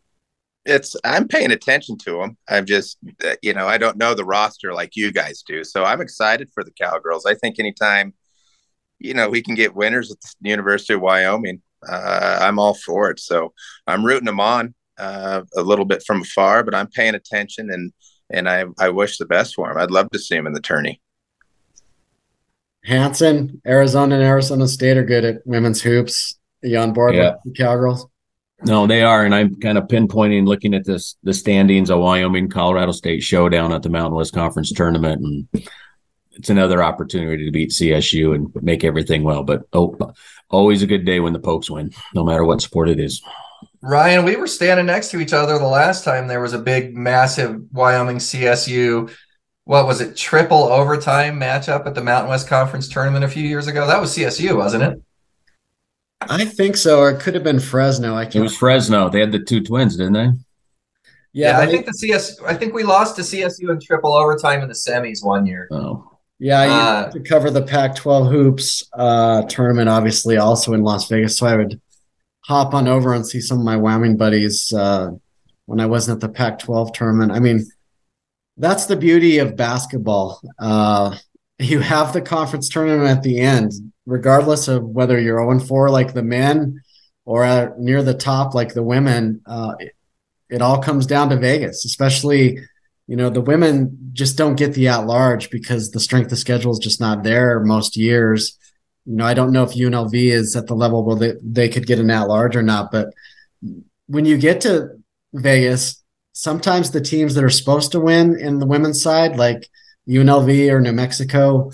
It's 0.64 0.96
I'm 1.04 1.28
paying 1.28 1.50
attention 1.50 1.98
to 1.98 2.18
them. 2.18 2.38
I'm 2.48 2.64
just, 2.64 2.96
uh, 3.22 3.34
you 3.42 3.52
know, 3.52 3.66
I 3.66 3.76
don't 3.76 3.98
know 3.98 4.14
the 4.14 4.24
roster 4.24 4.72
like 4.72 4.96
you 4.96 5.12
guys 5.12 5.42
do, 5.42 5.62
so 5.62 5.84
I'm 5.84 6.00
excited 6.00 6.50
for 6.54 6.64
the 6.64 6.70
Cowgirls. 6.70 7.26
I 7.26 7.34
think 7.34 7.58
anytime 7.58 8.14
you 9.04 9.14
know 9.14 9.28
we 9.28 9.42
can 9.42 9.54
get 9.54 9.74
winners 9.74 10.10
at 10.10 10.18
the 10.40 10.50
University 10.50 10.94
of 10.94 11.00
Wyoming. 11.00 11.60
Uh, 11.86 12.38
I'm 12.40 12.58
all 12.58 12.74
for 12.74 13.10
it. 13.10 13.20
So 13.20 13.52
I'm 13.86 14.04
rooting 14.04 14.24
them 14.24 14.40
on 14.40 14.74
uh, 14.98 15.42
a 15.56 15.62
little 15.62 15.84
bit 15.84 16.02
from 16.06 16.22
afar, 16.22 16.64
but 16.64 16.74
I'm 16.74 16.88
paying 16.88 17.14
attention 17.14 17.70
and 17.70 17.92
and 18.30 18.48
I 18.48 18.64
I 18.78 18.88
wish 18.88 19.18
the 19.18 19.26
best 19.26 19.54
for 19.54 19.68
them. 19.68 19.76
I'd 19.76 19.90
love 19.90 20.10
to 20.10 20.18
see 20.18 20.34
them 20.34 20.46
in 20.46 20.54
the 20.54 20.60
tourney. 20.60 21.00
Hanson, 22.84 23.62
Arizona, 23.66 24.16
and 24.16 24.24
Arizona 24.24 24.68
State 24.68 24.96
are 24.96 25.04
good 25.04 25.24
at 25.24 25.46
women's 25.46 25.80
hoops. 25.80 26.38
Are 26.62 26.68
you 26.68 26.78
on 26.78 26.92
board 26.92 27.14
yeah. 27.14 27.36
with 27.44 27.54
the 27.54 27.62
Cowgirls? 27.62 28.06
No, 28.62 28.86
they 28.86 29.02
are, 29.02 29.24
and 29.24 29.34
I'm 29.34 29.56
kind 29.60 29.76
of 29.76 29.84
pinpointing, 29.84 30.46
looking 30.46 30.74
at 30.74 30.84
this 30.84 31.16
the 31.22 31.34
standings 31.34 31.90
of 31.90 32.00
Wyoming, 32.00 32.48
Colorado 32.48 32.92
State 32.92 33.22
showdown 33.22 33.72
at 33.72 33.82
the 33.82 33.90
Mountain 33.90 34.14
West 34.14 34.32
Conference 34.32 34.72
tournament, 34.72 35.22
and 35.22 35.68
it's 36.36 36.50
another 36.50 36.82
opportunity 36.82 37.44
to 37.44 37.50
beat 37.50 37.70
CSU 37.70 38.34
and 38.34 38.54
make 38.62 38.84
everything 38.84 39.22
well. 39.22 39.42
But 39.42 39.62
oh, 39.72 39.96
always 40.50 40.82
a 40.82 40.86
good 40.86 41.04
day 41.04 41.20
when 41.20 41.32
the 41.32 41.38
Pokes 41.38 41.70
win, 41.70 41.92
no 42.14 42.24
matter 42.24 42.44
what 42.44 42.62
sport 42.62 42.88
it 42.88 43.00
is. 43.00 43.22
Ryan, 43.82 44.24
we 44.24 44.36
were 44.36 44.46
standing 44.46 44.86
next 44.86 45.10
to 45.10 45.20
each 45.20 45.32
other 45.32 45.58
the 45.58 45.66
last 45.66 46.04
time 46.04 46.26
there 46.26 46.40
was 46.40 46.54
a 46.54 46.58
big, 46.58 46.96
massive 46.96 47.60
Wyoming 47.72 48.16
CSU. 48.16 49.14
What 49.64 49.86
was 49.86 50.00
it? 50.00 50.16
Triple 50.16 50.64
overtime 50.64 51.38
matchup 51.38 51.86
at 51.86 51.94
the 51.94 52.02
Mountain 52.02 52.30
West 52.30 52.48
Conference 52.48 52.88
tournament 52.88 53.24
a 53.24 53.28
few 53.28 53.46
years 53.46 53.66
ago. 53.66 53.86
That 53.86 54.00
was 54.00 54.16
CSU, 54.16 54.56
wasn't 54.56 54.84
it? 54.84 55.02
I 56.22 56.44
think 56.46 56.76
so. 56.76 57.00
Or 57.00 57.10
it 57.10 57.20
could 57.20 57.34
have 57.34 57.44
been 57.44 57.60
Fresno. 57.60 58.14
I 58.14 58.24
can't. 58.24 58.36
It 58.36 58.40
was 58.40 58.56
Fresno. 58.56 59.08
They 59.10 59.20
had 59.20 59.32
the 59.32 59.40
two 59.40 59.62
twins, 59.62 59.96
didn't 59.96 60.14
they? 60.14 60.30
Yeah, 61.32 61.58
yeah 61.58 61.58
I 61.58 61.66
think 61.66 61.86
the 61.86 61.92
CS. 61.92 62.40
I 62.42 62.54
think 62.54 62.72
we 62.72 62.84
lost 62.84 63.16
to 63.16 63.22
CSU 63.22 63.70
in 63.70 63.80
triple 63.80 64.14
overtime 64.14 64.62
in 64.62 64.68
the 64.68 64.74
semis 64.74 65.24
one 65.24 65.46
year. 65.46 65.68
Oh, 65.70 66.13
yeah, 66.38 66.60
I 66.60 66.68
uh, 66.68 67.10
to 67.12 67.20
cover 67.20 67.50
the 67.50 67.62
Pac-12 67.62 68.30
hoops 68.30 68.88
uh, 68.92 69.42
tournament, 69.42 69.88
obviously, 69.88 70.36
also 70.36 70.72
in 70.72 70.82
Las 70.82 71.08
Vegas. 71.08 71.38
So 71.38 71.46
I 71.46 71.56
would 71.56 71.80
hop 72.40 72.74
on 72.74 72.88
over 72.88 73.14
and 73.14 73.26
see 73.26 73.40
some 73.40 73.58
of 73.58 73.64
my 73.64 73.76
Wyoming 73.76 74.16
buddies 74.16 74.72
uh, 74.72 75.10
when 75.66 75.80
I 75.80 75.86
wasn't 75.86 76.16
at 76.22 76.28
the 76.28 76.34
Pac-12 76.34 76.92
tournament. 76.92 77.32
I 77.32 77.40
mean, 77.40 77.64
That's 78.56 78.86
the 78.86 78.96
beauty 78.96 79.38
of 79.38 79.56
basketball. 79.56 80.40
Uh, 80.58 81.16
you 81.58 81.80
have 81.80 82.12
the 82.12 82.20
conference 82.20 82.68
tournament 82.68 83.08
at 83.08 83.22
the 83.22 83.40
end, 83.40 83.72
regardless 84.06 84.66
of 84.66 84.84
whether 84.84 85.20
you're 85.20 85.38
0 85.38 85.60
4 85.60 85.88
like 85.90 86.14
the 86.14 86.22
men 86.22 86.82
or 87.24 87.74
near 87.78 88.02
the 88.02 88.14
top 88.14 88.54
like 88.54 88.74
the 88.74 88.82
women. 88.82 89.40
Uh, 89.46 89.74
it, 89.78 89.92
it 90.50 90.62
all 90.62 90.82
comes 90.82 91.06
down 91.06 91.30
to 91.30 91.36
Vegas, 91.36 91.84
especially 91.84 92.58
you 93.06 93.16
know 93.16 93.30
the 93.30 93.40
women 93.40 94.10
just 94.12 94.36
don't 94.36 94.56
get 94.56 94.74
the 94.74 94.88
at 94.88 95.06
large 95.06 95.50
because 95.50 95.90
the 95.90 96.00
strength 96.00 96.32
of 96.32 96.38
schedule 96.38 96.72
is 96.72 96.78
just 96.78 97.00
not 97.00 97.22
there 97.22 97.60
most 97.60 97.96
years. 97.96 98.58
You 99.04 99.16
know 99.16 99.26
i 99.26 99.34
don't 99.34 99.52
know 99.52 99.64
if 99.64 99.74
unlv 99.74 100.14
is 100.14 100.56
at 100.56 100.66
the 100.66 100.74
level 100.74 101.04
where 101.04 101.16
they, 101.16 101.32
they 101.42 101.68
could 101.68 101.86
get 101.86 101.98
an 101.98 102.10
at 102.10 102.28
large 102.28 102.56
or 102.56 102.62
not 102.62 102.90
but 102.90 103.08
when 104.06 104.24
you 104.24 104.38
get 104.38 104.62
to 104.62 104.88
vegas 105.34 106.02
sometimes 106.32 106.90
the 106.90 107.02
teams 107.02 107.34
that 107.34 107.44
are 107.44 107.50
supposed 107.50 107.92
to 107.92 108.00
win 108.00 108.38
in 108.40 108.60
the 108.60 108.66
women's 108.66 109.02
side 109.02 109.36
like 109.36 109.68
unlv 110.08 110.70
or 110.70 110.80
new 110.80 110.92
mexico 110.92 111.70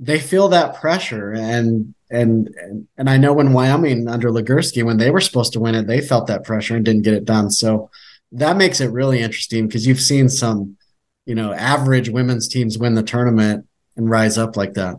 they 0.00 0.18
feel 0.18 0.48
that 0.48 0.76
pressure. 0.76 1.32
And 1.32 1.94
and 2.10 2.48
and, 2.96 3.08
i 3.08 3.16
know 3.16 3.32
when 3.32 3.52
wyoming 3.52 4.08
under 4.08 4.30
Legerski, 4.30 4.82
when 4.82 4.96
they 4.96 5.12
were 5.12 5.20
supposed 5.20 5.52
to 5.52 5.60
win 5.60 5.76
it 5.76 5.86
they 5.86 6.00
felt 6.00 6.26
that 6.26 6.42
pressure 6.42 6.74
and 6.74 6.84
didn't 6.84 7.02
get 7.02 7.14
it 7.14 7.24
done. 7.24 7.50
So 7.50 7.90
that 8.32 8.56
makes 8.56 8.80
it 8.80 8.90
really 8.90 9.20
interesting 9.20 9.66
because 9.66 9.86
you've 9.86 10.00
seen 10.00 10.28
some, 10.28 10.76
you 11.26 11.34
know, 11.34 11.52
average 11.52 12.08
women's 12.08 12.48
teams 12.48 12.78
win 12.78 12.94
the 12.94 13.02
tournament 13.02 13.66
and 13.96 14.08
rise 14.08 14.38
up 14.38 14.56
like 14.56 14.74
that. 14.74 14.96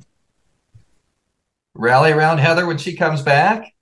Rally 1.73 2.11
around 2.11 2.39
Heather 2.39 2.65
when 2.65 2.77
she 2.77 2.95
comes 2.95 3.21
back 3.21 3.73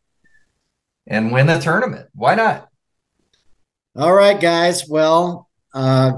and 1.08 1.32
win 1.32 1.48
the 1.48 1.60
tournament. 1.60 2.08
Why 2.14 2.36
not? 2.36 2.70
All 3.96 4.14
right, 4.14 4.40
guys. 4.40 4.88
Well, 4.88 5.50
uh, 5.74 6.14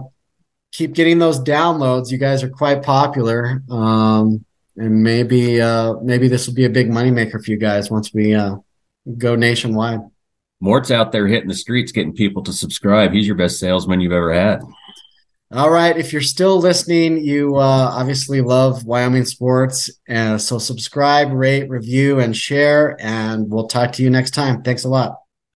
keep 0.71 0.93
getting 0.93 1.19
those 1.19 1.39
downloads. 1.39 2.11
You 2.11 2.17
guys 2.17 2.43
are 2.43 2.49
quite 2.49 2.83
popular. 2.83 3.63
Um, 3.69 4.45
and 4.77 5.03
maybe 5.03 5.61
uh, 5.61 5.95
maybe 6.01 6.27
this 6.27 6.47
will 6.47 6.53
be 6.53 6.65
a 6.65 6.69
big 6.69 6.89
moneymaker 6.89 7.43
for 7.43 7.51
you 7.51 7.57
guys 7.57 7.89
once 7.89 8.13
we 8.13 8.33
uh, 8.33 8.55
go 9.17 9.35
nationwide. 9.35 10.01
Mort's 10.61 10.91
out 10.91 11.11
there 11.11 11.27
hitting 11.27 11.49
the 11.49 11.55
streets, 11.55 11.91
getting 11.91 12.13
people 12.13 12.43
to 12.43 12.53
subscribe. 12.53 13.11
He's 13.11 13.27
your 13.27 13.35
best 13.35 13.59
salesman 13.59 13.99
you've 13.99 14.11
ever 14.11 14.31
had. 14.31 14.61
All 15.51 15.69
right. 15.69 15.97
If 15.97 16.13
you're 16.13 16.21
still 16.21 16.59
listening, 16.59 17.17
you 17.17 17.57
uh, 17.57 17.91
obviously 17.91 18.39
love 18.39 18.85
Wyoming 18.85 19.25
sports. 19.25 19.89
Uh, 20.07 20.37
so 20.37 20.57
subscribe, 20.57 21.33
rate, 21.33 21.69
review, 21.69 22.19
and 22.19 22.37
share. 22.37 22.95
And 23.01 23.49
we'll 23.49 23.67
talk 23.67 23.91
to 23.93 24.03
you 24.03 24.09
next 24.09 24.31
time. 24.31 24.61
Thanks 24.61 24.85
a 24.85 24.89
lot. 24.89 25.20